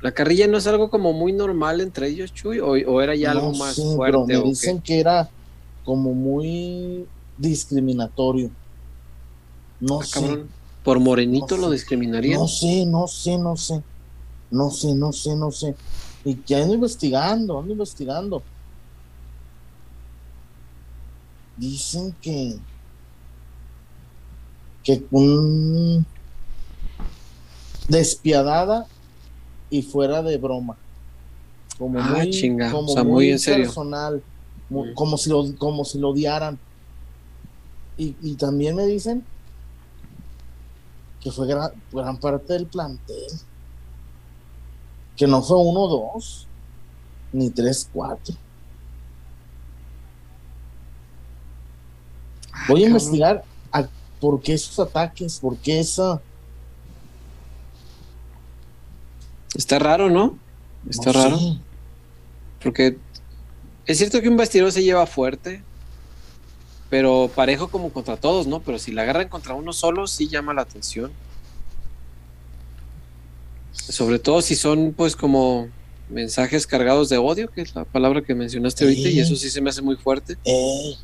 [0.00, 3.30] la carrilla no es algo como muy normal entre ellos, Chuy, o, o era ya
[3.32, 4.18] algo más fuerte.
[4.26, 4.48] me o qué?
[4.48, 5.30] dicen que era
[5.84, 8.50] como muy discriminatorio.
[9.80, 10.56] No Ah, sé, cabrón.
[10.82, 11.74] Por morenito No lo sé.
[11.74, 12.40] discriminarían.
[12.40, 13.84] no sé, no sé, no sé,
[14.50, 15.76] no sé, no sé, no sé.
[16.24, 18.48] Y que ando investigando, ando investigando.
[21.56, 22.64] Dicen que
[24.84, 26.04] que un
[27.88, 28.86] despiadada
[29.70, 30.76] y fuera de broma.
[31.78, 34.22] Como Ah, muy, chinga, como o sea, muy en personal,
[34.68, 34.94] Mm.
[34.94, 36.58] como si lo, como si lo odiaran.
[37.96, 39.24] Y, y también me dicen
[41.20, 43.26] que fue gran, gran parte del plantel.
[45.16, 46.46] Que no fue uno, dos,
[47.32, 48.34] ni tres, cuatro.
[52.68, 53.88] Voy a investigar a-
[54.22, 56.22] por qué esos ataques, por qué esa.
[59.56, 60.38] Está raro, ¿no?
[60.88, 61.38] Está no raro.
[61.38, 61.58] sé.
[62.62, 62.96] Porque
[63.86, 65.62] es cierto que un vestidor se lleva fuerte,
[66.88, 68.60] pero parejo como contra todos, ¿no?
[68.60, 71.10] Pero si la agarran contra uno solo, sí llama la atención.
[73.72, 75.68] Sobre todo si son, pues, como
[76.08, 79.16] mensajes cargados de odio, que es la palabra que mencionaste ahorita, Sí.
[79.16, 80.36] y eso sí se me hace muy fuerte.
[80.44, 80.96] Ey,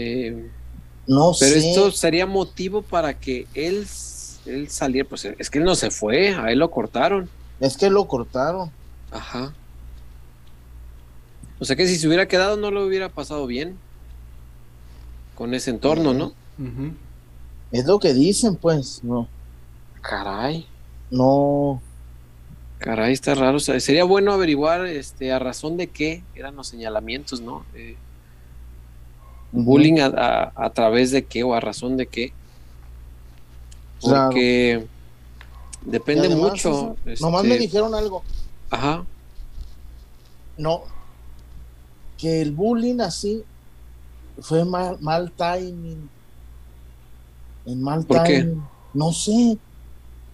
[0.00, 0.50] Eh,
[1.08, 1.68] no pero sé.
[1.70, 3.86] esto sería motivo para que él,
[4.46, 7.28] él saliera, pues es que él no se fue, a él lo cortaron.
[7.58, 8.70] Es que lo cortaron.
[9.10, 9.52] Ajá.
[11.58, 13.76] O sea que si se hubiera quedado no lo hubiera pasado bien
[15.34, 16.32] con ese entorno, ¿no?
[17.72, 19.02] Es lo que dicen, pues.
[19.02, 19.28] No,
[20.02, 20.66] Caray,
[21.10, 21.80] no.
[22.78, 23.56] caray, está raro.
[23.56, 27.64] O sea, sería bueno averiguar este, a razón de qué eran los señalamientos, ¿no?
[27.74, 27.96] Eh,
[29.52, 32.32] bullying a, a- a través de qué o a razón de qué.
[34.00, 34.86] Porque
[35.82, 36.96] depende además, mucho.
[37.04, 38.22] César, Nomás este, me dijeron algo.
[38.70, 39.04] Ajá.
[40.56, 40.82] No.
[42.16, 43.42] Que el bullying así
[44.40, 46.08] fue mal, mal timing.
[47.66, 48.40] En mal ¿Por qué?
[48.40, 48.62] timing.
[48.94, 49.56] No sé.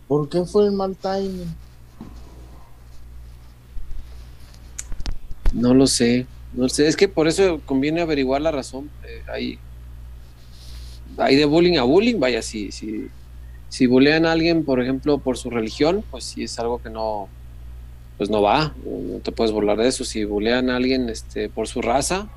[0.09, 1.55] ¿Por qué fue el mal timing?
[5.53, 6.87] No lo sé, no sé.
[6.87, 8.91] Es que por eso conviene averiguar la razón.
[9.07, 9.59] Eh, hay,
[11.19, 12.19] hay de bullying a bullying.
[12.19, 13.09] Vaya, si, si,
[13.69, 17.29] si bullean a alguien, por ejemplo, por su religión, pues sí es algo que no,
[18.19, 18.75] pues no va.
[18.85, 20.05] No te puedes burlar de eso.
[20.05, 22.29] Si bullean a alguien este, por su raza,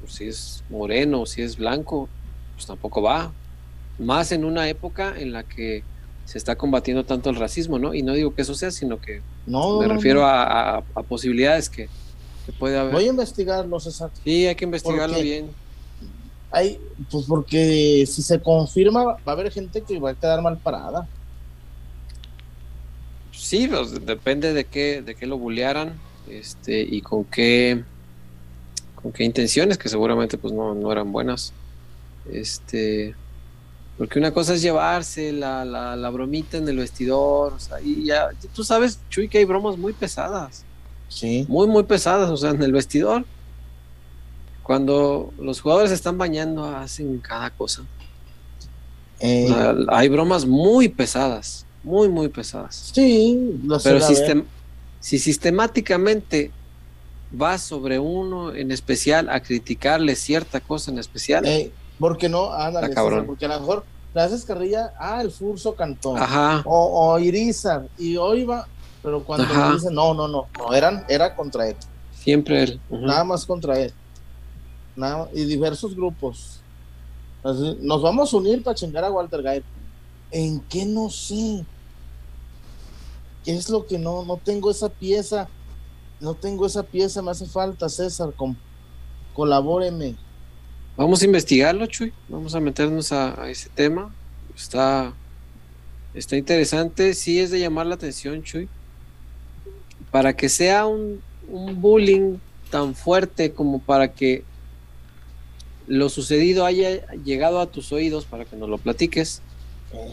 [0.00, 2.08] pues si es moreno, si es blanco,
[2.54, 3.32] pues tampoco va.
[3.98, 5.84] Más en una época en la que
[6.24, 7.94] se está combatiendo tanto el racismo, ¿no?
[7.94, 9.80] Y no digo que eso sea, sino que No.
[9.80, 11.88] me refiero a- a posibilidades que,
[12.42, 12.92] que puede haber.
[12.92, 14.10] Voy a investigarlo, César.
[14.24, 15.50] Sí, hay que investigarlo bien.
[16.50, 16.78] Hay,
[17.10, 21.08] pues porque si se confirma, va a haber gente que va a quedar mal parada.
[23.32, 25.98] Sí, pues, depende de qué, de qué lo bullearan,
[26.28, 27.82] este, y con qué,
[28.94, 31.52] con qué intenciones, que seguramente pues no, no eran buenas.
[32.30, 33.14] Este,
[33.98, 38.04] porque una cosa es llevarse la, la, la bromita en el vestidor, o sea, y
[38.04, 40.64] ya, tú sabes, Chuy, que hay bromas muy pesadas,
[41.12, 41.44] Sí.
[41.48, 43.24] muy, muy pesadas, o sea, en el vestidor.
[44.62, 47.82] Cuando los jugadores están bañando, hacen cada cosa.
[49.20, 52.90] Eh, O sea, hay bromas muy pesadas, muy, muy pesadas.
[52.94, 54.44] sí, lo Pero sistem-
[55.00, 56.50] si sistemáticamente
[57.32, 62.88] vas sobre uno en especial a criticarle cierta cosa en especial, Eh, porque no, ándale.
[62.88, 63.84] César, porque a lo mejor
[64.14, 68.66] le haces carrilla, ah, el Furso cantó, ajá, o, o Irizar, y hoy va,
[69.02, 69.72] pero cuando Ajá.
[69.74, 71.76] dicen, no, no, no, no, eran, era contra él,
[72.14, 72.80] siempre él.
[72.90, 73.92] nada más contra él,
[74.96, 76.60] nada, y diversos grupos.
[77.42, 79.64] Así, nos vamos a unir para chingar a Walter Gayer.
[80.30, 81.64] ¿En qué no sé?
[83.44, 85.48] ¿Qué es lo que no, no tengo esa pieza?
[86.20, 88.54] No tengo esa pieza, me hace falta, César, com-
[89.34, 90.14] colabóreme.
[90.96, 92.12] Vamos a investigarlo, Chuy.
[92.28, 94.14] Vamos a meternos a, a ese tema.
[94.54, 95.12] Está,
[96.14, 97.14] está interesante.
[97.14, 98.68] Sí es de llamar la atención, Chuy.
[100.12, 102.36] Para que sea un, un bullying
[102.70, 104.44] tan fuerte como para que
[105.88, 109.42] lo sucedido haya llegado a tus oídos para que nos lo platiques,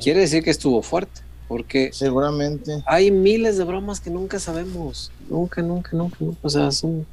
[0.02, 1.22] quiere decir que estuvo fuerte.
[1.48, 2.84] Porque Seguramente.
[2.86, 5.12] hay miles de bromas que nunca sabemos.
[5.30, 6.18] Nunca, nunca, nunca.
[6.20, 6.38] nunca.
[6.44, 7.06] O sea, son,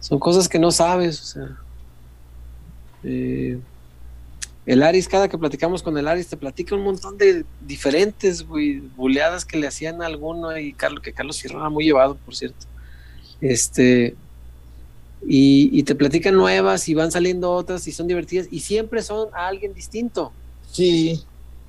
[0.00, 1.20] son cosas que no sabes.
[1.20, 1.56] O sea,
[3.02, 3.58] Eh,
[4.66, 8.80] el Aris, cada que platicamos con el Aris, te platica un montón de diferentes, güey,
[8.80, 12.34] buleadas que le hacían a alguno y Carlos, que Carlos Fierro era muy llevado, por
[12.34, 12.66] cierto.
[13.40, 14.14] Este,
[15.26, 19.28] y, y te platican nuevas y van saliendo otras y son divertidas y siempre son
[19.32, 20.32] a alguien distinto.
[20.70, 21.24] Sí.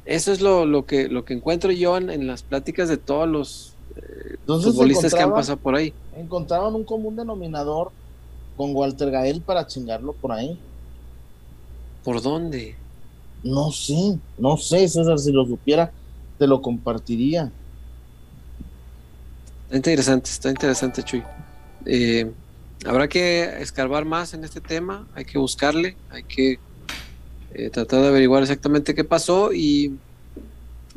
[0.06, 3.28] Eso es lo, lo que, lo que encuentro yo en, en las pláticas de todos
[3.28, 5.94] los eh, futbolistas que han pasado por ahí.
[6.16, 7.92] Encontraron un común denominador
[8.58, 10.60] con Walter Gael para chingarlo por ahí.
[12.04, 12.76] ¿Por dónde?
[13.44, 15.92] No sé, no sé, César, si lo supiera,
[16.38, 17.52] te lo compartiría.
[19.66, 21.24] Está interesante, está interesante, Chuy.
[21.86, 22.32] Eh,
[22.86, 26.60] habrá que escarbar más en este tema, hay que buscarle, hay que
[27.54, 29.98] eh, tratar de averiguar exactamente qué pasó y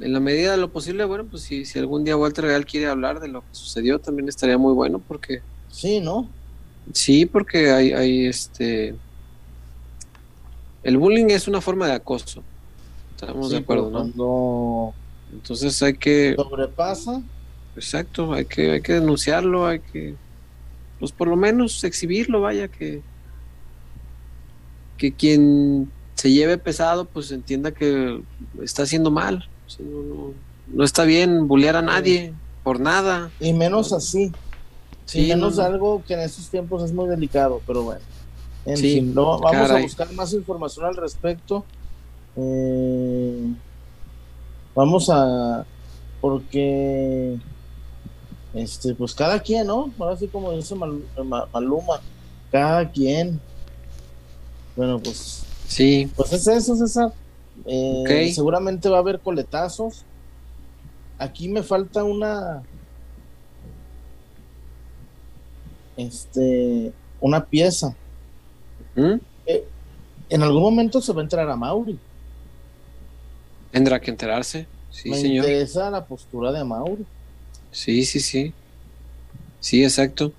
[0.01, 2.87] en la medida de lo posible, bueno, pues si, si algún día Walter Real quiere
[2.87, 5.41] hablar de lo que sucedió, también estaría muy bueno porque
[5.71, 6.29] Sí, ¿no?
[6.93, 8.97] sí, porque hay, hay este...
[10.85, 12.43] El bullying es una forma de acoso,
[13.11, 13.99] estamos Sí, de acuerdo, ¿no?
[14.01, 14.95] Cuando
[15.33, 16.35] Entonces hay que...
[16.37, 17.23] sobrepasa,
[17.77, 20.15] Exacto, hay que, hay que denunciarlo, hay que,
[21.01, 23.03] pues por lo menos exhibirlo, vaya, que,
[24.97, 28.21] que quien se lleve pesado, pues entienda que
[28.63, 29.49] está haciendo mal.
[29.67, 30.35] O sea, no, no-
[30.67, 32.33] no está bien bullear a nadie
[32.63, 33.31] por nada.
[33.41, 34.33] y menos así,
[35.05, 38.01] Sí, y menos no, algo que en estos tiempos es muy delicado, pero bueno.
[38.67, 39.83] En Sí, fin, no, vamos caray.
[39.83, 41.65] a buscar más información al respecto.
[42.37, 43.53] Eh,
[44.75, 45.65] vamos a,
[46.21, 47.39] porque,
[48.55, 49.91] este, pues cada quien, ¿no?
[49.99, 52.01] Ahora sí como dice Mal- Ma- Maluma,
[52.51, 53.39] cada quien.
[54.77, 57.13] Bueno, pues sí, Pues es eso, César.
[57.67, 58.35] Eh, Ok.
[58.35, 60.05] Seguramente va a haber coletazos.
[61.19, 62.63] Aquí me falta una.
[65.97, 66.93] Este.
[67.21, 67.95] Una pieza.
[68.97, 69.15] ¿Mm?
[70.31, 71.99] En algún momento se va a entrar a Mauri.
[73.71, 74.67] tendrá que enterarse.
[74.91, 75.45] Sí, me señor.
[75.45, 77.05] interesa la postura de Mauri.
[77.73, 78.53] Sí, sí, sí.
[79.61, 80.33] Sí, exacto.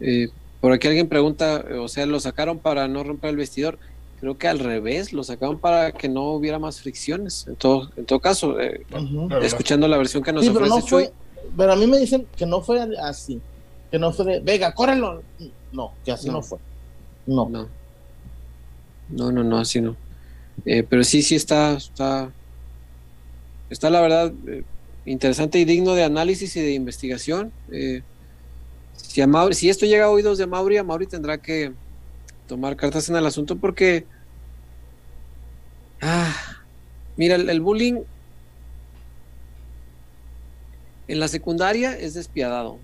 [0.00, 0.28] Eh,
[0.60, 3.78] por aquí alguien pregunta, eh, o sea, lo sacaron para no romper el vestidor.
[4.20, 7.46] Creo que al revés, lo sacaron para que no hubiera más fricciones.
[7.46, 8.86] En todo, en todo caso, eh.
[8.88, 11.12] Pero escuchando la versión que nos Sí, pero ofrece no Chuy, fue.
[11.56, 13.40] Pero a mí me dicen que no fue así.
[13.90, 14.40] Que no fue de.
[14.40, 15.22] Vega, córrelo.
[15.72, 16.42] No, que así no, No.
[16.42, 16.58] fue.
[17.26, 17.48] No.
[17.50, 17.68] no.
[19.12, 19.96] No, no, no, así no.
[20.64, 22.32] Eh, pero sí, sí está, está,
[23.70, 24.64] está la verdad eh,
[25.04, 27.52] interesante y digno de análisis y de investigación.
[27.70, 28.02] Eh,
[28.96, 31.72] si, a si esto llega a oídos de Mauri, a Mauri tendrá que
[32.46, 34.06] tomar cartas en el asunto porque,
[36.00, 36.34] ah,
[37.16, 38.02] mira, el, el bullying
[41.08, 42.78] en la secundaria es despiadado.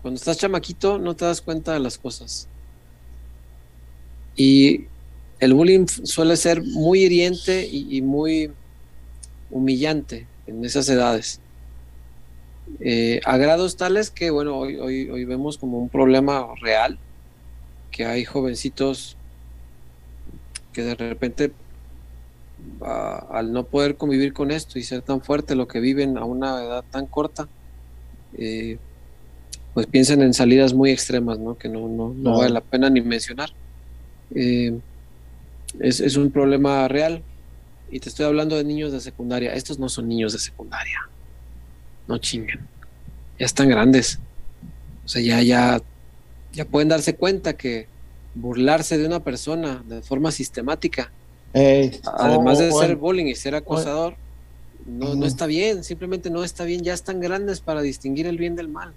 [0.00, 2.48] Cuando estás chamaquito no te das cuenta de las cosas.
[4.34, 4.86] Y
[5.42, 8.52] el bullying suele ser muy hiriente y, y muy
[9.50, 11.40] humillante en esas edades.
[12.78, 16.96] Eh, a grados tales que, bueno, hoy, hoy, hoy vemos como un problema real,
[17.90, 19.16] que hay jovencitos
[20.72, 21.52] que de repente,
[22.82, 26.24] a- al no poder convivir con esto y ser tan fuerte lo que viven a
[26.24, 27.48] una edad tan corta,
[28.38, 28.78] eh,
[29.74, 31.56] pues piensan en salidas muy extremas, ¿no?
[31.58, 33.50] Que no, no, no vale la pena ni mencionar.
[34.36, 34.78] Eh,
[35.80, 37.22] es, es un problema real.
[37.90, 39.52] Y te estoy hablando de niños de secundaria.
[39.54, 40.98] Estos no son niños de secundaria.
[42.08, 42.60] No chinguen.
[43.38, 44.18] Ya están grandes.
[45.04, 45.80] O sea, ya, ya,
[46.52, 47.86] ya pueden darse cuenta que
[48.34, 51.12] burlarse de una persona de forma sistemática,
[51.52, 54.16] Ey, además de o ser en- bullying y ser acosador,
[54.86, 55.84] no, no está bien.
[55.84, 56.82] Simplemente no está bien.
[56.82, 58.94] Ya están grandes para distinguir el bien del mal.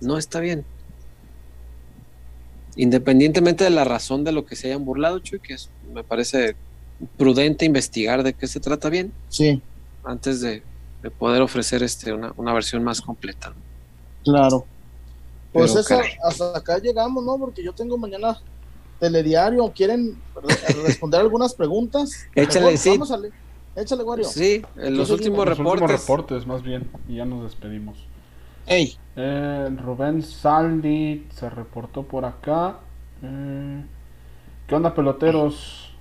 [0.00, 0.64] No está bien.
[2.76, 6.54] Independientemente de la razón de lo que se hayan burlado, Chuy, que es- me parece
[7.16, 9.60] prudente investigar de qué se trata bien Sí,
[10.04, 10.62] antes de,
[11.02, 13.52] de poder ofrecer este una, una versión más completa.
[14.24, 14.66] claro.
[15.52, 16.10] Pues Pero, eso, caray.
[16.22, 17.38] hasta acá llegamos, ¿no?
[17.38, 18.38] Porque yo tengo mañana
[19.00, 19.72] telediario.
[19.74, 22.10] ¿Quieren re- responder algunas preguntas?
[22.34, 22.90] Échale, Mejor, sí.
[22.90, 23.30] vamos a le-
[23.74, 24.24] Échale, Wario.
[24.26, 25.82] Sí, en los últimos Los reportes.
[25.82, 26.86] últimos reportes, más bien.
[27.08, 28.05] Y ya nos despedimos.
[28.66, 32.80] Ey, Eh, Rubén Saldi se reportó por acá.
[33.22, 33.82] Eh,
[34.66, 35.94] ¿Qué onda, peloteros?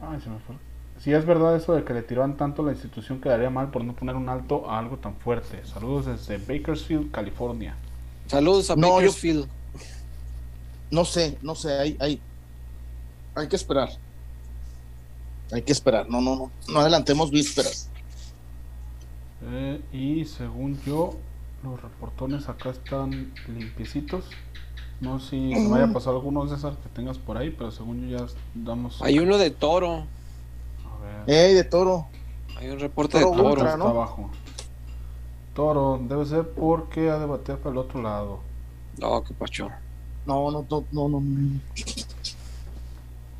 [0.00, 0.54] Ay, se me fue.
[1.00, 3.84] Si es verdad eso de que le tiraban tanto a la institución, quedaría mal por
[3.84, 5.64] no poner un alto a algo tan fuerte.
[5.66, 7.74] Saludos desde Bakersfield, California.
[8.28, 9.48] Saludos a No, yo- Bakersfield.
[10.90, 12.20] no sé, no sé, hay, hay,
[13.34, 13.90] hay que esperar.
[15.52, 17.90] Hay que esperar, no, no, no, no adelantemos vísperas.
[19.44, 21.16] Eh, y según yo,
[21.62, 24.24] los reportones acá están limpiecitos.
[25.00, 28.08] No sé si me vaya a pasar alguno, César, que tengas por ahí, pero según
[28.08, 29.02] yo ya damos.
[29.02, 30.04] Hay uno de toro.
[30.84, 31.30] A ver.
[31.30, 32.06] Ey, de toro.
[32.56, 33.48] Hay un reporte de Toro toro.
[33.50, 33.88] Ultra, está ¿no?
[33.88, 34.30] abajo.
[35.54, 38.40] Toro, debe ser porque ha de batear para el otro lado.
[38.98, 39.68] No, qué pacho.
[40.24, 41.20] No, no, no, no, no.
[41.20, 41.60] No,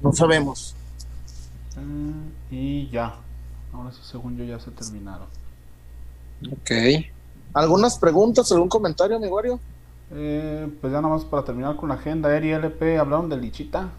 [0.00, 0.74] no sabemos.
[1.76, 3.14] Eh, y ya.
[3.72, 5.28] Ahora sí, según yo, ya se terminaron.
[6.50, 6.70] Ok.
[7.54, 9.60] ¿Algunas preguntas, algún comentario, mi Wario?
[10.14, 13.90] Eh, pues ya nada más para terminar con la agenda, Eri LP, hablaron de Lichita.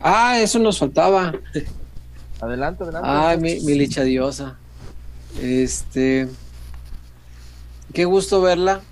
[0.00, 1.34] Ah, eso nos faltaba.
[2.40, 3.08] Adelante, adelante.
[3.10, 4.56] Ay, mi, mi licha diosa.
[5.40, 6.28] Este.
[7.92, 8.82] Qué gusto verla.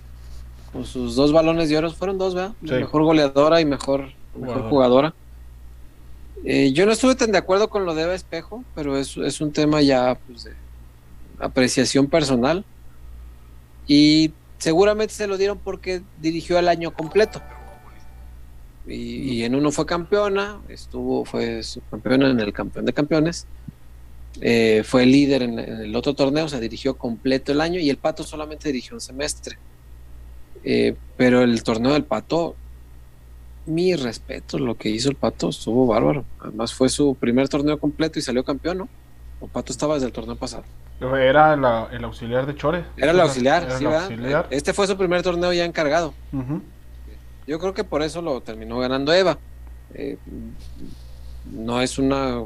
[0.72, 1.90] Con sus dos balones de oro.
[1.92, 2.52] Fueron dos, ¿verdad?
[2.64, 2.72] Sí.
[2.72, 5.14] Mejor goleadora y mejor, mejor jugadora.
[6.44, 9.40] Eh, yo no estuve tan de acuerdo con lo de Eva Espejo, pero es, es
[9.40, 10.52] un tema ya pues, de
[11.38, 12.64] apreciación personal.
[13.86, 17.42] Y seguramente se lo dieron porque dirigió el año completo.
[18.86, 23.46] Y, en uno fue campeona, estuvo, fue subcampeona en el campeón de campeones.
[24.40, 27.98] Eh, fue líder en, el otro torneo, o sea, dirigió completo el año y el
[27.98, 29.56] Pato solamente dirigió un semestre.
[30.64, 32.56] Eh, pero el torneo del Pato,
[33.66, 36.24] mi respeto, lo que hizo el Pato estuvo bárbaro.
[36.40, 38.88] Además fue su primer torneo completo y salió campeón, ¿no?
[39.40, 40.64] El Pato estaba desde el torneo pasado.
[41.16, 42.84] Era la- el auxiliar de Chore.
[42.96, 44.44] Era el auxiliar, Era sí, el.
[44.50, 46.14] Este fue su primer torneo ya encargado.
[47.46, 49.38] Yo creo que por eso lo terminó ganando Eva.
[49.94, 50.16] Eh,
[51.50, 52.42] no es una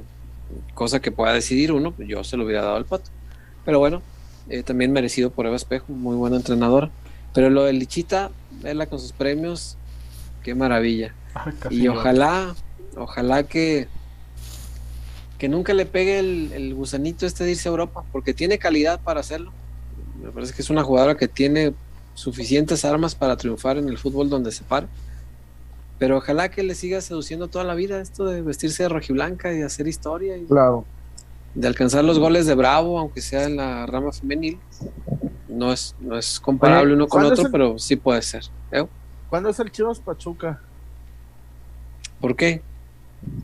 [0.75, 3.11] cosa que pueda decidir uno, yo se lo hubiera dado al pato.
[3.65, 4.01] Pero bueno,
[4.49, 6.91] eh, también merecido por Eva Espejo, muy buena entrenadora.
[7.35, 8.31] Pero lo de Lichita,
[8.63, 9.77] verla con sus premios,
[10.43, 11.13] qué maravilla.
[11.35, 12.55] Ay, Y ojalá,
[12.97, 13.89] ojalá que,
[15.39, 19.01] que nunca le pegue el, el gusanito este de irse a Europa, porque tiene calidad
[19.01, 19.53] para hacerlo.
[20.23, 21.75] Me parece que es una jugadora que tiene
[22.15, 24.87] suficientes armas para triunfar en el fútbol donde se pare.
[25.99, 29.63] Pero ojalá que le siga seduciendo toda la vida esto de vestirse de rojiblanca y
[29.63, 30.85] hacer historia y Claro.
[31.55, 34.59] de alcanzar los goles de Bravo, aunque sea en la rama femenil.
[35.49, 38.45] No es, no es comparable Oye, uno con ¿cuándo otro, el- pero sí puede ser.
[38.73, 38.85] ¿Eh?
[39.31, 40.61] ¿Cuándo es el Chivas Pachuca?
[42.21, 42.63] ¿Por qué?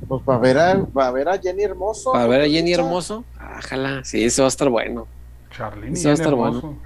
[0.08, 2.12] Pues para ver a, para ver a Jenny Hermoso.
[2.12, 2.72] Para ver a Jenny.
[2.72, 3.24] Hermoso.
[3.58, 5.06] Ojalá, sí, eso va a estar bueno.
[5.50, 6.58] Charlene Eso va a Jenny estar bueno.
[6.58, 6.78] Hermoso.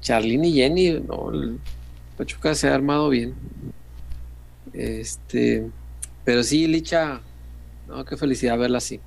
[0.00, 1.58] Charlene y Jenny, no, el
[2.16, 3.34] Pachuca se ha armado bien.
[4.72, 5.68] Este,
[6.24, 7.20] pero sí, Licha,
[7.88, 9.00] no, qué felicidad verla así.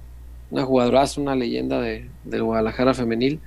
[0.51, 3.39] Una jugadoraza, una leyenda de, del Guadalajara femenil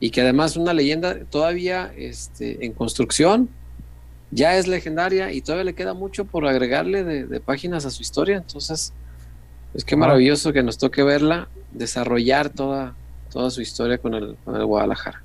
[0.00, 3.48] y que además una leyenda todavía este, en construcción,
[4.32, 8.02] ya es legendaria y todavía le queda mucho por agregarle de, de páginas a su
[8.02, 8.38] historia.
[8.38, 8.92] Entonces,
[9.74, 10.00] es que Ajá.
[10.00, 12.96] maravilloso que nos toque verla desarrollar toda,
[13.30, 15.24] toda su historia con el, con el Guadalajara.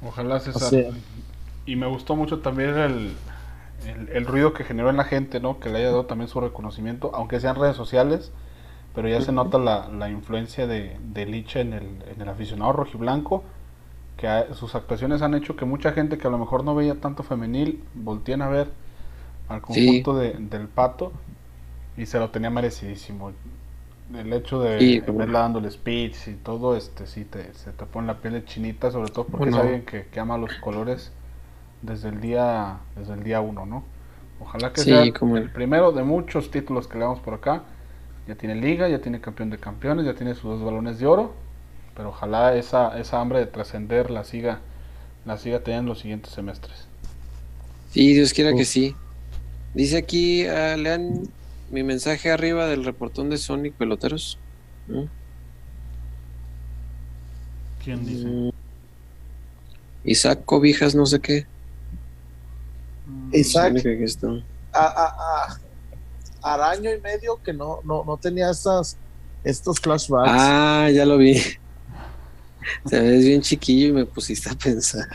[0.00, 0.74] Ojalá César.
[0.74, 0.94] Es.
[1.66, 3.20] Y me gustó mucho también el,
[3.86, 5.60] el, el ruido que generó en la gente, ¿no?
[5.60, 8.32] Que le haya dado también su reconocimiento, aunque sean redes sociales,
[8.94, 12.72] pero ya se nota la, la influencia de, de Licha en el, en el aficionado
[12.72, 13.44] rojiblanco,
[14.22, 17.24] que sus actuaciones han hecho que mucha gente que a lo mejor no veía tanto
[17.24, 18.70] femenil volteen a ver
[19.48, 21.12] al conjunto de- del pato
[21.96, 23.32] y se lo tenía merecidísimo.
[24.14, 27.86] El hecho de Sí, verla dando el speech y todo, este sí te, se te
[27.86, 29.50] pone la piel de chinita, sobre todo porque Bueno.
[29.50, 31.12] es alguien que, que ama los colores
[31.82, 33.84] desde el día desde el día uno, ¿no?
[34.40, 37.64] Ojalá que Sí, sea como el- primero de muchos títulos que le damos por acá.
[38.28, 41.34] Ya tiene liga, ya tiene campeón de campeones, ya tiene sus dos balones de oro,
[41.96, 44.60] pero ojalá esa esa hambre de trascender la siga
[45.24, 46.86] la siga teniendo en los siguientes semestres.
[47.92, 48.94] Sí, Dios quiera que sí.
[49.74, 51.28] Dice aquí, ah, lean
[51.70, 54.38] mi mensaje arriba del reportón de Sonic Peloteros.
[54.88, 55.04] ¿Mm?
[57.84, 58.26] ¿Quién dice?
[58.26, 58.50] Mm.
[60.04, 61.46] Isaac Cobijas, no sé qué.
[63.32, 64.28] Isaac, aquí está.
[64.72, 65.06] a, a,
[65.46, 65.60] a-
[66.54, 68.96] araño y medio que no, no, no tenía estas,
[69.44, 70.30] estos flashbacks.
[70.32, 71.40] Ah, ya lo vi.
[72.88, 75.08] Te ves bien chiquillo y me pusiste a pensar.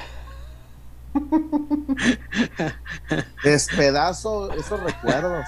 [3.43, 5.45] Despedazo esos recuerdos.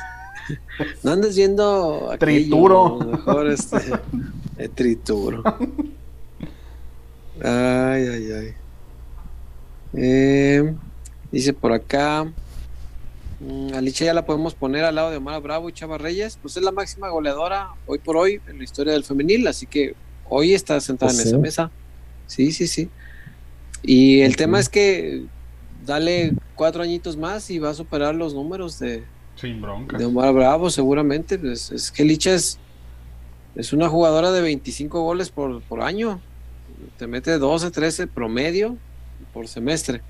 [1.04, 2.98] No andes viendo aquello, Trituro.
[3.00, 3.78] Mejor este.
[4.58, 5.44] eh, trituro.
[7.44, 8.54] Ay, ay, ay.
[9.94, 10.74] Eh,
[11.32, 12.32] dice por acá.
[13.40, 16.40] mm, Alicia ya la podemos poner al lado de Omar Bravo y Chava Reyes.
[16.42, 19.48] Pues es la máxima goleadora hoy por hoy en la historia del femenil.
[19.48, 19.96] Así que
[20.28, 21.30] hoy está sentada Pues en sí.
[21.30, 21.72] esa mesa.
[22.30, 22.90] Sí, sí, sí.
[23.82, 25.24] Y el tema es que
[25.86, 29.04] dale cuatro añitos más y va a superar los números de,
[29.36, 31.40] Sin de Omar Bravo, seguramente.
[31.40, 32.60] Pues, es que Licha es,
[33.56, 36.22] es una jugadora de 25 goles por, por año.
[36.98, 38.78] Te mete 12, 13 promedio
[39.34, 40.02] por semestre.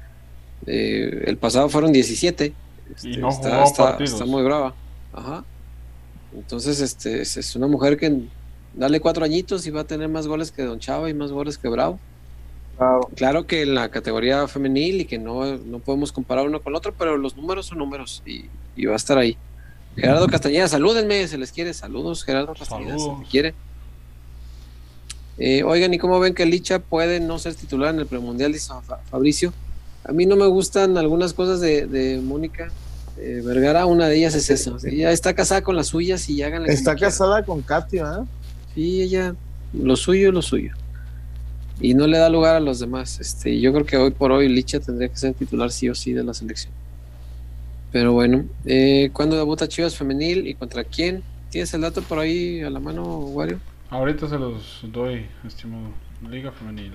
[0.65, 2.47] Eh, el pasado fueron 17.
[2.47, 4.75] Y Este, no está, muy brava.
[5.13, 5.45] Ajá.
[6.35, 8.23] Entonces, este, es, es una mujer que
[8.73, 11.57] dale cuatro añitos y va a tener más goles que Don Chava y más goles
[11.57, 11.97] que Bravo.
[12.79, 13.09] Claro.
[13.15, 16.77] Claro que en la categoría femenil y que no, no podemos comparar uno con el
[16.77, 18.45] otro, pero los números son números y,
[18.75, 19.37] y va a estar ahí.
[19.97, 21.73] Gerardo Castañeda, salúdenme, se les quiere.
[21.73, 23.19] Saludos, Gerardo Castañeda, se Saludos.
[23.19, 23.53] les quiere.
[25.37, 28.51] Eh, oigan, ¿y cómo ven que Licha puede no ser titular en el premundial?
[28.53, 29.53] Dice Fa- Fabricio.
[30.05, 32.69] A mí no me gustan algunas cosas de, de Mónica
[33.17, 33.85] eh, Vergara.
[33.85, 34.77] Una de ellas es eso.
[34.85, 38.03] Ella está casada con las suyas y háganle como Está casada con Katy, ¿eh?
[38.75, 39.35] Sí, ella,
[39.73, 40.73] lo suyo, lo suyo.
[41.81, 43.19] Y no le da lugar a los demás.
[43.19, 46.13] Este, yo creo que hoy por hoy Licha tendría que ser titular sí o sí
[46.13, 46.73] de la selección.
[47.91, 51.23] Pero bueno, eh, ¿cuándo debuta Chivas Femenil y contra quién?
[51.49, 53.59] ¿Tienes el dato por ahí a la mano, Wario?
[53.89, 55.89] Ahorita se los doy, estimado.
[56.29, 56.93] Liga Femenil.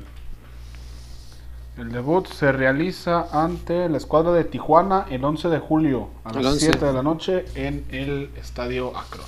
[1.77, 6.37] El debut se realiza ante la escuadra de Tijuana el 11 de julio a El
[6.37, 6.67] las 11.
[6.67, 9.27] 7 de la noche en el Estadio Akron.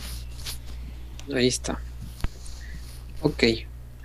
[1.34, 1.80] Ahí está.
[3.22, 3.42] Ok.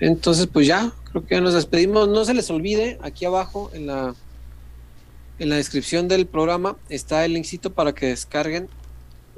[0.02, 2.10] Entonces, pues ya, creo que nos despedimos.
[2.10, 4.16] No se les olvide, aquí abajo en la,
[5.38, 8.68] en la descripción del programa está el linkcito para que descarguen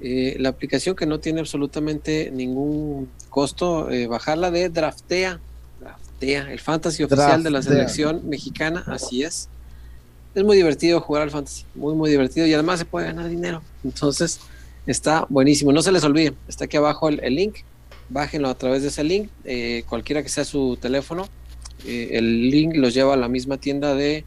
[0.02, 3.91] eh, la aplicación que no tiene absolutamente ningún costo.
[3.91, 5.41] eh, bajarla de Draftea.
[5.81, 9.49] Draftea, el fantasy oficial de la selección mexicana, así es.
[10.34, 13.61] Es muy divertido jugar al fantasy, muy, muy divertido y además se puede ganar dinero.
[13.84, 14.40] Entonces,
[14.88, 15.73] está buenísimo.
[15.73, 17.57] No se les olvide, está aquí abajo el, el link
[18.10, 21.28] bájenlo a través de ese link, eh, cualquiera que sea su teléfono,
[21.86, 24.26] eh, el link los lleva a la misma tienda de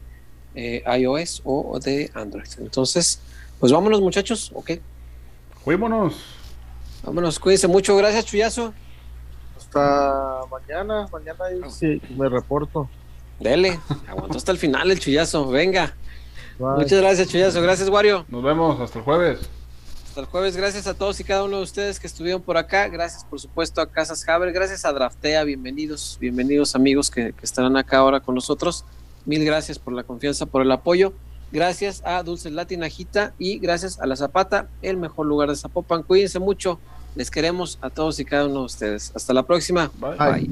[0.55, 2.47] eh, iOS o de Android.
[2.59, 3.19] Entonces,
[3.59, 4.71] pues vámonos muchachos, ok,
[5.63, 6.15] Fuímonos.
[7.03, 8.73] vámonos, cuídense mucho, gracias Chuyazo,
[9.57, 11.07] Hasta mañana.
[11.11, 12.89] Mañana ahí sí me reporto.
[13.39, 15.93] dele, aguantó hasta el final el Chuyazo, venga,
[16.57, 16.69] Bye.
[16.77, 19.39] muchas gracias Chuyazo, gracias Wario, Nos vemos hasta el jueves.
[20.17, 22.87] Hasta el jueves, gracias a todos y cada uno de ustedes que estuvieron por acá,
[22.87, 27.77] gracias por supuesto a Casas Haber, gracias a Draftea, bienvenidos, bienvenidos amigos que, que estarán
[27.77, 28.83] acá ahora con nosotros,
[29.25, 31.13] mil gracias por la confianza, por el apoyo,
[31.51, 36.39] gracias a Dulces Latinajita y gracias a La Zapata, el mejor lugar de Zapopan, cuídense
[36.39, 36.79] mucho,
[37.13, 39.91] les queremos a todos y cada uno de ustedes, hasta la próxima.
[39.99, 40.17] Bye.
[40.17, 40.49] Bye.